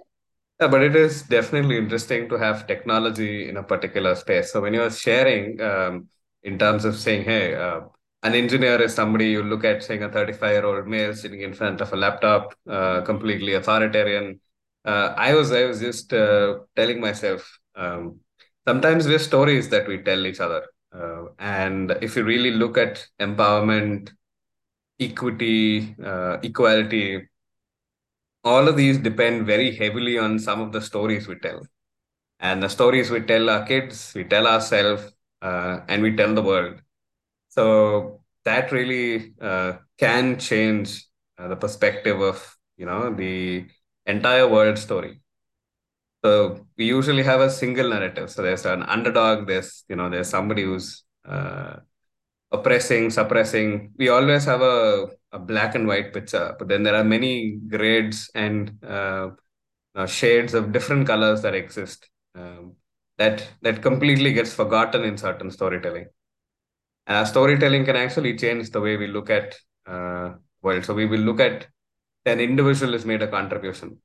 yeah, 0.61 0.69
but 0.69 0.83
it 0.83 0.97
is 0.97 1.23
definitely 1.23 1.79
interesting 1.79 2.29
to 2.29 2.37
have 2.39 2.67
technology 2.67 3.49
in 3.49 3.57
a 3.57 3.63
particular 3.63 4.15
space. 4.15 4.53
So 4.53 4.61
when 4.61 4.75
you're 4.75 4.91
sharing, 4.91 5.61
um, 5.61 6.09
in 6.43 6.59
terms 6.59 6.85
of 6.85 6.97
saying, 6.97 7.25
hey, 7.25 7.55
uh, 7.55 7.81
an 8.23 8.35
engineer 8.35 8.81
is 8.83 8.95
somebody 8.95 9.27
you 9.31 9.43
look 9.43 9.65
at, 9.65 9.83
saying 9.83 10.03
a 10.03 10.09
35-year-old 10.09 10.87
male 10.89 11.15
sitting 11.15 11.43
in 11.43 11.55
front 11.55 11.81
of 11.81 11.93
a 11.93 11.97
laptop, 11.97 12.55
uh, 12.69 13.03
completely 13.03 13.55
authoritarian. 13.55 14.41
Uh, 14.89 15.15
I 15.17 15.35
was, 15.35 15.53
I 15.53 15.65
was 15.65 15.81
just 15.81 16.13
uh, 16.13 16.61
telling 16.77 17.01
myself, 17.01 17.43
um, 17.77 18.21
sometimes 18.67 19.07
we're 19.07 19.19
stories 19.19 19.69
that 19.71 19.87
we 19.87 19.99
tell 19.99 20.27
each 20.27 20.41
other. 20.41 20.63
Uh, 20.95 21.25
and 21.39 21.91
if 22.01 22.17
you 22.17 22.25
really 22.25 22.53
look 22.53 22.79
at 22.79 23.07
empowerment 23.21 24.11
equity, 25.01 25.95
uh, 26.05 26.39
equality, 26.43 27.29
all 28.45 28.69
of 28.69 28.77
these 28.77 28.99
depend 28.99 29.47
very 29.47 29.75
heavily 29.77 30.19
on 30.19 30.39
some 30.39 30.61
of 30.61 30.73
the 30.73 30.81
stories 30.81 31.29
we 31.29 31.37
tell. 31.39 31.61
And 32.41 32.63
the 32.63 32.69
stories 32.69 33.11
we 33.11 33.21
tell 33.23 33.51
our 33.51 33.67
kids, 33.67 34.13
we 34.15 34.25
tell 34.25 34.47
ourselves, 34.47 35.13
uh, 35.43 35.81
and 35.89 36.03
we 36.03 36.17
tell 36.17 36.35
the 36.35 36.43
world. 36.43 36.83
So 37.51 38.23
that 38.45 38.73
really 38.73 39.35
uh, 39.41 39.75
can 39.99 40.39
change 40.39 41.07
the 41.39 41.57
perspective 41.57 42.21
of 42.21 42.57
you 42.79 42.87
know 42.87 43.15
the 43.15 43.67
entire 44.09 44.49
world 44.49 44.79
story. 44.79 45.21
So 46.25 46.67
we 46.77 46.87
usually 46.87 47.23
have 47.23 47.41
a 47.41 47.51
single 47.51 47.91
narrative. 47.91 48.31
So 48.31 48.43
there's 48.43 48.67
an 48.67 48.83
underdog. 48.83 49.47
There's 49.47 49.85
you 49.89 49.97
know 49.97 50.11
there's 50.11 50.29
somebody 50.29 50.63
who's 50.65 51.05
uh, 51.25 51.77
oppressing, 52.51 53.11
suppressing. 53.11 53.93
We 53.97 54.09
always 54.09 54.45
have 54.47 54.63
a, 54.63 55.07
a 55.33 55.39
black 55.39 55.75
and 55.77 55.87
white 55.87 56.13
picture, 56.13 56.57
but 56.59 56.69
then 56.69 56.83
there 56.83 56.97
are 56.97 57.05
many 57.05 57.59
grades 57.69 58.31
and 58.35 58.73
uh, 58.85 59.31
uh, 59.95 60.07
shades 60.07 60.55
of 60.55 60.73
different 60.73 61.07
colors 61.07 61.43
that 61.43 61.55
exist. 61.55 62.09
Um, 62.35 62.75
that 63.19 63.49
that 63.63 63.83
completely 63.83 64.33
gets 64.33 64.55
forgotten 64.55 65.05
in 65.05 65.17
certain 65.19 65.51
storytelling. 65.51 66.07
And 67.07 67.17
our 67.17 67.27
storytelling 67.27 67.85
can 67.85 67.97
actually 67.97 68.37
change 68.37 68.71
the 68.71 68.81
way 68.81 68.97
we 68.97 69.07
look 69.07 69.31
at 69.31 69.57
uh, 69.87 70.35
world. 70.63 70.85
So 70.85 70.95
we 70.95 71.07
will 71.07 71.21
look 71.21 71.41
at 71.41 71.67
an 72.27 72.41
individual 72.41 72.93
has 72.93 73.05
made 73.05 73.23
a 73.23 73.29
contribution, 73.29 73.99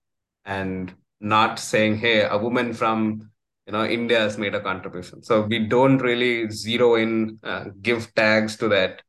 and 0.46 0.94
not 1.20 1.60
saying, 1.60 1.98
"Hey, 1.98 2.22
a 2.24 2.38
woman 2.38 2.74
from 2.74 3.32
you 3.66 3.74
know 3.74 3.86
India 3.86 4.20
has 4.20 4.38
made 4.38 4.56
a 4.56 4.62
contribution." 4.62 5.24
So 5.24 5.42
we 5.42 5.60
don't 5.68 6.00
really 6.00 6.50
zero 6.50 6.96
in, 6.96 7.40
uh, 7.44 7.66
give 7.82 8.14
tags 8.16 8.58
to 8.58 8.68
that, 8.70 9.02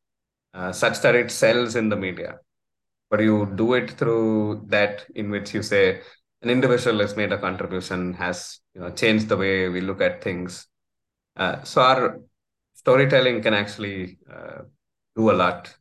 uh, 0.55 0.73
such 0.73 1.01
that 1.03 1.15
it 1.15 1.31
sells 1.31 1.77
in 1.77 1.89
the 1.89 1.97
media. 1.97 2.39
But 3.11 3.21
you 3.21 3.47
do 3.55 3.75
it 3.75 3.93
through 3.93 4.65
that 4.69 5.07
in 5.15 5.31
which 5.31 5.55
you 5.55 5.63
say 5.63 6.01
an 6.43 6.51
individual 6.51 6.99
has 7.01 7.17
made 7.17 7.33
a 7.33 7.39
contribution, 7.39 8.15
has 8.15 8.61
you 8.75 8.81
know 8.81 8.91
changed 8.91 9.29
the 9.29 9.37
way 9.37 9.69
we 9.69 9.81
look 9.81 10.01
at 10.01 10.23
things. 10.23 10.67
Uh, 11.37 11.63
so 11.63 11.83
our 11.83 12.21
storytelling 12.75 13.43
can 13.43 13.55
actually 13.55 14.19
uh, 14.33 14.63
do 15.17 15.31
a 15.31 15.33
lot. 15.33 15.75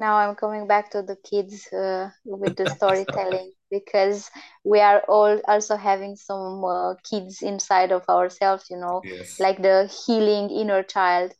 Now 0.00 0.16
I'm 0.16 0.36
coming 0.36 0.66
back 0.66 0.90
to 0.92 1.02
the 1.02 1.16
kids 1.16 1.72
uh, 1.72 2.10
with 2.24 2.56
the 2.56 2.66
storytelling 2.66 3.52
because 3.70 4.30
we 4.64 4.80
are 4.80 5.00
all 5.08 5.40
also 5.48 5.76
having 5.76 6.16
some 6.16 6.64
uh, 6.64 6.94
kids 7.10 7.42
inside 7.42 7.92
of 7.92 8.04
ourselves, 8.08 8.66
you 8.70 8.78
know, 8.78 9.04
Yes. 9.04 9.38
like 9.38 9.62
the 9.62 9.86
healing 10.06 10.50
inner 10.50 10.82
child. 10.84 11.32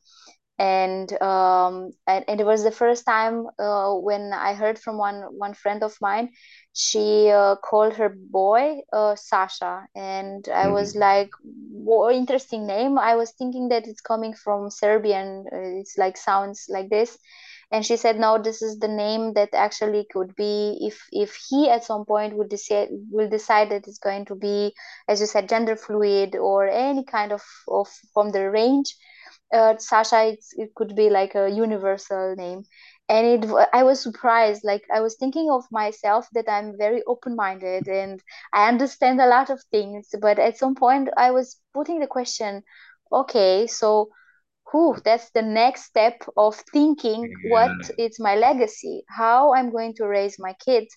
And 0.59 1.11
um, 1.23 1.93
and, 2.07 2.25
and 2.29 2.41
it 2.41 2.45
was 2.47 2.65
the 2.65 2.71
first 2.71 3.07
time 3.07 3.47
uh, 3.59 3.95
when 3.95 4.33
I 4.33 4.55
heard 4.55 4.79
from 4.79 4.99
one 4.99 5.23
one 5.39 5.55
friend 5.55 5.83
of 5.83 5.97
mine, 6.01 6.31
she 6.75 7.31
uh, 7.31 7.57
called 7.57 7.95
her 7.95 8.11
boy 8.15 8.81
uh, 8.93 9.17
Sasha, 9.17 9.87
and 9.97 10.49
I 10.55 10.69
was 10.69 10.95
Mhm. 10.95 10.97
like, 10.97 11.31
"What 11.43 12.15
interesting 12.15 12.67
name!" 12.67 12.99
I 12.99 13.17
was 13.17 13.33
thinking 13.33 13.69
that 13.71 13.87
it's 13.89 14.03
coming 14.03 14.35
from 14.35 14.71
Serbian. 14.71 15.47
Uh, 15.53 15.81
it's 15.81 15.97
like 15.99 16.17
sounds 16.19 16.67
like 16.69 16.91
this, 16.91 17.19
and 17.73 17.85
she 17.87 17.97
said 17.97 18.19
no 18.19 18.39
this 18.39 18.63
is 18.63 18.79
the 18.79 18.89
name 18.89 19.33
that 19.35 19.51
actually 19.55 20.07
could 20.13 20.35
be 20.37 20.79
if 20.83 21.07
if 21.13 21.37
he 21.49 21.69
at 21.71 21.85
some 21.85 22.05
point 22.05 22.37
would 22.37 22.49
decide 22.49 22.89
will 23.11 23.29
decide 23.29 23.71
that 23.71 23.87
it's 23.87 23.99
going 23.99 24.25
to 24.25 24.35
be 24.35 24.73
as 25.09 25.21
you 25.21 25.27
said 25.27 25.49
gender 25.49 25.77
fluid 25.77 26.37
or 26.37 26.69
any 26.69 27.05
kind 27.05 27.33
of 27.33 27.43
of 27.69 27.89
from 28.15 28.31
the 28.33 28.51
range 28.51 28.95
uh, 29.55 29.77
sasha 29.79 30.37
it 30.57 30.75
could 30.75 30.95
be 30.95 31.11
like 31.11 31.35
a 31.35 31.49
universal 31.51 32.35
name. 32.37 32.63
And 33.09 33.27
it 33.45 33.51
i 33.73 33.83
was 33.83 34.01
surprised 34.01 34.63
like 34.65 34.85
i 34.95 35.01
was 35.01 35.17
thinking 35.17 35.51
of 35.51 35.65
myself 35.73 36.29
that 36.33 36.49
i'm 36.49 36.77
very 36.79 37.03
open-minded 37.09 37.89
and 37.89 38.23
i 38.53 38.69
understand 38.69 39.21
a 39.21 39.27
lot 39.27 39.51
of 39.51 39.61
things 39.73 40.09
but 40.21 40.39
at 40.39 40.57
some 40.57 40.77
point 40.77 41.09
i 41.17 41.31
was 41.33 41.57
putting 41.75 41.99
the 41.99 42.07
question 42.07 42.63
okay 43.13 43.67
so 43.67 44.11
whew, 44.71 44.97
that's 45.05 45.31
the 45.31 45.43
next 45.43 45.85
step 45.85 46.23
of 46.37 46.57
thinking 46.73 47.31
what 47.43 47.73
Yeah, 47.73 47.91
is 47.99 48.19
my 48.21 48.35
legacy, 48.37 49.05
how 49.09 49.55
I'm 49.55 49.71
going 49.71 49.95
to 49.97 50.07
raise 50.07 50.39
my 50.39 50.55
kids, 50.55 50.97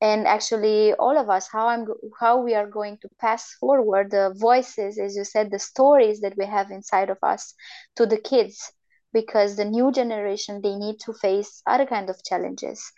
and 0.00 0.26
actually 0.26 0.92
all 0.94 1.16
of 1.18 1.28
us, 1.30 1.48
how 1.52 1.68
I'm 1.68 1.86
how 2.20 2.40
we 2.42 2.54
are 2.54 2.66
going 2.68 2.98
to 3.02 3.08
pass 3.20 3.52
forward 3.60 4.10
the 4.10 4.34
voices, 4.38 4.98
as 4.98 5.16
you 5.16 5.24
said, 5.24 5.50
the 5.50 5.58
stories 5.58 6.20
that 6.20 6.36
we 6.36 6.46
have 6.46 6.70
inside 6.70 7.10
of 7.10 7.18
us 7.22 7.54
to 7.96 8.06
the 8.06 8.18
kids, 8.18 8.72
because 9.12 9.56
the 9.56 9.64
new 9.64 9.90
generation 9.92 10.60
they 10.62 10.74
need 10.76 10.98
to 11.00 11.12
face 11.12 11.62
other 11.66 11.86
kind 11.86 12.08
of 12.10 12.22
challenges. 12.24 12.92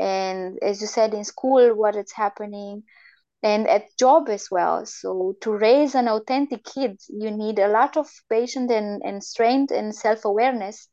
And 0.00 0.58
as 0.62 0.80
you 0.80 0.86
said 0.86 1.14
in 1.14 1.24
school, 1.24 1.74
what 1.74 1.96
is 1.96 2.12
happening, 2.12 2.82
and 3.42 3.68
at 3.68 3.96
job 3.98 4.28
as 4.28 4.48
well. 4.50 4.84
So 4.86 5.36
to 5.42 5.52
raise 5.52 5.94
an 5.94 6.08
authentic 6.08 6.64
kid, 6.64 7.00
you 7.08 7.30
need 7.30 7.58
a 7.58 7.68
lot 7.68 7.96
of 7.96 8.08
patience 8.28 8.70
and, 8.70 9.02
and 9.04 9.22
strength 9.22 9.72
and 9.72 9.94
self-awareness 9.94 10.88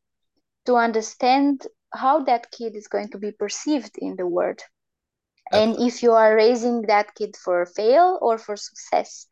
to 0.65 0.75
understand 0.75 1.65
how 1.93 2.23
that 2.23 2.51
kid 2.51 2.75
is 2.75 2.87
going 2.87 3.09
to 3.09 3.17
be 3.17 3.31
perceived 3.31 3.97
in 3.97 4.15
the 4.15 4.27
world. 4.27 4.61
And 5.51 5.75
if 5.79 6.03
you 6.03 6.13
are 6.13 6.35
raising 6.35 6.83
that 6.83 7.13
kid 7.15 7.35
for 7.35 7.65
fail 7.65 8.17
or 8.21 8.37
for 8.37 8.55
success, 8.55 9.27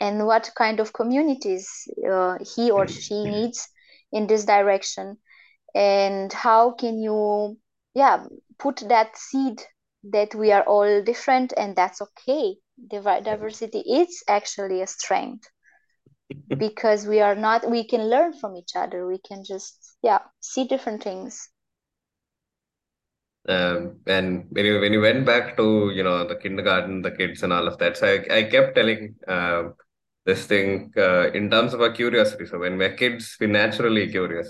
and 0.00 0.26
what 0.26 0.50
kind 0.56 0.80
of 0.80 0.92
communities 0.92 1.68
uh, 2.10 2.36
he 2.54 2.70
or 2.70 2.86
she 2.86 3.24
needs 3.24 3.68
in 4.12 4.26
this 4.26 4.44
direction 4.44 5.16
and 5.74 6.32
how 6.32 6.72
can 6.72 6.98
you 6.98 7.56
yeah 7.94 8.24
put 8.58 8.76
that 8.88 9.16
seed 9.16 9.62
that 10.12 10.34
we 10.34 10.52
are 10.52 10.62
all 10.64 11.02
different 11.02 11.52
and 11.56 11.76
that's 11.76 12.00
okay 12.02 12.56
diversity 13.24 13.80
is 13.80 14.22
actually 14.28 14.82
a 14.82 14.86
strength 14.86 15.48
because 16.58 17.06
we 17.06 17.20
are 17.20 17.34
not 17.36 17.70
we 17.70 17.86
can 17.86 18.10
learn 18.10 18.32
from 18.32 18.56
each 18.56 18.76
other 18.76 19.06
we 19.06 19.18
can 19.18 19.44
just 19.44 19.96
yeah 20.02 20.18
see 20.40 20.64
different 20.66 21.02
things 21.02 21.48
Um, 23.48 24.00
and 24.08 24.46
when 24.50 24.64
you 24.66 24.80
when 24.80 24.92
you 24.92 25.00
went 25.00 25.24
back 25.24 25.56
to 25.56 25.92
you 25.94 26.02
know 26.02 26.26
the 26.26 26.34
kindergarten, 26.36 27.02
the 27.02 27.12
kids 27.12 27.42
and 27.44 27.52
all 27.52 27.68
of 27.68 27.78
that, 27.78 27.96
so 27.96 28.06
I, 28.06 28.38
I 28.38 28.42
kept 28.44 28.74
telling 28.74 29.14
uh, 29.28 29.70
this 30.24 30.46
thing 30.46 30.92
uh, 30.96 31.30
in 31.32 31.48
terms 31.50 31.72
of 31.72 31.80
our 31.80 31.92
curiosity. 31.92 32.46
So 32.46 32.58
when 32.58 32.76
we're 32.76 32.94
kids, 32.94 33.36
we're 33.40 33.48
naturally 33.48 34.08
curious. 34.10 34.48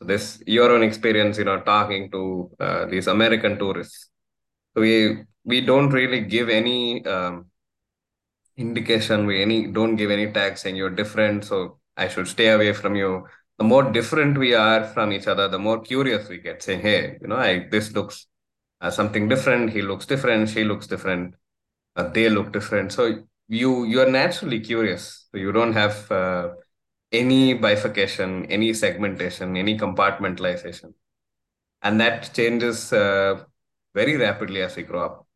So 0.00 0.06
this 0.06 0.42
your 0.46 0.70
own 0.72 0.82
experience, 0.82 1.38
you 1.38 1.44
know, 1.44 1.60
talking 1.62 2.10
to 2.12 2.50
uh, 2.60 2.86
these 2.86 3.06
American 3.08 3.58
tourists. 3.58 4.10
We 4.80 5.24
we 5.44 5.60
don't 5.60 5.90
really 5.90 6.20
give 6.22 6.48
any 6.48 7.04
um, 7.06 7.46
indication. 8.56 9.26
We 9.26 9.42
any 9.42 9.66
don't 9.66 9.96
give 9.96 10.10
any 10.10 10.30
tag 10.32 10.58
saying 10.58 10.76
you're 10.76 10.90
different, 11.02 11.44
so 11.44 11.78
I 11.96 12.08
should 12.08 12.28
stay 12.28 12.48
away 12.48 12.72
from 12.72 12.94
you. 12.96 13.26
The 13.58 13.64
more 13.64 13.90
different 13.92 14.38
we 14.38 14.54
are 14.54 14.84
from 14.84 15.12
each 15.12 15.26
other, 15.26 15.48
the 15.48 15.58
more 15.58 15.80
curious 15.80 16.28
we 16.28 16.38
get, 16.38 16.62
saying, 16.62 16.80
"Hey, 16.80 17.18
you 17.20 17.28
know, 17.28 17.36
I 17.36 17.68
this 17.70 17.92
looks 17.92 18.26
uh, 18.80 18.90
something 18.90 19.28
different. 19.28 19.70
He 19.70 19.82
looks 19.82 20.06
different. 20.06 20.48
She 20.48 20.64
looks 20.64 20.86
different. 20.86 21.34
Uh, 21.96 22.08
they 22.08 22.28
look 22.28 22.52
different." 22.52 22.92
So 22.92 23.24
you 23.48 23.84
you 23.84 24.00
are 24.00 24.10
naturally 24.10 24.60
curious. 24.60 25.26
So 25.30 25.38
you 25.38 25.52
don't 25.52 25.74
have 25.74 26.10
uh, 26.10 26.50
any 27.12 27.54
bifurcation, 27.54 28.46
any 28.46 28.72
segmentation, 28.74 29.56
any 29.56 29.76
compartmentalization, 29.78 30.94
and 31.82 32.00
that 32.00 32.32
changes 32.34 32.92
uh, 32.92 33.44
very 33.94 34.16
rapidly 34.16 34.62
as 34.62 34.76
we 34.76 34.82
grow 34.82 35.04
up. 35.04 35.26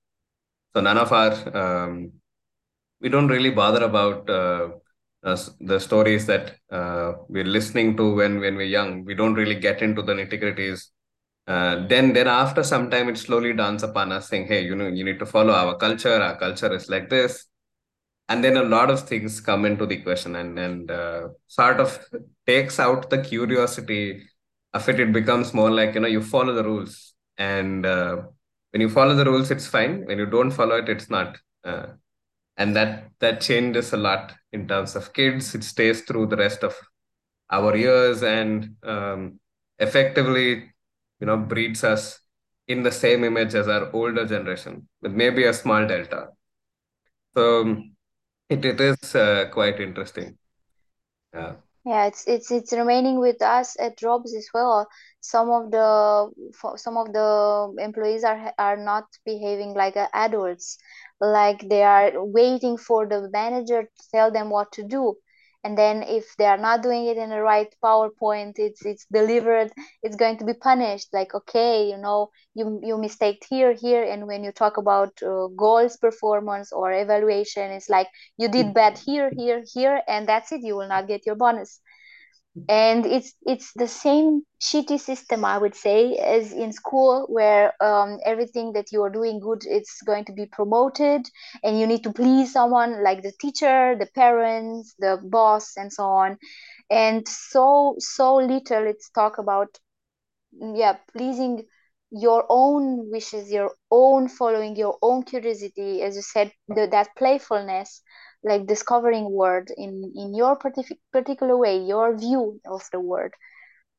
So 0.74 0.80
none 0.80 0.98
of 0.98 1.12
our 1.12 1.32
um, 1.57 2.12
we 3.00 3.09
don't 3.09 3.28
really 3.28 3.50
bother 3.50 3.84
about 3.84 4.28
uh, 4.30 4.68
uh, 5.22 5.36
the 5.61 5.78
stories 5.78 6.26
that 6.26 6.57
uh, 6.70 7.12
we're 7.28 7.44
listening 7.44 7.96
to 7.96 8.14
when 8.14 8.40
when 8.40 8.57
we're 8.57 8.74
young. 8.78 9.05
We 9.05 9.14
don't 9.14 9.34
really 9.34 9.55
get 9.55 9.82
into 9.82 10.02
the 10.02 10.12
nitty-gritties. 10.12 10.86
Uh, 11.46 11.86
then 11.86 12.12
then 12.12 12.26
after 12.26 12.62
some 12.62 12.90
time, 12.90 13.09
it 13.09 13.18
slowly 13.18 13.52
dawns 13.52 13.82
upon 13.82 14.12
us 14.12 14.28
saying, 14.28 14.46
"Hey, 14.46 14.64
you 14.64 14.74
know, 14.74 14.88
you 14.88 15.05
need 15.05 15.18
to 15.18 15.26
follow 15.26 15.52
our 15.52 15.76
culture. 15.76 16.14
Our 16.14 16.38
culture 16.38 16.72
is 16.74 16.88
like 16.88 17.11
this." 17.11 17.46
And 18.28 18.42
then 18.42 18.57
a 18.57 18.62
lot 18.62 18.90
of 18.90 19.07
things 19.07 19.40
come 19.40 19.66
into 19.66 19.86
the 19.86 19.98
question 19.98 20.36
and 20.36 20.59
and 20.59 20.90
uh, 20.90 21.28
sort 21.46 21.80
of 21.80 21.98
takes 22.46 22.80
out 22.80 23.11
the 23.11 23.18
curiosity 23.18 24.22
of 24.72 24.88
it. 24.88 24.98
It 24.98 25.12
becomes 25.12 25.52
more 25.52 25.70
like 25.70 25.94
you 25.94 26.00
know 26.00 26.09
you 26.09 26.22
follow 26.22 26.55
the 26.55 26.64
rules, 26.64 27.14
and 27.36 27.84
uh, 27.84 28.22
when 28.75 28.83
you 28.83 28.91
follow 28.91 29.14
the 29.14 29.25
rules, 29.25 29.51
it's 29.53 29.68
fine. 29.68 30.05
When 30.05 30.18
you 30.18 30.27
don't 30.27 30.51
follow 30.51 30.77
it, 30.77 30.89
it's 30.91 31.09
not. 31.09 31.39
Uh, 31.64 31.87
and 32.57 32.75
that 32.77 33.11
that 33.20 33.41
changes 33.41 33.93
a 33.93 33.97
lot 33.97 34.33
in 34.53 34.66
terms 34.68 34.95
of 34.97 35.12
kids 35.12 35.55
it 35.55 35.64
stays 35.64 36.03
through 36.03 36.27
the 36.27 36.37
rest 36.37 36.62
of 36.62 36.75
our 37.51 37.77
years 37.77 38.22
and 38.22 38.77
um, 38.85 39.39
effectively 39.79 40.72
you 41.20 41.27
know 41.27 41.37
breeds 41.37 41.85
us 41.85 42.20
in 42.68 42.83
the 42.83 42.93
same 42.93 43.25
image 43.25 43.55
as 43.55 43.68
our 43.68 43.91
older 43.93 44.27
generation 44.27 44.89
with 45.03 45.12
maybe 45.12 45.45
a 45.45 45.53
small 45.53 45.87
delta 45.87 46.29
so 47.35 47.62
um, 47.62 47.95
it, 48.49 48.64
it 48.64 48.81
is 48.81 49.14
uh, 49.14 49.47
quite 49.53 49.81
interesting 49.81 50.37
yeah 51.35 51.53
yeah 51.85 52.07
it's 52.07 52.27
it's 52.27 52.51
it's 52.51 52.72
remaining 52.72 53.18
with 53.18 53.43
us 53.43 53.77
at 53.81 53.99
jobs 53.99 54.35
as 54.35 54.49
well 54.55 54.87
some 55.25 55.51
of 55.51 55.70
the 55.70 56.31
some 56.77 56.97
of 56.99 57.12
the 57.12 57.75
employees 57.79 58.25
are 58.25 58.53
are 58.59 58.77
not 58.77 59.05
behaving 59.25 59.75
like 59.75 59.97
adults. 60.12 60.79
Like 61.20 61.68
they 61.68 61.83
are 61.83 62.12
waiting 62.25 62.77
for 62.77 63.07
the 63.07 63.29
manager 63.33 63.83
to 63.85 64.03
tell 64.12 64.31
them 64.31 64.51
what 64.51 64.72
to 64.72 64.83
do. 64.85 65.16
And 65.64 65.79
then 65.79 66.03
if 66.03 66.37
they 66.37 66.45
are 66.47 66.59
not 66.59 66.83
doing 66.83 67.07
it 67.07 67.16
in 67.16 67.31
the 67.31 67.41
right 67.41 67.75
powerpoint 67.83 68.55
it's 68.59 68.85
it's 68.85 69.07
delivered 69.12 69.72
it's 70.03 70.16
going 70.16 70.37
to 70.39 70.45
be 70.45 70.53
punished. 70.55 71.09
Like 71.12 71.35
okay 71.35 71.89
you 71.89 71.97
know 71.99 72.31
you 72.55 72.81
you 72.83 72.99
mistaked 72.99 73.47
here 73.49 73.72
here 73.72 74.05
and 74.05 74.27
when 74.27 74.45
you 74.45 74.53
talk 74.53 74.77
about 74.77 75.12
uh, 75.22 75.49
goals 75.57 75.97
performance 75.97 76.72
or 76.72 76.93
evaluation 76.93 77.70
it's 77.72 77.89
like 77.89 78.09
you 78.37 78.49
did 78.49 78.75
bad 78.75 78.99
here 78.99 79.31
here 79.37 79.62
here 79.75 80.03
and 80.07 80.29
that's 80.29 80.53
it. 80.53 80.61
You 80.62 80.77
will 80.77 80.89
not 80.89 81.09
get 81.09 81.27
your 81.27 81.37
bonus 81.37 81.81
and 82.68 83.05
it's 83.05 83.34
it's 83.46 83.72
the 83.74 83.86
same 83.88 84.42
shitty 84.61 84.98
system 84.98 85.44
i 85.44 85.59
would 85.59 85.74
say 85.74 86.16
as 86.16 86.52
in 86.52 86.72
school 86.72 87.26
where 87.28 87.72
um, 87.82 88.18
everything 88.24 88.72
that 88.72 88.90
you 88.92 89.02
are 89.02 89.11
doing 89.11 89.40
good 89.40 89.62
it's 89.66 90.00
going 90.02 90.24
to 90.24 90.32
be 90.32 90.46
promoted 90.46 91.28
and 91.62 91.78
you 91.78 91.86
need 91.86 92.02
to 92.02 92.12
please 92.12 92.52
someone 92.52 93.02
like 93.02 93.22
the 93.22 93.32
teacher 93.40 93.96
the 93.98 94.07
parents 94.14 94.94
the 94.98 95.18
boss 95.24 95.76
and 95.76 95.92
so 95.92 96.05
on. 96.05 96.38
And 96.90 97.26
so 97.28 97.96
so 97.98 98.36
little 98.36 98.86
it's 98.86 99.11
talk 99.11 99.38
about 99.38 99.78
yeah 100.52 100.96
pleasing 101.12 101.64
your 102.11 102.44
own 102.48 103.11
wishes 103.11 103.50
your 103.50 103.72
own 103.90 104.28
following 104.28 104.76
your 104.76 104.96
own 105.02 105.22
curiosity 105.24 106.02
as 106.02 106.14
you 106.16 106.22
said 106.22 106.52
the, 106.68 106.86
that 106.86 107.09
playfulness 107.16 108.02
like 108.45 108.66
discovering 108.66 109.30
word 109.30 109.70
in 109.76 110.12
in 110.16 110.34
your 110.34 110.57
partic- 110.59 110.99
particular 111.12 111.57
way 111.57 111.78
your 111.78 112.16
view 112.16 112.61
of 112.66 112.82
the 112.92 113.01
word. 113.01 113.34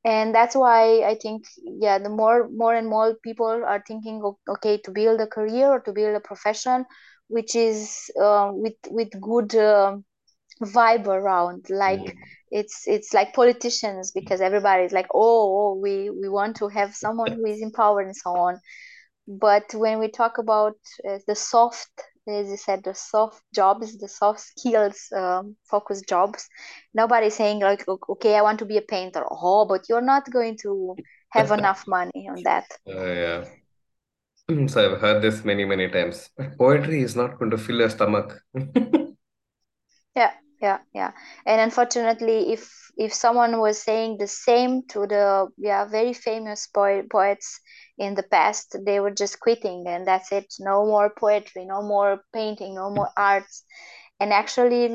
And 0.05 0.35
that's 0.35 0.55
why 0.55 1.01
i 1.01 1.15
think 1.15 1.45
yeah 1.85 1.97
the 1.97 2.09
more 2.09 2.47
more 2.49 2.75
and 2.75 2.87
more 2.87 3.15
people 3.23 3.63
are 3.65 3.83
thinking 3.87 4.21
okay 4.47 4.77
to 4.85 4.91
build 4.91 5.19
a 5.21 5.27
career 5.27 5.67
or 5.67 5.79
to 5.81 5.93
build 5.93 6.15
a 6.15 6.19
profession 6.19 6.85
which 7.27 7.55
is 7.55 8.11
uh, 8.21 8.51
with 8.53 8.75
with 8.91 9.09
good 9.19 9.55
uh, 9.55 9.97
vibe 10.63 11.07
around 11.07 11.65
like 11.69 11.99
mm. 11.99 12.13
it's 12.51 12.87
it's 12.87 13.13
like 13.13 13.33
politicians 13.33 14.11
because 14.11 14.41
everybody's 14.41 14.93
like 14.93 15.07
oh, 15.13 15.73
oh 15.73 15.79
we 15.81 16.09
we 16.09 16.29
want 16.29 16.55
to 16.57 16.67
have 16.69 16.95
someone 16.95 17.33
who 17.33 17.45
is 17.45 17.61
empowered 17.61 18.05
and 18.05 18.15
so 18.15 18.31
on. 18.31 18.59
But 19.27 19.73
when 19.73 19.99
we 19.99 20.09
talk 20.09 20.37
about 20.37 20.77
uh, 21.07 21.19
the 21.27 21.35
soft 21.35 21.89
as 22.27 22.49
you 22.49 22.57
said 22.57 22.83
the 22.83 22.93
soft 22.93 23.41
jobs 23.53 23.97
the 23.97 24.07
soft 24.07 24.39
skills 24.39 25.07
um, 25.15 25.55
focused 25.65 26.07
jobs. 26.07 26.47
Nobody's 26.93 27.35
saying 27.35 27.59
like 27.61 27.85
okay 28.09 28.35
i 28.35 28.41
want 28.41 28.59
to 28.59 28.65
be 28.65 28.77
a 28.77 28.81
painter. 28.81 29.23
Oh 29.29 29.65
but 29.65 29.87
you're 29.89 30.01
not 30.13 30.31
going 30.31 30.57
to 30.63 30.97
have 31.29 31.51
enough 31.51 31.85
money 31.87 32.27
on 32.29 32.43
that. 32.43 32.65
Uh, 32.87 32.91
yeah. 33.05 33.45
So 34.67 34.79
i've 34.83 34.99
heard 35.01 35.21
this 35.21 35.45
many 35.45 35.65
many 35.65 35.87
times. 35.87 36.29
Poetry 36.57 37.01
is 37.03 37.15
not 37.15 37.37
going 37.37 37.51
to 37.51 37.57
fill 37.59 37.77
your 37.79 37.89
stomach. 37.91 38.41
Yeah 40.15 40.31
yeah 40.61 40.79
yeah. 40.93 41.11
And 41.45 41.61
unfortunately 41.61 42.53
if 42.53 42.71
if 42.97 43.13
someone 43.13 43.59
was 43.59 43.81
saying 43.81 44.17
the 44.17 44.27
same 44.27 44.83
to 44.89 45.05
the 45.07 45.47
yeah 45.57 45.85
very 45.85 46.13
famous 46.13 46.67
poet, 46.67 47.09
poets 47.09 47.59
in 47.97 48.15
the 48.15 48.23
past 48.23 48.75
they 48.85 48.99
were 48.99 49.11
just 49.11 49.39
quitting 49.39 49.85
and 49.87 50.07
that's 50.07 50.31
it. 50.31 50.53
No 50.59 50.85
more 50.85 51.09
poetry 51.09 51.65
no 51.65 51.81
more 51.81 52.21
painting 52.33 52.75
no 52.75 52.89
more 52.89 53.09
arts. 53.17 53.63
And 54.19 54.31
actually 54.33 54.87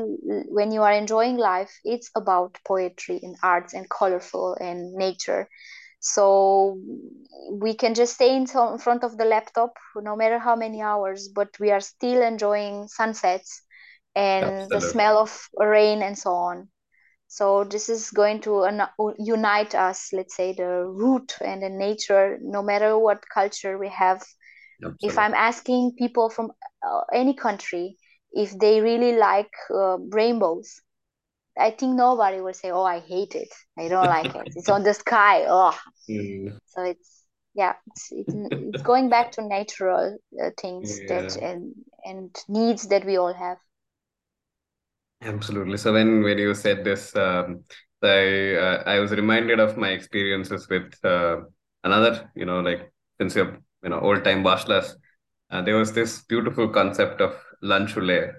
when 0.49 0.73
you 0.73 0.83
are 0.83 0.93
enjoying 0.93 1.37
life 1.37 1.73
it's 1.85 2.11
about 2.17 2.59
poetry 2.67 3.21
and 3.23 3.37
arts 3.43 3.75
and 3.75 3.89
colorful 3.89 4.55
and 4.61 4.93
nature. 4.95 5.49
So 6.01 6.79
we 7.53 7.75
can 7.75 7.95
just 7.95 8.15
stay 8.15 8.35
in 8.37 8.47
front 8.47 9.05
of 9.05 9.17
the 9.17 9.25
laptop 9.25 9.73
no 9.97 10.17
matter 10.17 10.39
how 10.39 10.55
many 10.57 10.81
hours 10.83 11.29
but 11.29 11.49
we 11.61 11.71
are 11.71 11.81
still 11.81 12.23
enjoying 12.23 12.89
sunsets 12.89 13.63
and 14.15 14.71
Absolutely. 14.71 14.73
the 14.73 14.81
smell 14.81 15.19
of 15.19 15.49
rain 15.57 16.03
and 16.03 16.19
so 16.19 16.31
on 16.33 16.69
so 17.31 17.63
this 17.63 17.89
is 17.89 18.11
going 18.11 18.41
to 18.41 18.67
unite 19.19 19.75
us 19.77 20.13
let's 20.13 20.35
say 20.35 20.53
the 20.53 20.85
root 20.85 21.33
and 21.41 21.63
the 21.63 21.69
nature 21.69 22.39
no 22.43 22.61
matter 22.61 22.99
what 22.99 23.23
culture 23.33 23.79
we 23.79 23.89
have 23.89 24.21
Absolutely. 24.83 25.09
if 25.09 25.17
i'm 25.17 25.35
asking 25.35 25.93
people 25.97 26.29
from 26.29 26.51
uh, 26.83 27.03
any 27.15 27.35
country 27.35 27.97
if 28.33 28.59
they 28.59 28.81
really 28.81 29.17
like 29.17 29.53
uh, 29.73 29.97
rainbows 30.11 30.81
i 31.57 31.71
think 31.71 31.95
nobody 31.95 32.41
will 32.41 32.53
say 32.53 32.73
oh 32.73 32.83
i 32.83 32.99
hate 32.99 33.37
it 33.37 33.53
i 33.79 33.87
don't 33.87 34.07
like 34.07 34.35
it 34.35 34.53
it's 34.57 34.69
on 34.69 34.83
the 34.83 34.95
sky 35.05 35.47
oh 35.49 35.79
mm. 36.11 36.53
so 36.67 36.83
it's 36.83 37.23
yeah 37.55 37.75
it's, 37.87 38.09
it's, 38.11 38.35
it's 38.51 38.83
going 38.83 39.09
back 39.09 39.31
to 39.31 39.47
natural 39.47 40.19
uh, 40.43 40.51
things 40.61 40.99
yeah. 40.99 41.07
that 41.09 41.37
and 41.37 41.75
and 42.05 42.37
needs 42.49 42.89
that 42.89 43.05
we 43.05 43.17
all 43.17 43.33
have 43.33 43.59
Absolutely. 45.23 45.77
So 45.77 45.93
when 45.93 46.23
when 46.23 46.39
you 46.39 46.55
said 46.55 46.85
this, 46.85 47.15
um, 47.15 47.65
I 48.03 48.55
uh, 48.55 48.83
I 48.87 48.99
was 49.01 49.11
reminded 49.13 49.61
of 49.61 49.77
my 49.77 49.91
experiences 49.91 50.69
with 50.69 50.95
uh, 51.05 51.43
another, 51.85 52.31
you 52.35 52.47
know, 52.47 52.61
like 52.61 52.91
since 53.21 53.35
you're 53.37 53.59
you 53.83 53.91
know 53.91 54.01
old 54.01 54.25
time 54.25 54.43
bachelors, 54.43 54.97
uh, 55.51 55.61
there 55.63 55.77
was 55.77 55.93
this 55.93 56.23
beautiful 56.25 56.69
concept 56.69 57.21
of 57.21 57.37
lunch 57.61 57.97
roulette, 57.97 58.35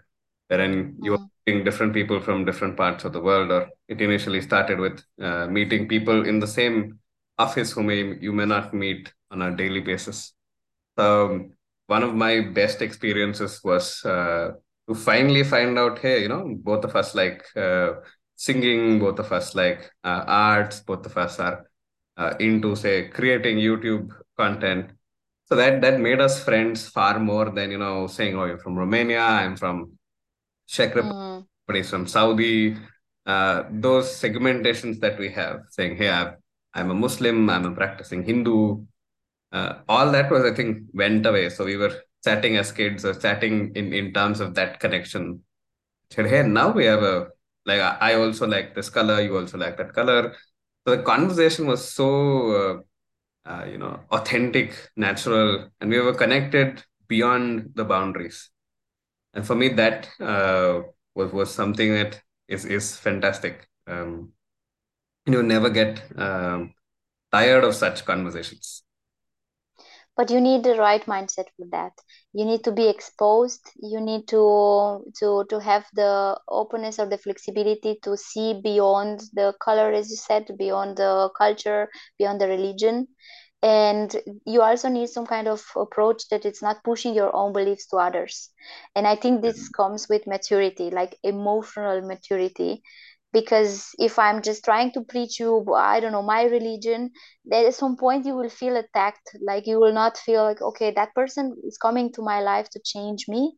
wherein 0.47 0.97
you 1.03 1.11
were 1.11 1.17
mm. 1.19 1.29
meeting 1.45 1.63
different 1.63 1.93
people 1.93 2.19
from 2.19 2.45
different 2.45 2.75
parts 2.77 3.05
of 3.05 3.13
the 3.13 3.21
world. 3.21 3.51
Or 3.51 3.69
it 3.87 4.01
initially 4.01 4.41
started 4.41 4.79
with 4.79 5.03
uh, 5.21 5.45
meeting 5.47 5.87
people 5.87 6.25
in 6.27 6.39
the 6.39 6.47
same 6.47 6.99
office 7.37 7.71
who 7.73 7.83
may 7.83 8.17
you 8.19 8.33
may 8.33 8.45
not 8.45 8.73
meet 8.73 9.13
on 9.29 9.43
a 9.43 9.55
daily 9.55 9.81
basis. 9.81 10.33
So 10.97 11.25
um, 11.25 11.53
one 11.85 12.01
of 12.03 12.15
my 12.15 12.41
best 12.41 12.81
experiences 12.81 13.61
was 13.63 14.03
uh, 14.03 14.53
to 14.87 14.95
finally 14.95 15.43
find 15.43 15.77
out, 15.77 15.99
hey, 15.99 16.21
you 16.23 16.27
know, 16.27 16.55
both 16.57 16.83
of 16.83 16.95
us 16.95 17.15
like 17.15 17.45
uh, 17.55 17.93
singing, 18.35 18.99
both 18.99 19.19
of 19.19 19.31
us 19.31 19.55
like 19.55 19.91
uh, 20.03 20.23
arts, 20.27 20.79
both 20.79 21.05
of 21.05 21.17
us 21.17 21.39
are 21.39 21.65
uh, 22.17 22.33
into, 22.39 22.75
say, 22.75 23.07
creating 23.09 23.57
YouTube 23.57 24.09
content. 24.37 24.91
So 25.45 25.55
that 25.57 25.81
that 25.81 25.99
made 25.99 26.21
us 26.21 26.41
friends 26.41 26.87
far 26.87 27.19
more 27.19 27.49
than 27.49 27.71
you 27.71 27.77
know 27.77 28.07
saying, 28.07 28.37
"Oh, 28.37 28.45
you're 28.45 28.57
from 28.57 28.77
Romania, 28.77 29.19
I'm 29.19 29.57
from 29.57 29.99
Czech 30.67 30.95
Republic, 30.95 31.45
mm. 31.69 31.89
from 31.89 32.07
Saudi." 32.07 32.77
Uh, 33.25 33.63
those 33.69 34.07
segmentations 34.21 34.99
that 35.01 35.19
we 35.19 35.29
have, 35.29 35.63
saying, 35.69 35.97
"Hey, 35.97 36.09
i 36.09 36.33
am 36.73 36.91
a 36.91 36.93
Muslim, 36.93 37.49
I'm 37.49 37.65
a 37.65 37.75
practicing 37.75 38.23
Hindu," 38.23 38.85
uh, 39.51 39.73
all 39.89 40.09
that 40.11 40.31
was, 40.31 40.45
I 40.45 40.53
think, 40.55 40.87
went 40.93 41.25
away. 41.25 41.49
So 41.49 41.65
we 41.65 41.75
were 41.75 41.95
chatting 42.23 42.57
as 42.57 42.71
kids 42.71 43.05
or 43.05 43.13
chatting 43.13 43.71
in, 43.75 43.93
in 43.93 44.13
terms 44.13 44.39
of 44.39 44.53
that 44.55 44.79
connection. 44.79 45.41
Said, 46.11 46.27
hey, 46.27 46.43
now 46.43 46.71
we 46.71 46.85
have 46.85 47.03
a 47.03 47.27
like 47.65 47.79
I 47.79 48.15
also 48.15 48.47
like 48.47 48.75
this 48.75 48.89
color, 48.89 49.21
you 49.21 49.37
also 49.37 49.57
like 49.57 49.77
that 49.77 49.93
color. 49.93 50.35
So 50.87 50.95
the 50.95 51.03
conversation 51.03 51.67
was 51.67 51.87
so 51.87 52.83
uh, 53.45 53.49
uh, 53.49 53.65
you 53.65 53.77
know 53.77 53.99
authentic, 54.11 54.89
natural, 54.95 55.69
and 55.79 55.89
we 55.89 55.99
were 55.99 56.13
connected 56.13 56.83
beyond 57.07 57.71
the 57.75 57.85
boundaries. 57.85 58.49
And 59.33 59.45
for 59.45 59.55
me, 59.55 59.69
that 59.69 60.09
uh, 60.19 60.81
was 61.15 61.31
was 61.31 61.53
something 61.53 61.93
that 61.93 62.21
is 62.47 62.65
is 62.65 62.97
fantastic. 62.97 63.67
Um, 63.87 64.33
you 65.25 65.43
never 65.43 65.69
get 65.69 66.01
um, 66.17 66.73
tired 67.31 67.63
of 67.63 67.75
such 67.75 68.05
conversations 68.05 68.83
but 70.17 70.29
you 70.29 70.41
need 70.41 70.63
the 70.63 70.75
right 70.75 71.05
mindset 71.05 71.45
for 71.57 71.65
that. 71.71 71.93
You 72.33 72.45
need 72.45 72.63
to 72.65 72.71
be 72.71 72.87
exposed. 72.89 73.61
You 73.81 74.01
need 74.01 74.27
to 74.29 75.03
to 75.19 75.45
to 75.49 75.59
have 75.59 75.85
the 75.93 76.39
openness 76.47 76.99
or 76.99 77.07
the 77.07 77.17
flexibility 77.17 77.99
to 78.03 78.17
see 78.17 78.59
beyond 78.61 79.21
the 79.33 79.53
color 79.61 79.91
as 79.91 80.09
you 80.09 80.17
said 80.17 80.45
beyond 80.57 80.97
the 80.97 81.29
culture 81.37 81.89
beyond 82.17 82.41
the 82.41 82.47
religion. 82.47 83.07
And 83.63 84.15
you 84.45 84.63
also 84.63 84.89
need 84.89 85.09
some 85.09 85.27
kind 85.27 85.47
of 85.47 85.63
approach 85.75 86.27
that 86.29 86.45
it's 86.45 86.63
not 86.63 86.83
pushing 86.83 87.13
your 87.13 87.35
own 87.35 87.53
beliefs 87.53 87.87
to 87.87 87.97
others. 87.97 88.49
And 88.95 89.07
i 89.07 89.15
think 89.15 89.41
this 89.41 89.57
mm-hmm. 89.57 89.81
comes 89.83 90.07
with 90.09 90.27
maturity 90.27 90.89
like 90.89 91.17
emotional 91.23 92.01
maturity 92.01 92.83
because 93.33 93.89
if 93.97 94.19
i'm 94.19 94.41
just 94.41 94.63
trying 94.63 94.91
to 94.91 95.01
preach 95.01 95.39
you 95.39 95.65
i 95.75 95.99
don't 95.99 96.11
know 96.11 96.21
my 96.21 96.43
religion 96.43 97.09
there 97.45 97.67
at 97.67 97.73
some 97.75 97.97
point 97.97 98.25
you 98.25 98.35
will 98.35 98.49
feel 98.49 98.75
attacked. 98.77 99.35
Like 99.41 99.67
you 99.67 99.79
will 99.79 99.93
not 99.93 100.17
feel 100.17 100.43
like 100.43 100.61
okay 100.61 100.91
that 100.91 101.13
person 101.15 101.55
is 101.65 101.77
coming 101.77 102.11
to 102.13 102.21
my 102.21 102.41
life 102.41 102.69
to 102.71 102.79
change 102.83 103.27
me. 103.27 103.53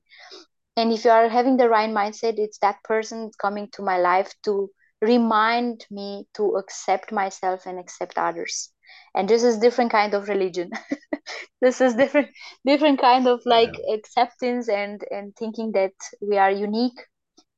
And 0.76 0.92
if 0.92 1.06
you 1.06 1.12
are 1.12 1.30
having 1.30 1.58
the 1.58 1.70
right 1.70 1.90
mindset 1.90 2.36
it's 2.38 2.60
that 2.60 2.78
person 2.84 3.32
coming 3.42 3.70
to 3.74 3.84
my 3.84 3.98
life 3.98 4.34
to 4.46 4.70
remind 5.02 5.86
me 5.92 6.26
to 6.36 6.56
accept 6.56 7.12
myself 7.12 7.66
and 7.66 7.80
accept 7.80 8.18
others. 8.18 8.70
And 9.16 9.28
this 9.30 9.44
is 9.44 9.60
different 9.60 9.92
kind 9.92 10.14
of 10.14 10.30
religion. 10.30 10.72
This 11.62 11.80
is 11.80 11.96
different 11.96 12.28
different 12.66 13.00
kind 13.00 13.26
of 13.28 13.42
like 13.46 13.74
yeah. 13.78 13.96
acceptance 13.96 14.68
and 14.68 15.02
and 15.12 15.34
thinking 15.38 15.72
that 15.74 15.94
we 16.22 16.38
are 16.38 16.52
unique 16.52 17.00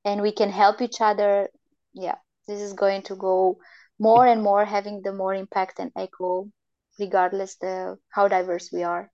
and 0.05 0.21
we 0.21 0.31
can 0.31 0.51
help 0.51 0.81
each 0.81 1.01
other 1.01 1.49
yeah 1.95 2.15
this 2.47 2.61
is 2.61 2.73
going 2.73 3.01
to 3.01 3.15
go 3.15 3.57
more 3.99 4.27
and 4.27 4.43
more 4.43 4.65
having 4.65 5.01
the 5.01 5.13
more 5.13 5.33
impact 5.33 5.79
and 5.79 5.91
echo 5.95 6.47
regardless 6.99 7.55
the 7.55 7.97
how 8.09 8.27
diverse 8.27 8.69
we 8.71 8.83
are. 8.83 9.11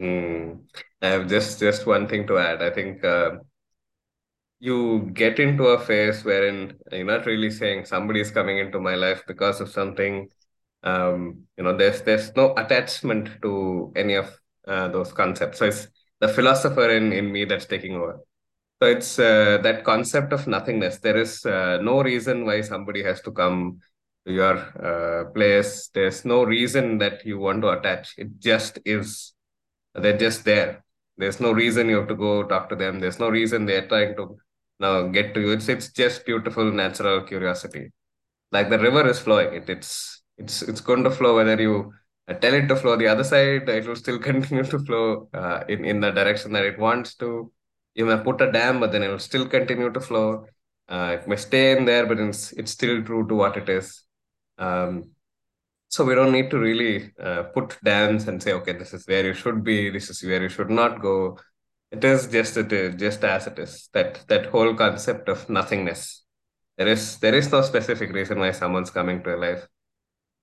Mm. 0.00 0.60
i 1.02 1.08
have 1.08 1.28
just 1.28 1.58
just 1.58 1.86
one 1.86 2.06
thing 2.06 2.26
to 2.28 2.38
add. 2.38 2.62
I 2.62 2.70
think 2.70 3.04
uh, 3.04 3.30
you 4.60 5.10
get 5.12 5.40
into 5.40 5.64
a 5.64 5.78
phase 5.78 6.24
wherein 6.24 6.74
you're 6.92 7.04
not 7.04 7.26
really 7.26 7.50
saying 7.50 7.84
somebody's 7.84 8.30
coming 8.30 8.58
into 8.58 8.80
my 8.80 8.94
life 8.94 9.22
because 9.26 9.60
of 9.60 9.70
something. 9.70 10.28
Um 10.84 11.42
you 11.56 11.64
know 11.64 11.76
there's 11.76 12.02
there's 12.02 12.34
no 12.36 12.54
attachment 12.56 13.42
to 13.42 13.92
any 13.96 14.14
of 14.14 14.30
uh, 14.68 14.88
those 14.88 15.12
concepts. 15.12 15.58
So 15.58 15.66
it's 15.66 15.88
the 16.20 16.28
philosopher 16.28 16.90
in 16.90 17.12
in 17.12 17.32
me 17.32 17.44
that's 17.44 17.66
taking 17.66 17.96
over 17.96 18.20
so 18.80 18.88
it's 18.88 19.18
uh, 19.18 19.58
that 19.62 19.84
concept 19.84 20.32
of 20.32 20.46
nothingness. 20.46 20.98
There 20.98 21.16
is 21.16 21.44
uh, 21.44 21.78
no 21.82 22.02
reason 22.02 22.44
why 22.44 22.60
somebody 22.60 23.02
has 23.02 23.20
to 23.22 23.32
come 23.32 23.80
to 24.26 24.32
your 24.32 24.56
uh, 24.56 25.30
place. 25.32 25.90
There's 25.92 26.24
no 26.24 26.44
reason 26.44 26.98
that 26.98 27.26
you 27.26 27.38
want 27.38 27.62
to 27.62 27.70
attach. 27.70 28.14
It 28.18 28.38
just 28.38 28.78
is. 28.84 29.32
They're 29.94 30.16
just 30.16 30.44
there. 30.44 30.84
There's 31.16 31.40
no 31.40 31.50
reason 31.50 31.88
you 31.88 31.96
have 31.96 32.08
to 32.08 32.14
go 32.14 32.44
talk 32.44 32.68
to 32.68 32.76
them. 32.76 33.00
There's 33.00 33.18
no 33.18 33.28
reason 33.28 33.66
they're 33.66 33.88
trying 33.88 34.14
to 34.16 34.36
now 34.78 35.08
get 35.08 35.34
to 35.34 35.40
you. 35.40 35.50
It's 35.52 35.68
it's 35.68 35.90
just 35.90 36.24
beautiful 36.24 36.70
natural 36.70 37.22
curiosity. 37.22 37.90
Like 38.52 38.70
the 38.70 38.78
river 38.78 39.08
is 39.08 39.18
flowing. 39.18 39.54
It, 39.54 39.68
it's 39.68 40.22
it's 40.36 40.62
it's 40.62 40.80
going 40.80 41.02
to 41.02 41.10
flow 41.10 41.34
whether 41.36 41.60
you 41.60 41.92
uh, 42.28 42.34
tell 42.34 42.54
it 42.54 42.68
to 42.68 42.76
flow 42.76 42.96
the 42.96 43.08
other 43.08 43.24
side 43.24 43.68
it 43.68 43.86
will 43.86 43.96
still 43.96 44.18
continue 44.30 44.62
to 44.62 44.78
flow 44.78 45.28
uh, 45.34 45.64
in 45.68 45.84
in 45.84 46.00
the 46.00 46.10
direction 46.12 46.52
that 46.52 46.64
it 46.64 46.78
wants 46.78 47.16
to 47.16 47.50
you 47.98 48.06
may 48.06 48.18
put 48.28 48.40
a 48.40 48.50
dam 48.52 48.78
but 48.80 48.92
then 48.92 49.02
it 49.02 49.08
will 49.08 49.26
still 49.30 49.46
continue 49.56 49.90
to 49.92 50.00
flow. 50.00 50.46
Uh, 50.88 51.16
it 51.18 51.28
may 51.28 51.36
stay 51.36 51.76
in 51.76 51.84
there 51.84 52.06
but 52.06 52.18
it's 52.24 52.52
it's 52.52 52.72
still 52.78 53.02
true 53.08 53.26
to 53.28 53.34
what 53.34 53.56
it 53.56 53.68
is. 53.68 54.04
Um, 54.66 55.10
so 55.88 56.04
we 56.04 56.14
don't 56.14 56.32
need 56.32 56.50
to 56.50 56.58
really 56.58 57.12
uh, 57.28 57.42
put 57.56 57.76
dams 57.82 58.28
and 58.28 58.42
say 58.42 58.52
okay 58.58 58.74
this 58.82 58.92
is 58.94 59.06
where 59.06 59.26
you 59.26 59.34
should 59.34 59.64
be 59.64 59.90
this 59.90 60.10
is 60.10 60.22
where 60.22 60.42
you 60.42 60.48
should 60.48 60.70
not 60.70 61.02
go. 61.02 61.38
It 61.90 62.04
is 62.04 62.26
just 62.28 62.56
it 62.56 62.72
is 62.72 62.94
just 63.04 63.24
as 63.24 63.46
it 63.48 63.58
is. 63.58 63.88
That 63.94 64.24
that 64.28 64.46
whole 64.46 64.74
concept 64.74 65.28
of 65.28 65.48
nothingness. 65.50 66.24
There 66.76 66.88
is 66.88 67.18
there 67.18 67.34
is 67.34 67.50
no 67.50 67.62
specific 67.62 68.12
reason 68.12 68.38
why 68.38 68.52
someone's 68.52 68.90
coming 68.90 69.22
to 69.24 69.30
your 69.30 69.40
life. 69.40 69.66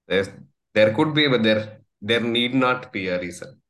There's 0.08 0.30
there 0.74 0.94
could 0.94 1.14
be, 1.14 1.28
but 1.28 1.44
there 1.44 1.80
there 2.02 2.20
need 2.20 2.54
not 2.54 2.92
be 2.92 3.08
a 3.08 3.20
reason. 3.20 3.62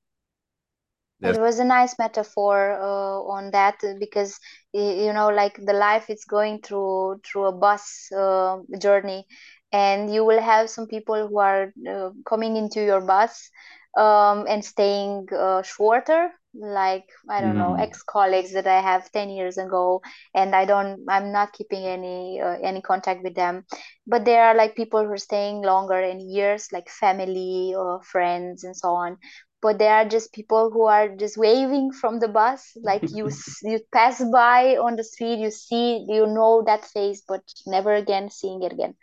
There's... 1.19 1.37
It 1.37 1.41
was 1.41 1.59
a 1.59 1.65
nice 1.65 1.97
metaphor 1.97 2.73
uh, 2.73 3.19
on 3.35 3.51
that 3.51 3.81
because 3.99 4.37
you 4.73 5.13
know, 5.13 5.29
like 5.29 5.57
the 5.63 5.73
life 5.73 6.09
is 6.09 6.25
going 6.25 6.61
through 6.61 7.21
through 7.25 7.45
a 7.45 7.51
bus 7.53 8.09
uh, 8.11 8.57
journey, 8.79 9.25
and 9.71 10.13
you 10.13 10.25
will 10.25 10.41
have 10.41 10.69
some 10.69 10.87
people 10.87 11.27
who 11.27 11.39
are 11.39 11.73
uh, 11.89 12.09
coming 12.25 12.57
into 12.57 12.83
your 12.83 13.01
bus 13.01 13.49
um, 13.97 14.45
and 14.47 14.63
staying 14.63 15.27
uh, 15.31 15.61
shorter 15.61 16.31
like 16.57 17.03
i 17.29 17.41
don't 17.41 17.55
mm. 17.55 17.57
know 17.57 17.75
ex 17.75 18.01
colleagues 18.01 18.53
that 18.53 18.65
i 18.65 18.79
have 18.79 19.11
10 19.11 19.29
years 19.29 19.57
ago 19.57 20.01
and 20.33 20.55
i 20.55 20.63
don't 20.63 21.01
i'm 21.09 21.31
not 21.33 21.51
keeping 21.51 21.83
any 21.83 22.39
uh, 22.39 22.55
any 22.63 22.81
contact 22.81 23.23
with 23.23 23.35
them. 23.35 23.65
But 24.07 24.23
there 24.23 24.43
are 24.45 24.55
like 24.55 24.75
people 24.75 25.03
who 25.03 25.11
are 25.11 25.17
staying 25.17 25.63
longer 25.63 25.99
in 25.99 26.29
years 26.29 26.69
like 26.71 26.89
family 26.89 27.73
or 27.75 28.01
friends 28.03 28.63
and 28.63 28.75
so 28.75 28.89
on 28.89 29.17
but 29.65 29.79
there 29.79 29.93
are 29.95 30.05
just 30.05 30.33
people 30.33 30.69
who 30.71 30.83
are 30.85 31.09
just 31.15 31.37
waving 31.37 31.91
from 31.91 32.19
the 32.19 32.27
bus. 32.29 32.77
Like 32.83 33.05
you 33.11 33.29
you 33.63 33.79
pass 33.93 34.23
by 34.31 34.77
on 34.77 34.95
the 34.95 35.03
street 35.03 35.39
you 35.39 35.51
see 35.51 36.05
you 36.07 36.27
know 36.27 36.63
that 36.67 36.85
face 36.85 37.23
but 37.27 37.41
never 37.67 37.93
again 37.95 38.29
seeing 38.29 38.63
it 38.63 38.73
again. 38.73 38.95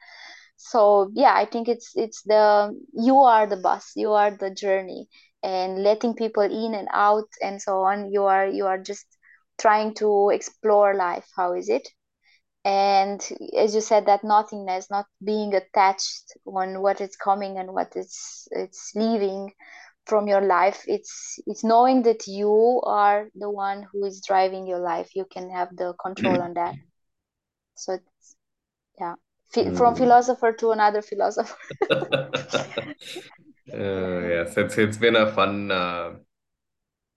So 0.56 1.10
yeah 1.14 1.34
i 1.34 1.44
think 1.46 1.68
it's 1.68 1.92
it's 1.96 2.22
the 2.22 2.44
you 2.94 3.16
are 3.18 3.46
the 3.46 3.56
bus 3.68 3.92
you 3.96 4.12
are 4.12 4.30
the 4.30 4.50
journey 4.50 5.08
and 5.42 5.82
letting 5.82 6.14
people 6.14 6.42
in 6.64 6.74
and 6.74 6.88
out 6.92 7.28
and 7.42 7.60
so 7.60 7.80
on 7.82 8.10
you 8.12 8.24
are 8.24 8.46
you 8.46 8.66
are 8.66 8.78
just 8.78 9.06
trying 9.60 9.94
to 9.94 10.30
explore 10.30 10.94
life. 10.94 11.28
How 11.36 11.52
is 11.54 11.68
it? 11.68 11.88
And 12.64 13.20
as 13.56 13.74
you 13.74 13.80
said 13.80 14.06
that 14.06 14.24
nothingness 14.24 14.90
not 14.90 15.06
being 15.24 15.54
attached 15.54 16.32
on 16.46 16.80
what 16.82 17.00
is 17.00 17.16
coming 17.16 17.58
and 17.58 17.74
what 17.74 17.96
is 17.96 18.48
it's 18.52 18.92
leaving 18.94 19.52
from 20.07 20.26
your 20.26 20.40
life 20.40 20.82
it's 20.86 21.38
it's 21.46 21.62
knowing 21.62 22.03
that 22.03 22.26
you 22.26 22.80
are 22.84 23.28
the 23.34 23.50
one 23.50 23.86
who 23.92 24.05
is 24.05 24.20
driving 24.26 24.66
your 24.66 24.80
life 24.80 25.14
you 25.14 25.24
can 25.24 25.48
have 25.50 25.68
the 25.76 25.94
control 26.03 26.40
on 26.40 26.55
that 26.55 26.74
so 27.74 27.92
it's 27.94 28.36
yeah 28.98 29.14
mm. 29.55 29.76
from 29.76 29.94
philosopher 29.94 30.53
to 30.53 30.70
another 30.70 31.03
philosopher 31.03 31.57
Uh, 33.72 34.20
yes, 34.28 34.57
it's 34.59 34.76
it's 34.76 34.98
been 34.98 35.16
a 35.16 35.32
fun 35.32 35.70
uh, 35.70 36.11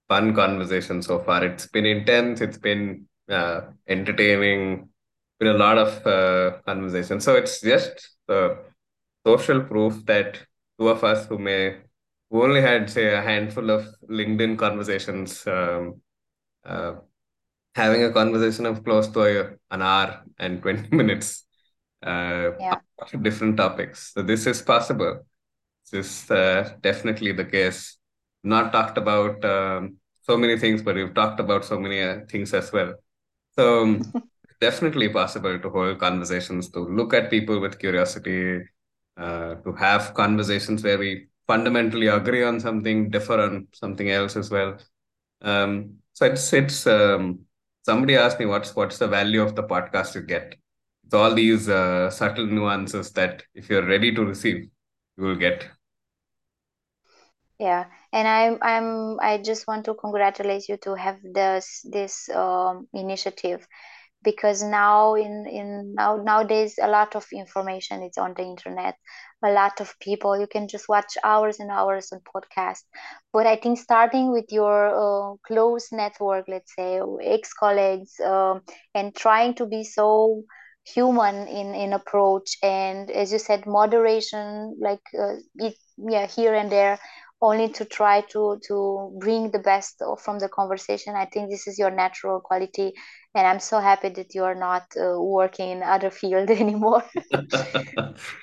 fun 0.07 0.33
conversation 0.33 1.01
so 1.01 1.19
far. 1.19 1.43
It's 1.43 1.67
been 1.67 1.85
intense. 1.85 2.39
It's 2.39 2.57
been 2.57 3.07
uh, 3.29 3.61
entertaining. 3.87 4.89
Been 5.39 5.55
a 5.55 5.57
lot 5.57 5.77
of 5.77 6.07
uh, 6.07 6.57
conversation. 6.65 7.19
So 7.19 7.35
it's 7.35 7.59
just 7.59 8.09
the 8.27 8.57
social 9.25 9.61
proof 9.61 10.05
that 10.05 10.39
two 10.79 10.87
of 10.87 11.03
us 11.03 11.25
who 11.25 11.39
may 11.39 11.77
who 12.29 12.43
only 12.43 12.61
had 12.61 12.89
say 12.89 13.13
a 13.13 13.21
handful 13.21 13.69
of 13.69 13.87
LinkedIn 14.09 14.57
conversations, 14.57 15.45
um, 15.47 16.01
uh, 16.65 16.95
having 17.75 18.03
a 18.03 18.11
conversation 18.11 18.65
of 18.65 18.83
close 18.83 19.07
to 19.09 19.21
a, 19.21 19.73
an 19.73 19.81
hour 19.81 20.23
and 20.39 20.61
twenty 20.63 20.95
minutes, 20.95 21.45
uh, 22.03 22.51
yeah. 22.59 22.79
different 23.21 23.57
topics. 23.57 24.13
So 24.13 24.21
this 24.21 24.47
is 24.47 24.61
possible 24.61 25.25
this 25.91 26.23
is 26.23 26.31
uh, 26.31 26.73
definitely 26.81 27.31
the 27.31 27.45
case. 27.45 27.97
Not 28.43 28.71
talked 28.71 28.97
about 28.97 29.43
um, 29.45 29.97
so 30.23 30.37
many 30.37 30.57
things, 30.57 30.81
but 30.81 30.95
we've 30.95 31.13
talked 31.13 31.39
about 31.39 31.65
so 31.65 31.79
many 31.79 32.01
uh, 32.01 32.19
things 32.29 32.53
as 32.53 32.71
well. 32.71 32.95
So 33.57 33.83
um, 33.83 34.13
definitely 34.61 35.09
possible 35.09 35.59
to 35.59 35.69
hold 35.69 35.99
conversations, 35.99 36.69
to 36.69 36.79
look 36.79 37.13
at 37.13 37.29
people 37.29 37.59
with 37.59 37.79
curiosity, 37.79 38.63
uh, 39.17 39.55
to 39.55 39.73
have 39.73 40.13
conversations 40.13 40.83
where 40.83 40.97
we 40.97 41.27
fundamentally 41.47 42.07
agree 42.07 42.43
on 42.43 42.59
something, 42.59 43.09
differ 43.09 43.39
on 43.41 43.67
something 43.73 44.09
else 44.11 44.35
as 44.35 44.49
well. 44.51 44.77
Um, 45.41 45.97
so 46.13 46.25
it's 46.25 46.53
it's 46.53 46.87
um, 46.87 47.41
somebody 47.85 48.15
asked 48.17 48.39
me 48.39 48.45
what's 48.45 48.75
what's 48.75 48.97
the 48.99 49.07
value 49.07 49.41
of 49.41 49.55
the 49.55 49.63
podcast 49.63 50.15
you 50.15 50.21
get. 50.21 50.55
It's 51.05 51.13
all 51.13 51.33
these 51.35 51.69
uh, 51.69 52.09
subtle 52.11 52.47
nuances 52.47 53.11
that 53.13 53.43
if 53.55 53.69
you're 53.69 53.85
ready 53.87 54.13
to 54.15 54.25
receive, 54.25 54.69
you 55.17 55.23
will 55.23 55.35
get 55.35 55.67
yeah 57.59 57.85
and 58.11 58.27
i'm 58.27 58.57
i'm 58.61 59.19
i 59.21 59.37
just 59.37 59.67
want 59.67 59.85
to 59.85 59.93
congratulate 59.95 60.67
you 60.67 60.77
to 60.77 60.95
have 60.95 61.17
this 61.23 61.85
this 61.91 62.29
um, 62.29 62.87
initiative 62.93 63.65
because 64.23 64.63
now 64.63 65.15
in 65.15 65.45
in 65.47 65.93
now 65.95 66.17
nowadays 66.17 66.75
a 66.81 66.87
lot 66.87 67.15
of 67.15 67.25
information 67.33 68.03
is 68.03 68.17
on 68.17 68.33
the 68.35 68.43
internet 68.43 68.95
a 69.45 69.51
lot 69.51 69.79
of 69.81 69.99
people. 69.99 70.39
You 70.39 70.47
can 70.47 70.67
just 70.67 70.89
watch 70.89 71.17
hours 71.23 71.59
and 71.59 71.71
hours 71.71 72.11
on 72.13 72.21
podcast. 72.35 72.83
But 73.33 73.45
i 73.47 73.55
think 73.55 73.77
starting 73.79 74.31
with 74.31 74.45
your 74.51 74.77
uh, 75.05 75.35
close 75.47 75.91
network 75.91 76.45
let's 76.47 76.73
say 76.75 76.99
ex 77.23 77.53
colleagues 77.53 78.19
um, 78.21 78.61
and 78.95 79.15
trying 79.15 79.53
to 79.55 79.65
be 79.65 79.83
so 79.83 80.43
human 80.85 81.47
in 81.47 81.73
in 81.75 81.93
approach 81.93 82.57
and 82.63 83.09
as 83.11 83.31
you 83.31 83.39
said 83.39 83.65
moderation 83.65 84.75
like 84.79 85.01
uh, 85.19 85.35
it 85.55 85.75
yeah 85.97 86.25
here 86.27 86.53
and 86.53 86.71
there 86.71 86.97
only 87.41 87.69
to 87.69 87.85
try 87.85 88.21
to 88.21 88.59
to 88.67 89.17
bring 89.19 89.51
the 89.51 89.59
best 89.59 90.01
from 90.19 90.39
the 90.39 90.49
conversation. 90.49 91.15
I 91.15 91.25
think 91.25 91.49
this 91.49 91.67
is 91.67 91.77
your 91.77 91.91
natural 91.91 92.39
quality 92.39 92.93
and 93.35 93.45
i'm 93.45 93.59
so 93.59 93.79
happy 93.79 94.09
that 94.09 94.33
you're 94.33 94.55
not 94.55 94.83
uh, 94.99 95.21
working 95.21 95.69
in 95.69 95.83
other 95.83 96.09
field 96.09 96.49
anymore. 96.63 97.03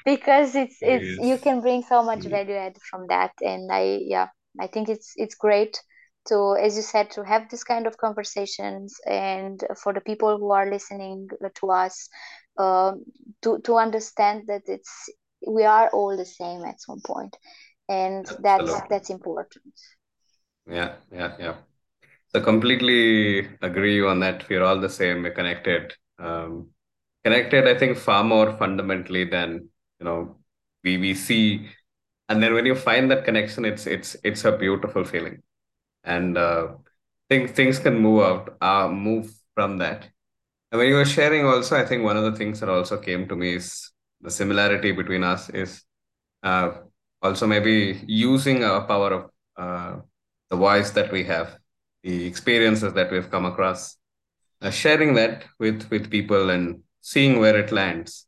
Because 0.05 0.55
it's 0.55 0.77
it's 0.81 1.19
yes. 1.19 1.27
you 1.29 1.39
can 1.39 1.61
bring 1.61 1.83
so 1.83 2.03
much 2.03 2.25
value 2.25 2.55
add 2.55 2.77
from 2.91 3.07
that 3.09 3.33
and 3.41 3.73
i 3.73 3.99
yeah 4.03 4.29
i 4.61 4.67
think 4.67 4.89
it's 4.89 5.15
it's 5.17 5.35
great 5.35 5.81
to 6.27 6.57
as 6.61 6.77
you 6.77 6.83
said 6.83 7.11
to 7.11 7.25
have 7.25 7.49
this 7.49 7.65
kind 7.65 7.87
of 7.87 7.97
conversations 7.97 8.97
and 9.07 9.65
for 9.83 9.93
the 9.93 10.01
people 10.01 10.39
who 10.39 10.53
are 10.53 10.71
listening 10.71 11.29
to 11.55 11.71
us 11.71 12.09
um, 12.59 13.03
to 13.41 13.59
to 13.61 13.77
understand 13.77 14.45
that 14.47 14.63
it's 14.67 15.09
we 15.47 15.65
are 15.65 15.89
all 15.89 16.17
the 16.17 16.27
same 16.27 16.63
at 16.65 16.81
some 16.81 17.01
point 17.05 17.37
and 17.89 18.27
that's 18.41 18.81
that's 18.89 19.11
important. 19.11 19.75
Yeah 20.67 20.95
yeah 21.13 21.37
yeah. 21.39 21.55
So 22.29 22.41
completely 22.41 23.49
agree 23.63 24.03
on 24.05 24.21
that. 24.21 24.49
We're 24.49 24.63
all 24.65 24.81
the 24.81 24.91
same. 24.91 25.23
We're 25.23 25.33
connected. 25.35 25.95
Um, 26.19 26.69
connected 27.25 27.69
i 27.69 27.79
think 27.79 27.97
far 27.97 28.25
more 28.25 28.57
fundamentally 28.59 29.25
than 29.25 29.69
you 30.01 30.05
know 30.05 30.37
we 30.85 30.99
we 30.99 31.15
see. 31.15 31.69
And 32.29 32.43
then 32.43 32.55
when 32.55 32.67
you 32.67 32.75
find 32.75 33.11
that 33.11 33.25
connection 33.25 33.65
it's 33.65 33.87
it's 33.87 34.17
it's 34.25 34.45
a 34.45 34.57
beautiful 34.57 35.05
feeling. 35.05 35.43
And 36.05 36.39
uh 36.39 36.69
things 37.29 37.53
things 37.53 37.79
can 37.79 37.99
move 37.99 38.23
out 38.25 38.57
uh 38.61 38.89
move 38.89 39.33
from 39.55 39.79
that. 39.79 40.09
And 40.71 40.79
when 40.79 40.89
you 40.89 40.97
were 40.97 41.05
sharing 41.05 41.45
also, 41.47 41.77
I 41.77 41.85
think 41.87 42.05
one 42.05 42.17
of 42.17 42.25
the 42.25 42.37
things 42.37 42.61
that 42.61 42.69
also 42.69 42.99
came 42.99 43.29
to 43.29 43.37
me 43.37 43.55
is 43.57 43.91
the 44.21 44.31
similarity 44.31 44.93
between 44.93 45.23
us 45.23 45.51
is 45.51 45.83
uh, 46.43 46.73
also 47.23 47.47
maybe 47.47 48.03
using 48.07 48.65
our 48.65 48.83
power 48.87 49.13
of 49.13 49.31
uh, 49.57 50.01
the 50.51 50.57
voice 50.57 50.91
that 50.91 51.13
we 51.13 51.25
have, 51.25 51.57
the 52.03 52.27
experiences 52.27 52.93
that 52.95 53.11
we've 53.11 53.31
come 53.31 53.47
across, 53.47 53.97
uh, 54.61 54.71
sharing 54.71 55.15
that 55.15 55.45
with 55.59 55.89
with 55.91 56.11
people 56.11 56.51
and 56.51 56.83
seeing 57.01 57.41
where 57.41 57.59
it 57.59 57.73
lands, 57.73 58.27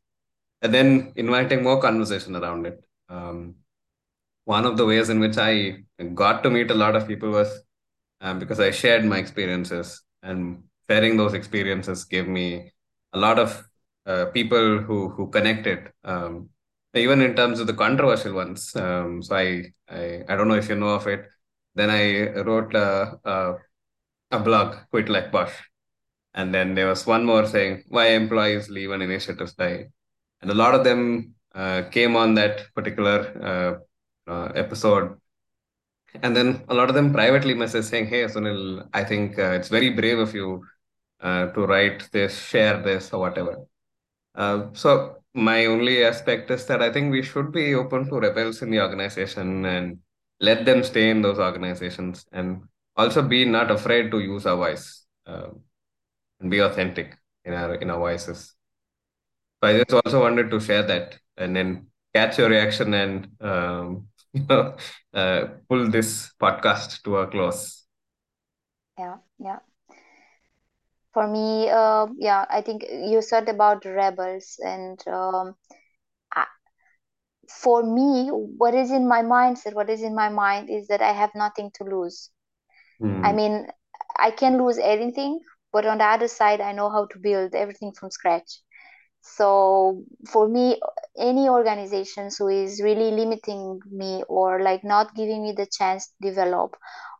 and 0.61 0.73
then 0.73 1.13
inviting 1.15 1.63
more 1.63 1.81
conversation 1.81 2.35
around 2.35 2.65
it. 2.65 2.83
Um, 3.09 3.55
one 4.45 4.65
of 4.65 4.77
the 4.77 4.85
ways 4.85 5.09
in 5.09 5.19
which 5.19 5.37
I 5.37 5.83
got 6.13 6.43
to 6.43 6.49
meet 6.49 6.71
a 6.71 6.75
lot 6.75 6.95
of 6.95 7.07
people 7.07 7.31
was 7.31 7.49
um, 8.21 8.39
because 8.39 8.59
I 8.59 8.71
shared 8.71 9.05
my 9.05 9.17
experiences, 9.17 10.01
and 10.23 10.63
sharing 10.89 11.17
those 11.17 11.33
experiences 11.33 12.05
gave 12.05 12.27
me 12.27 12.71
a 13.13 13.19
lot 13.19 13.39
of 13.39 13.63
uh, 14.05 14.25
people 14.25 14.79
who 14.79 15.09
who 15.09 15.29
connected, 15.29 15.91
um, 16.03 16.49
even 16.95 17.21
in 17.21 17.35
terms 17.35 17.59
of 17.59 17.67
the 17.67 17.73
controversial 17.73 18.33
ones. 18.33 18.75
Um, 18.75 19.21
so 19.21 19.35
I, 19.35 19.71
I 19.89 20.23
I 20.27 20.35
don't 20.35 20.47
know 20.47 20.55
if 20.55 20.69
you 20.69 20.75
know 20.75 20.95
of 20.95 21.07
it. 21.07 21.27
Then 21.75 21.89
I 21.89 22.31
wrote 22.41 22.73
a 22.75 23.19
a, 23.25 23.55
a 24.31 24.39
blog, 24.39 24.75
Quit 24.91 25.09
Like 25.09 25.31
Bosch, 25.31 25.53
and 26.33 26.53
then 26.53 26.75
there 26.75 26.87
was 26.87 27.05
one 27.07 27.25
more 27.25 27.45
saying 27.45 27.83
why 27.87 28.07
employees 28.07 28.69
leave 28.69 28.91
and 28.91 29.03
initiatives 29.03 29.53
die, 29.53 29.87
and 30.41 30.51
a 30.51 30.55
lot 30.55 30.75
of 30.75 30.83
them 30.83 31.35
uh, 31.53 31.83
came 31.91 32.15
on 32.15 32.33
that 32.35 32.73
particular 32.75 33.81
uh, 34.27 34.31
uh, 34.31 34.51
episode 34.55 35.19
and 36.23 36.35
then 36.35 36.63
a 36.69 36.73
lot 36.73 36.89
of 36.89 36.95
them 36.95 37.11
privately 37.13 37.53
message 37.53 37.85
saying, 37.85 38.07
"Hey, 38.07 38.23
Sunil, 38.25 38.87
I 38.93 39.03
think 39.03 39.37
uh, 39.39 39.51
it's 39.51 39.69
very 39.69 39.89
brave 39.89 40.19
of 40.19 40.33
you 40.33 40.65
uh, 41.21 41.47
to 41.47 41.65
write 41.65 42.09
this, 42.11 42.37
share 42.39 42.81
this, 42.81 43.11
or 43.13 43.19
whatever." 43.19 43.65
Uh, 44.35 44.67
so 44.73 45.23
my 45.35 45.65
only 45.65 46.03
aspect 46.03 46.49
is 46.49 46.65
that 46.67 46.81
I 46.81 46.91
think 46.91 47.11
we 47.11 47.21
should 47.21 47.51
be 47.51 47.75
open 47.75 48.07
to 48.09 48.19
rebels 48.19 48.61
in 48.61 48.71
the 48.71 48.81
organization 48.81 49.65
and 49.65 49.99
let 50.39 50.65
them 50.65 50.83
stay 50.83 51.09
in 51.09 51.21
those 51.21 51.39
organizations, 51.39 52.25
and 52.31 52.63
also 52.95 53.21
be 53.21 53.45
not 53.45 53.69
afraid 53.69 54.11
to 54.11 54.19
use 54.19 54.45
our 54.45 54.55
voice 54.55 55.05
uh, 55.27 55.49
and 56.39 56.49
be 56.49 56.59
authentic 56.59 57.17
in 57.43 57.53
our 57.53 57.75
in 57.75 57.89
our 57.89 57.99
voices. 57.99 58.55
So 59.61 59.69
I 59.69 59.77
just 59.77 59.93
also 59.93 60.21
wanted 60.21 60.49
to 60.51 60.59
share 60.59 60.83
that 60.83 61.19
and 61.37 61.55
then 61.55 61.87
catch 62.13 62.37
your 62.37 62.49
reaction 62.49 62.93
and 62.93 63.27
um, 63.41 64.07
you 64.33 64.45
know 64.49 64.75
uh, 65.13 65.47
pull 65.69 65.89
this 65.89 66.31
podcast 66.41 67.03
to 67.03 67.17
a 67.17 67.27
close. 67.27 67.83
Yeah, 68.97 69.17
yeah. 69.39 69.59
For 71.15 71.27
me, 71.27 71.71
uh, 71.71 72.07
yeah, 72.19 72.45
I 72.51 72.61
think 72.61 72.85
you 72.89 73.23
said 73.23 73.49
about 73.49 73.85
rebels, 73.85 74.59
and 74.63 74.99
um, 75.09 75.55
I, 76.35 76.45
for 77.49 77.83
me, 77.83 78.29
what 78.29 78.75
is 78.75 78.91
in 78.91 79.07
my 79.07 79.21
mindset, 79.23 79.73
what 79.75 79.89
is 79.89 80.03
in 80.03 80.15
my 80.15 80.29
mind 80.29 80.69
is 80.69 80.87
that 80.87 81.01
I 81.01 81.13
have 81.13 81.31
nothing 81.35 81.71
to 81.75 81.83
lose. 81.85 82.31
I 83.23 83.33
Hmm. 83.33 83.33
mean, 83.33 83.67
I 84.17 84.31
can 84.31 84.57
lose 84.63 84.77
anything, 84.79 85.39
but 85.71 85.85
on 85.85 85.99
the 85.99 86.05
other 86.05 86.27
side, 86.27 86.61
I 86.61 86.73
know 86.73 86.89
how 86.89 87.05
to 87.07 87.19
build 87.19 87.55
everything 87.55 87.93
from 87.93 88.11
scratch. 88.11 88.61
So 89.21 90.03
for 90.31 90.47
me, 90.47 90.81
any 91.17 91.49
organizations 91.49 92.37
who 92.37 92.47
is 92.49 92.81
really 92.81 93.11
limiting 93.11 93.79
me 93.91 94.23
or 94.29 94.61
like 94.61 94.83
not 94.83 95.15
giving 95.15 95.43
me 95.43 95.53
the 95.53 95.67
chance 95.67 96.07
to 96.07 96.29
develop 96.29 96.75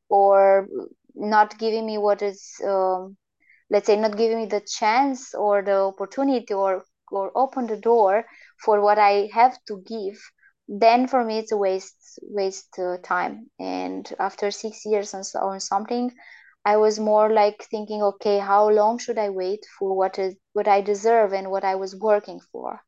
or 0.10 0.68
not 1.16 1.58
giving 1.60 1.86
me 1.86 1.98
what 1.98 2.22
is 2.22 2.56
um, 2.66 3.18
let's 3.70 3.88
say 3.88 3.96
not 3.98 4.18
giving 4.18 4.38
me 4.40 4.46
the 4.46 4.62
chance 4.62 5.34
or 5.34 5.62
the 5.62 5.76
opportunity 5.94 6.54
or 6.54 6.84
or 7.12 7.32
open 7.36 7.68
the 7.68 7.78
door 7.78 8.26
for 8.64 8.82
what 8.82 8.98
I 8.98 9.30
have 9.34 9.58
to 9.68 9.82
give, 9.86 10.18
then 10.68 11.08
for 11.08 11.24
me 11.24 11.40
it's 11.40 11.52
a 11.52 11.58
waste 11.58 12.20
waste 12.24 12.78
uh, 12.80 12.98
time. 13.04 13.50
And 13.60 14.12
after 14.20 14.52
six 14.52 14.86
years 14.86 15.14
on, 15.14 15.24
on 15.42 15.60
something, 15.60 16.12
I 16.66 16.78
was 16.78 17.00
more 17.00 17.32
like 17.32 17.64
thinking, 17.70 18.02
okay, 18.04 18.40
how 18.40 18.70
long 18.70 18.98
should 18.98 19.18
I 19.20 19.30
wait 19.30 19.66
for 19.78 19.96
what 19.96 20.18
is 20.20 20.36
what 20.54 20.68
I 20.68 20.82
deserve 20.82 21.34
and 21.34 21.52
what 21.52 21.64
I 21.64 21.76
was 21.76 21.96
working 21.96 22.40
for? 22.52 22.82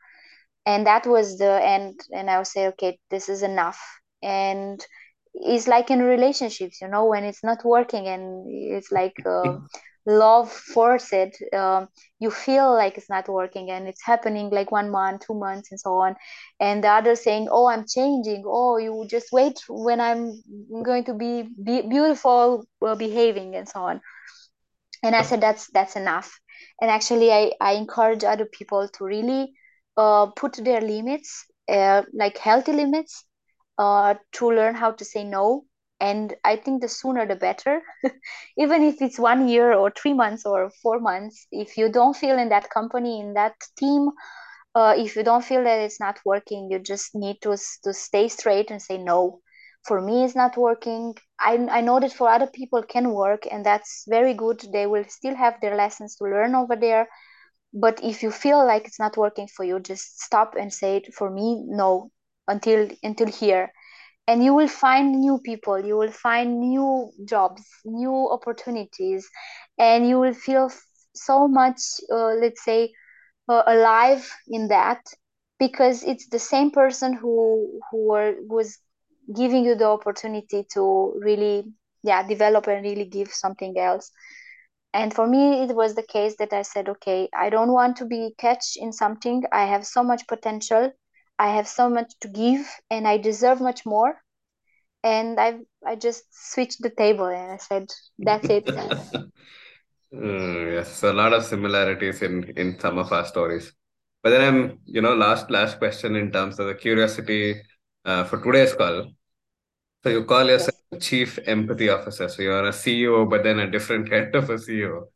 And 0.66 0.86
that 0.88 1.06
was 1.08 1.38
the 1.38 1.64
end. 1.64 2.00
And 2.12 2.30
I 2.30 2.38
would 2.38 2.48
say, 2.48 2.68
okay, 2.68 3.00
this 3.10 3.30
is 3.30 3.44
enough. 3.44 3.80
And 4.22 4.86
it's 5.34 5.68
like 5.68 5.92
in 5.92 6.02
relationships, 6.02 6.82
you 6.82 6.88
know, 6.88 7.06
when 7.06 7.24
it's 7.24 7.44
not 7.44 7.64
working 7.64 8.08
and 8.08 8.46
it's 8.50 8.92
like 8.92 9.16
um, 9.26 9.64
love 10.08 10.52
forced, 10.52 11.14
um, 11.54 11.90
you 12.20 12.32
feel 12.32 12.74
like 12.74 12.98
it's 12.98 13.10
not 13.10 13.30
working 13.30 13.70
and 13.70 13.88
it's 13.88 14.04
happening 14.04 14.50
like 14.50 14.72
one 14.72 14.90
month, 14.90 15.28
two 15.28 15.36
months, 15.36 15.72
and 15.72 15.80
so 15.80 15.96
on. 15.96 16.16
And 16.60 16.84
the 16.84 16.90
other 16.90 17.16
saying, 17.16 17.50
oh, 17.52 17.68
I'm 17.68 17.86
changing. 17.88 18.44
Oh, 18.48 18.78
you 18.78 19.06
just 19.10 19.32
wait 19.32 19.60
when 19.70 20.02
I'm 20.02 20.42
going 20.84 21.06
to 21.06 21.14
be, 21.14 21.50
be 21.64 21.82
beautiful, 21.84 22.66
well, 22.82 22.96
behaving, 22.96 23.56
and 23.56 23.70
so 23.70 23.82
on 23.82 24.02
and 25.04 25.16
i 25.16 25.22
said 25.22 25.42
that's 25.42 25.68
that's 25.72 25.96
enough 25.96 26.40
and 26.82 26.92
actually 26.92 27.32
i, 27.32 27.52
I 27.62 27.74
encourage 27.74 28.24
other 28.24 28.46
people 28.46 28.88
to 28.90 29.06
really 29.06 29.54
uh, 29.98 30.28
put 30.28 30.54
their 30.64 30.82
limits 30.82 31.46
uh, 31.70 32.04
like 32.14 32.38
healthy 32.38 32.74
limits 32.74 33.26
uh, 33.78 34.16
to 34.34 34.52
learn 34.52 34.76
how 34.76 34.92
to 34.92 35.06
say 35.06 35.24
no 35.24 35.66
and 36.00 36.36
i 36.44 36.56
think 36.56 36.82
the 36.82 36.88
sooner 36.90 37.26
the 37.26 37.36
better. 37.36 37.82
Even 38.58 38.84
if 38.84 39.02
it's 39.02 39.20
one 39.20 39.48
year 39.48 39.74
or 39.74 39.92
three 39.92 40.14
months 40.14 40.46
or 40.46 40.70
four 40.82 41.00
months 41.00 41.48
if 41.52 41.78
you 41.78 41.90
don't 41.92 42.16
feel 42.16 42.38
in 42.38 42.50
that 42.50 42.70
company 42.70 43.20
in 43.20 43.34
that 43.34 43.56
team 43.78 44.10
uh, 44.76 44.94
if 44.98 45.16
you 45.16 45.24
don't 45.24 45.44
feel 45.44 45.64
that 45.64 45.80
it's 45.80 46.00
not 46.00 46.20
working 46.26 46.70
you 46.72 46.80
just 46.80 47.16
need 47.16 47.38
to 47.42 47.56
to 47.84 47.94
stay 47.94 48.28
straight 48.28 48.72
and 48.72 48.82
say 48.82 48.98
no 48.98 49.40
for 49.88 50.02
me 50.02 50.24
it's 50.26 50.36
not 50.36 50.58
working. 50.58 51.16
I, 51.40 51.56
I 51.72 51.82
know 51.82 52.00
that 52.00 52.12
for 52.12 52.30
other 52.30 52.48
people 52.48 52.84
can 52.84 53.12
work 53.14 53.48
and 53.50 53.66
that's 53.66 54.04
very 54.08 54.34
good. 54.34 54.62
They 54.74 54.86
will 54.86 55.06
still 55.08 55.36
have 55.36 55.62
their 55.62 55.76
lessons 55.76 56.16
to 56.18 56.26
learn 56.26 56.56
over 56.56 56.76
there. 56.76 57.08
But 57.74 58.04
if 58.04 58.24
you 58.24 58.32
feel 58.32 58.66
like 58.66 58.86
it's 58.88 59.00
not 59.00 59.18
working 59.18 59.48
for 59.48 59.64
you 59.66 59.80
just 59.80 60.22
stop 60.22 60.56
and 60.60 60.74
say 60.74 60.98
it 60.98 61.14
for 61.14 61.30
me 61.30 61.64
no 61.68 62.12
until 62.48 62.88
until 63.04 63.28
here 63.28 63.72
and 64.28 64.44
you 64.44 64.54
will 64.54 64.68
find 64.68 65.20
new 65.20 65.40
people 65.40 65.80
you 65.86 65.98
will 65.98 66.12
find 66.12 66.60
new 66.60 67.12
jobs 67.26 67.64
new 67.86 68.30
opportunities 68.32 69.30
and 69.78 70.08
you 70.08 70.20
will 70.20 70.34
feel 70.34 70.70
so 71.16 71.48
much 71.48 71.80
uh, 72.12 72.34
let's 72.44 72.64
say 72.64 72.92
uh, 73.50 73.64
alive 73.68 74.30
in 74.48 74.68
that 74.70 75.02
because 75.60 76.04
it's 76.04 76.28
the 76.30 76.40
same 76.40 76.72
person 76.72 77.14
who 77.14 77.80
who 77.92 78.08
were, 78.10 78.36
was 78.48 78.78
giving 79.36 79.64
you 79.66 79.76
the 79.76 79.86
opportunity 79.86 80.66
to 80.74 81.14
really 81.20 81.64
yeah 82.04 82.26
develop 82.28 82.68
and 82.68 82.84
really 82.84 83.06
give 83.06 83.30
something 83.32 83.78
else. 83.78 84.12
And 84.94 85.14
for 85.14 85.28
me 85.28 85.64
it 85.64 85.76
was 85.76 85.96
the 85.96 86.04
case 86.04 86.36
that 86.38 86.54
i 86.54 86.62
said 86.62 86.90
okay 86.90 87.30
i 87.36 87.50
don't 87.50 87.72
want 87.72 87.96
to 87.98 88.06
be 88.06 88.34
catch 88.38 88.76
in 88.78 88.92
something. 88.92 89.44
I 89.52 89.66
have 89.66 89.86
so 89.86 90.04
much 90.04 90.28
potential 90.28 90.92
i 91.40 91.50
have 91.56 91.68
so 91.68 91.90
much 91.90 92.12
to 92.22 92.28
give 92.28 92.66
and 92.90 93.08
i 93.08 93.18
deserve 93.18 93.62
much 93.62 93.86
more 93.86 94.16
and 95.04 95.40
i 95.40 95.58
i 95.86 95.96
just 95.96 96.24
switched 96.32 96.82
the 96.82 96.90
table 96.90 97.26
and 97.28 97.52
i 97.52 97.58
said 97.58 97.88
that's 98.20 98.50
it 98.50 98.70
Mm, 100.14 100.74
yes, 100.74 101.04
a 101.04 101.12
lot 101.14 101.34
of 101.34 101.44
similarities 101.44 102.22
in 102.22 102.44
in 102.58 102.80
some 102.80 102.98
of 102.98 103.12
our 103.12 103.26
stories. 103.26 103.74
But 104.24 104.30
then 104.32 104.42
I'm, 104.42 104.80
you 104.86 105.02
know, 105.02 105.14
last 105.16 105.52
last 105.52 105.80
question 105.80 106.16
in 106.16 106.32
terms 106.32 106.60
of 106.60 106.68
the 106.68 106.76
curiosity 106.76 107.62
uh, 108.06 108.24
for 108.24 108.42
today's 108.42 108.74
call. 108.74 109.12
So 110.04 110.10
you 110.10 110.26
call 110.26 110.48
yourself 110.48 110.76
yes 110.92 111.00
Chief 111.00 111.40
Empathy 111.46 111.90
Officer. 111.90 112.30
So 112.30 112.42
you're 112.42 112.68
a 112.68 112.74
CEO, 112.74 113.26
but 113.26 113.44
then 113.44 113.60
a 113.60 113.70
different 113.70 114.10
kind 114.12 114.36
of 114.36 114.50
a 114.50 114.58
CEO. 114.58 115.08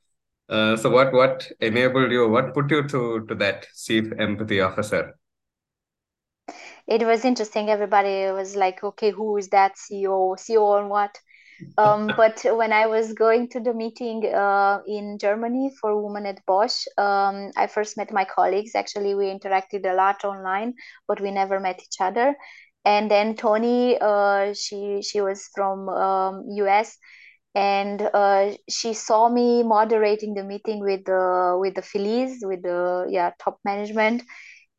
Uh, 0.49 0.75
so 0.77 0.89
what 0.89 1.13
what 1.13 1.49
enabled 1.61 2.11
you? 2.11 2.27
What 2.29 2.53
put 2.53 2.69
you 2.71 2.83
to 2.89 3.25
to 3.27 3.35
that 3.35 3.67
Chief 3.85 4.11
Empathy 4.19 4.61
Officer? 4.61 5.15
It 6.87 7.05
was 7.05 7.25
interesting 7.25 7.69
everybody 7.69 8.31
was 8.31 8.55
like 8.55 8.83
okay 8.83 9.11
who 9.11 9.37
is 9.37 9.49
that 9.49 9.75
ceo 9.75 10.35
ceo 10.37 10.79
and 10.79 10.89
what 10.89 11.19
Um, 11.77 12.07
but 12.21 12.41
when 12.59 12.73
I 12.73 12.87
was 12.87 13.13
going 13.13 13.47
to 13.53 13.59
the 13.59 13.73
meeting 13.73 14.25
uh, 14.43 14.79
in 14.87 15.17
Germany 15.17 15.71
for 15.79 15.91
Women 16.03 16.25
at 16.25 16.39
Bosch, 16.45 16.77
um, 16.97 17.51
I 17.63 17.67
first 17.67 17.97
met 17.97 18.11
my 18.11 18.25
colleagues. 18.25 18.75
Actually, 18.75 19.15
we 19.15 19.25
interacted 19.37 19.85
a 19.85 19.95
lot 19.95 20.25
online, 20.25 20.73
but 21.07 21.21
we 21.21 21.31
never 21.31 21.59
met 21.59 21.81
each 21.87 21.99
other. 22.01 22.35
And 22.85 23.09
then 23.11 23.35
Tony, 23.35 23.97
uh, 24.01 24.53
she 24.53 25.01
she 25.01 25.21
was 25.21 25.49
from 25.55 25.89
um, 25.89 26.43
US, 26.63 26.97
and 27.55 28.01
uh, 28.13 28.51
she 28.69 28.93
saw 28.93 29.29
me 29.29 29.63
moderating 29.63 30.33
the 30.33 30.43
meeting 30.43 30.79
with 30.81 31.05
the 31.05 31.57
with 31.59 31.75
the 31.75 31.81
Filiz, 31.81 32.39
with 32.43 32.63
the 32.63 33.07
yeah 33.09 33.31
top 33.39 33.59
management, 33.65 34.23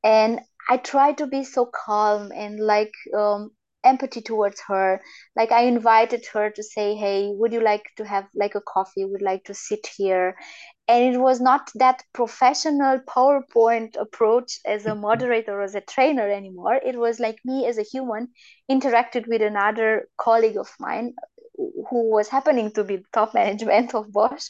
and 0.04 0.40
I 0.68 0.76
try 0.78 1.12
to 1.14 1.26
be 1.26 1.44
so 1.44 1.66
calm 1.66 2.32
and 2.34 2.58
like 2.60 2.92
um, 3.16 3.52
empathy 3.84 4.22
towards 4.22 4.60
her. 4.68 5.00
Like 5.36 5.52
I 5.52 5.62
invited 5.62 6.26
her 6.34 6.50
to 6.50 6.62
say, 6.62 6.94
"Hey, 6.96 7.30
would 7.32 7.52
you 7.52 7.60
like 7.60 7.84
to 7.96 8.04
have 8.06 8.26
like 8.34 8.54
a 8.56 8.60
coffee? 8.60 9.04
Would 9.04 9.22
like 9.22 9.44
to 9.44 9.54
sit 9.54 9.86
here?" 9.96 10.36
and 10.88 11.14
it 11.14 11.18
was 11.18 11.40
not 11.40 11.70
that 11.76 12.02
professional 12.12 12.98
powerpoint 13.00 13.96
approach 13.96 14.58
as 14.66 14.86
a 14.86 14.94
moderator 15.06 15.58
or 15.60 15.62
as 15.62 15.74
a 15.74 15.80
trainer 15.80 16.28
anymore 16.30 16.74
it 16.74 16.96
was 16.98 17.20
like 17.20 17.38
me 17.44 17.66
as 17.66 17.78
a 17.78 17.82
human 17.82 18.28
interacted 18.70 19.26
with 19.28 19.42
another 19.42 20.08
colleague 20.18 20.56
of 20.58 20.68
mine 20.80 21.14
who 21.56 22.10
was 22.10 22.28
happening 22.28 22.70
to 22.72 22.84
be 22.84 23.04
top 23.12 23.34
management 23.40 23.94
of 23.94 24.12
bosch 24.12 24.48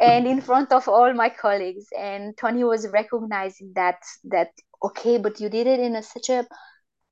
and 0.00 0.26
in 0.26 0.40
front 0.40 0.72
of 0.72 0.88
all 0.88 1.12
my 1.14 1.28
colleagues. 1.28 1.86
And 1.98 2.36
tony 2.36 2.64
was 2.64 2.88
recognizing 2.88 3.72
that 3.74 4.02
that 4.24 4.50
okay 4.82 5.18
but 5.18 5.40
you 5.40 5.48
did 5.48 5.66
it 5.66 5.80
in 5.80 5.96
a, 5.96 6.02
such 6.02 6.28
a 6.30 6.46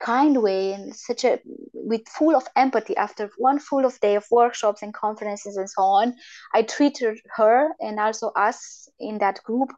kind 0.01 0.43
way 0.43 0.73
and 0.73 0.95
such 0.95 1.25
a 1.25 1.39
with 1.73 2.07
full 2.09 2.35
of 2.37 2.47
empathy. 2.57 2.97
After 2.97 3.31
one 3.39 3.59
full 3.59 3.85
of 3.85 3.99
day 4.01 4.17
of 4.17 4.27
workshops 4.31 4.83
and 4.83 4.93
conferences 4.93 5.57
and 5.57 5.71
so 5.71 5.83
on 5.83 6.15
i 6.53 6.63
treated 6.63 7.19
her 7.37 7.71
and 7.81 7.99
also 8.01 8.29
us 8.37 8.89
in 8.99 9.19
that 9.19 9.43
group 9.45 9.71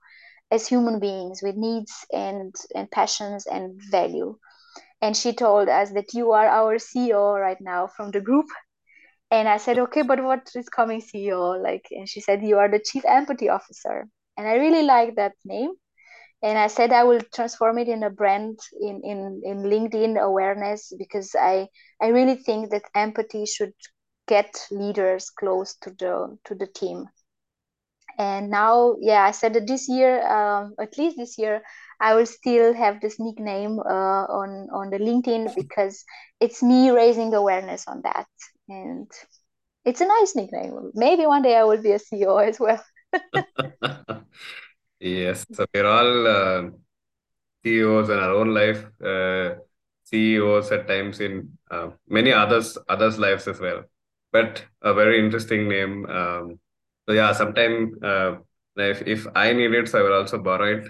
as 0.50 0.66
human 0.66 1.00
beings 1.00 1.40
with 1.42 1.56
needs 1.56 2.06
and 2.12 2.54
and 2.74 2.90
passions 2.90 3.46
and 3.46 3.80
value. 3.90 4.38
And 5.02 5.14
she 5.14 5.34
told 5.34 5.68
us 5.68 5.90
that 5.92 6.14
you 6.14 6.32
are 6.32 6.46
our 6.46 6.76
ceo 6.76 7.38
right 7.38 7.60
now 7.60 7.86
from 7.86 8.10
the 8.10 8.20
group 8.20 8.46
and 9.30 9.48
i 9.48 9.56
said 9.56 9.78
okay 9.78 10.02
but 10.02 10.22
what 10.22 10.48
is 10.54 10.68
coming 10.68 11.00
ceo 11.00 11.62
like 11.62 11.86
and 11.90 12.08
she 12.08 12.20
said 12.20 12.42
you 12.42 12.58
are 12.58 12.68
the 12.68 12.78
chief 12.78 13.04
empathy 13.06 13.48
officer. 13.48 14.08
And 14.38 14.46
i 14.46 14.54
really 14.56 14.82
like 14.82 15.16
that 15.16 15.32
name. 15.44 15.70
And 16.42 16.58
i 16.58 16.66
said 16.68 16.92
i 16.92 17.04
will 17.04 17.20
transform 17.34 17.78
it 17.78 17.88
in 17.88 18.02
a 18.02 18.10
brand 18.10 18.58
in 18.80 19.00
in 19.02 19.40
in 19.44 19.62
linkedin 19.62 20.20
awareness 20.20 20.92
because 20.98 21.34
i 21.34 21.68
i 22.00 22.08
really 22.08 22.36
think 22.36 22.70
that 22.70 22.84
empathy 22.94 23.46
should 23.46 23.72
get 24.28 24.50
leaders 24.70 25.30
close 25.30 25.76
to 25.82 25.90
the 25.90 26.38
to 26.44 26.54
the 26.54 26.66
team. 26.66 27.06
And 28.18 28.50
now 28.50 28.96
yeah 29.00 29.24
i 29.24 29.30
said 29.32 29.54
that 29.54 29.66
this 29.66 29.88
year 29.88 30.12
um, 30.26 30.74
at 30.80 30.96
least 30.98 31.16
this 31.16 31.36
year 31.38 31.62
i 32.00 32.14
will 32.14 32.26
still 32.26 32.72
have 32.74 33.00
this 33.00 33.18
nickname 33.18 33.78
uh, 33.80 34.24
on 34.40 34.68
on 34.72 34.90
the 34.90 34.98
linkedin 34.98 35.54
because 35.54 36.04
it's 36.40 36.62
me 36.62 36.90
raising 36.90 37.34
awareness 37.34 37.86
on 37.86 38.00
that 38.02 38.26
and 38.68 39.10
it's 39.84 40.00
a 40.00 40.06
nice 40.06 40.34
nickname 40.36 40.90
maybe 40.94 41.26
one 41.26 41.42
day 41.42 41.56
i 41.56 41.64
will 41.64 41.82
be 41.82 41.92
a 41.92 41.98
ceo 41.98 42.46
as 42.46 42.58
well 42.60 42.82
Yes, 45.00 45.46
so 45.52 45.66
we're 45.74 45.86
all 45.86 46.26
uh, 46.26 46.70
CEOs 47.64 48.08
in 48.10 48.18
our 48.18 48.32
own 48.34 48.54
life, 48.54 48.84
uh, 49.04 49.56
CEOs 50.04 50.72
at 50.72 50.88
times 50.88 51.20
in 51.20 51.58
uh, 51.70 51.90
many 52.08 52.32
others 52.32 52.78
others' 52.88 53.18
lives 53.18 53.48
as 53.48 53.60
well. 53.60 53.84
But 54.32 54.64
a 54.82 54.94
very 54.94 55.18
interesting 55.20 55.68
name. 55.68 56.06
Um, 56.06 56.60
so 57.08 57.14
yeah, 57.14 57.32
sometime 57.32 57.94
uh, 58.02 58.36
if 58.76 59.02
if 59.06 59.26
I 59.34 59.52
need 59.52 59.74
it, 59.74 59.88
so 59.88 60.00
I 60.00 60.02
will 60.02 60.14
also 60.14 60.38
borrow 60.38 60.78
it. 60.78 60.88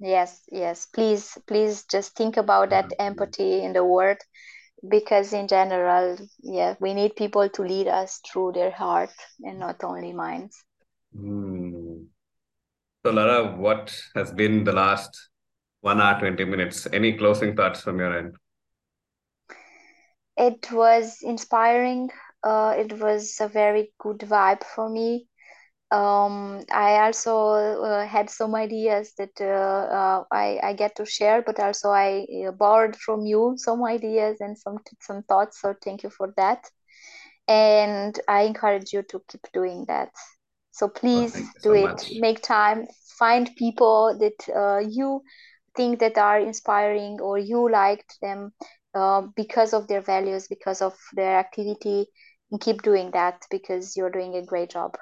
Yes, 0.00 0.42
yes. 0.50 0.86
Please, 0.86 1.38
please 1.46 1.84
just 1.84 2.14
think 2.16 2.36
about 2.36 2.70
that 2.70 2.92
empathy 2.98 3.62
in 3.62 3.72
the 3.72 3.84
word 3.84 4.18
because 4.88 5.32
in 5.32 5.48
general, 5.48 6.16
yeah, 6.42 6.74
we 6.80 6.94
need 6.94 7.16
people 7.16 7.48
to 7.48 7.62
lead 7.62 7.88
us 7.88 8.20
through 8.26 8.52
their 8.52 8.70
heart 8.70 9.10
and 9.42 9.58
not 9.58 9.82
only 9.84 10.12
minds. 10.12 10.62
Hmm. 11.16 12.04
So 13.04 13.12
Lara, 13.12 13.56
what 13.56 13.94
has 14.14 14.32
been 14.32 14.64
the 14.64 14.72
last 14.72 15.28
one 15.80 16.00
hour, 16.00 16.18
20 16.18 16.44
minutes? 16.44 16.86
Any 16.92 17.16
closing 17.16 17.54
thoughts 17.54 17.82
from 17.82 17.98
your 17.98 18.16
end? 18.16 18.36
It 20.36 20.72
was 20.72 21.18
inspiring. 21.22 22.10
Uh, 22.42 22.74
it 22.76 22.98
was 22.98 23.36
a 23.40 23.48
very 23.48 23.92
good 23.98 24.20
vibe 24.20 24.64
for 24.64 24.88
me. 24.88 25.28
Um, 25.94 26.64
I 26.72 27.04
also 27.06 27.36
uh, 27.84 28.06
had 28.06 28.30
some 28.30 28.54
ideas 28.54 29.12
that 29.18 29.40
uh, 29.40 29.44
uh, 29.44 30.24
I, 30.32 30.58
I 30.62 30.72
get 30.74 30.96
to 30.96 31.06
share, 31.06 31.42
but 31.42 31.60
also 31.60 31.90
I 31.90 32.26
uh, 32.48 32.52
borrowed 32.52 32.96
from 32.96 33.26
you 33.26 33.54
some 33.56 33.84
ideas 33.84 34.38
and 34.40 34.58
some 34.58 34.78
some 35.00 35.22
thoughts. 35.24 35.60
So 35.60 35.74
thank 35.84 36.02
you 36.02 36.10
for 36.10 36.32
that. 36.36 36.64
And 37.48 38.18
I 38.28 38.42
encourage 38.42 38.92
you 38.92 39.02
to 39.10 39.22
keep 39.28 39.42
doing 39.52 39.84
that. 39.88 40.10
So 40.72 40.88
Oh, 41.14 41.24
please 41.24 41.34
you 41.34 41.46
do 41.62 41.72
so 41.72 41.74
it. 41.74 41.88
much. 41.88 42.12
Make 42.12 42.42
time. 42.42 42.86
Find 43.18 43.50
people 43.56 44.18
that 44.18 44.48
uh, 44.54 44.80
you 44.88 45.22
think 45.76 46.00
that 46.00 46.18
are 46.18 46.38
inspiring 46.40 47.20
or 47.20 47.38
you 47.38 47.70
liked 47.70 48.16
them 48.20 48.52
uh, 48.94 49.22
because 49.36 49.72
of 49.74 49.88
their 49.88 50.00
values, 50.02 50.48
because 50.48 50.82
of 50.82 50.94
their 51.14 51.38
activity, 51.38 52.06
and 52.50 52.60
keep 52.60 52.82
doing 52.82 53.10
that 53.12 53.42
because 53.50 53.96
you're 53.96 54.10
doing 54.10 54.34
a 54.36 54.44
great 54.44 54.70
job. 54.70 54.96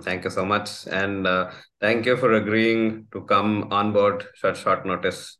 Thank 0.00 0.24
you 0.24 0.30
so 0.30 0.44
much. 0.44 0.86
And 0.86 1.26
uh, 1.26 1.50
thank 1.80 2.06
you 2.06 2.16
for 2.16 2.32
agreeing 2.34 3.06
to 3.12 3.22
come 3.22 3.68
on 3.72 3.92
board 3.92 4.26
short 4.34 4.56
short 4.56 4.86
notice 4.86 5.38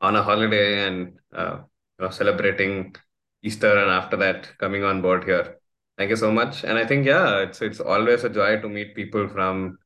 on 0.00 0.16
a 0.16 0.22
holiday 0.22 0.86
and 0.86 1.18
uh, 1.34 1.58
you 1.98 2.04
know, 2.04 2.10
celebrating 2.10 2.94
Easter 3.42 3.78
and 3.78 3.90
after 3.90 4.16
that 4.16 4.56
coming 4.58 4.84
on 4.84 5.02
board 5.02 5.24
here. 5.24 5.56
Thank 5.96 6.10
you 6.10 6.16
so 6.16 6.32
much. 6.32 6.64
And 6.64 6.78
I 6.78 6.86
think 6.86 7.06
yeah, 7.06 7.38
it's 7.40 7.60
it's 7.62 7.80
always 7.80 8.24
a 8.24 8.30
joy 8.30 8.60
to 8.60 8.68
meet 8.68 8.94
people 8.94 9.28
from 9.28 9.78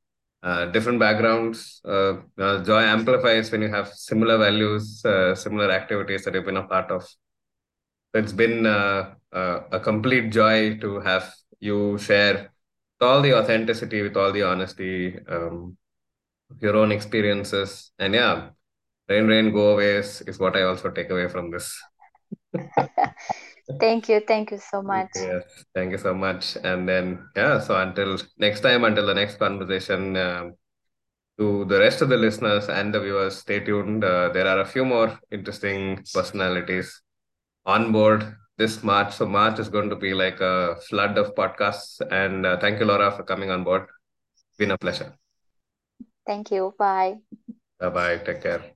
uh, 0.43 0.67
different 0.67 1.01
backgrounds. 1.01 1.81
Uh, 1.85 2.15
joy 2.39 2.83
amplifies 2.83 3.51
when 3.51 3.63
you 3.63 3.69
have 3.69 3.89
similar 3.89 4.39
values, 4.39 5.05
uh, 5.05 5.35
similar 5.35 5.71
activities 5.71 6.25
that 6.25 6.35
you've 6.35 6.45
been 6.45 6.57
a 6.57 6.65
part 6.65 6.91
of. 6.91 7.05
It's 8.13 8.33
been 8.33 8.65
uh, 8.65 9.15
uh, 9.33 9.61
a 9.73 9.81
complete 9.81 10.31
joy 10.31 10.79
to 10.79 11.01
have 11.01 11.35
you 11.59 11.99
share 11.99 12.54
all 13.01 13.23
the 13.23 13.35
authenticity, 13.35 14.03
with 14.03 14.17
all 14.17 14.33
the 14.33 14.43
honesty, 14.43 15.19
um, 15.29 15.77
your 16.61 16.77
own 16.77 16.93
experiences. 16.93 17.93
And 17.99 18.15
yeah, 18.15 18.51
rain, 19.09 19.27
rain, 19.27 19.53
go 19.53 19.73
away 19.73 19.97
is, 19.97 20.21
is 20.23 20.39
what 20.39 20.57
I 20.57 20.63
also 20.63 20.91
take 20.91 21.11
away 21.11 21.29
from 21.29 21.51
this. 21.51 21.77
Thank 23.81 24.09
you. 24.09 24.21
Thank 24.21 24.51
you 24.51 24.59
so 24.59 24.83
much. 24.83 25.09
Yes, 25.15 25.43
thank 25.75 25.93
you 25.93 25.99
so 25.99 26.13
much. 26.13 26.57
And 26.63 26.87
then, 26.87 27.27
yeah, 27.35 27.61
so 27.61 27.77
until 27.77 28.19
next 28.39 28.61
time, 28.61 28.85
until 28.85 29.07
the 29.07 29.15
next 29.15 29.39
conversation, 29.39 30.17
um, 30.17 30.55
to 31.39 31.65
the 31.65 31.79
rest 31.79 32.03
of 32.03 32.09
the 32.11 32.17
listeners 32.17 32.69
and 32.69 32.95
the 32.95 33.01
viewers, 33.01 33.39
stay 33.39 33.61
tuned. 33.61 34.05
Uh, 34.05 34.29
there 34.29 34.47
are 34.47 34.61
a 34.61 34.67
few 34.67 34.85
more 34.85 35.19
interesting 35.31 36.05
personalities 36.13 37.03
on 37.65 37.91
board 37.91 38.37
this 38.57 38.83
March. 38.83 39.15
So 39.15 39.27
March 39.27 39.59
is 39.59 39.69
going 39.69 39.91
to 39.91 39.97
be 39.97 40.15
like 40.15 40.41
a 40.41 40.77
flood 40.89 41.19
of 41.19 41.35
podcasts. 41.35 42.01
And 42.11 42.47
uh, 42.47 42.59
thank 42.59 42.81
you, 42.81 42.87
Laura, 42.87 43.11
for 43.11 43.23
coming 43.23 43.51
on 43.51 43.65
board. 43.65 43.87
Been 44.59 44.71
a 44.71 44.79
pleasure. 44.79 45.15
Thank 46.27 46.51
you. 46.51 46.75
Bye. 46.79 47.17
Bye 47.79 47.89
bye. 47.91 48.17
Take 48.19 48.43
care. 48.43 48.74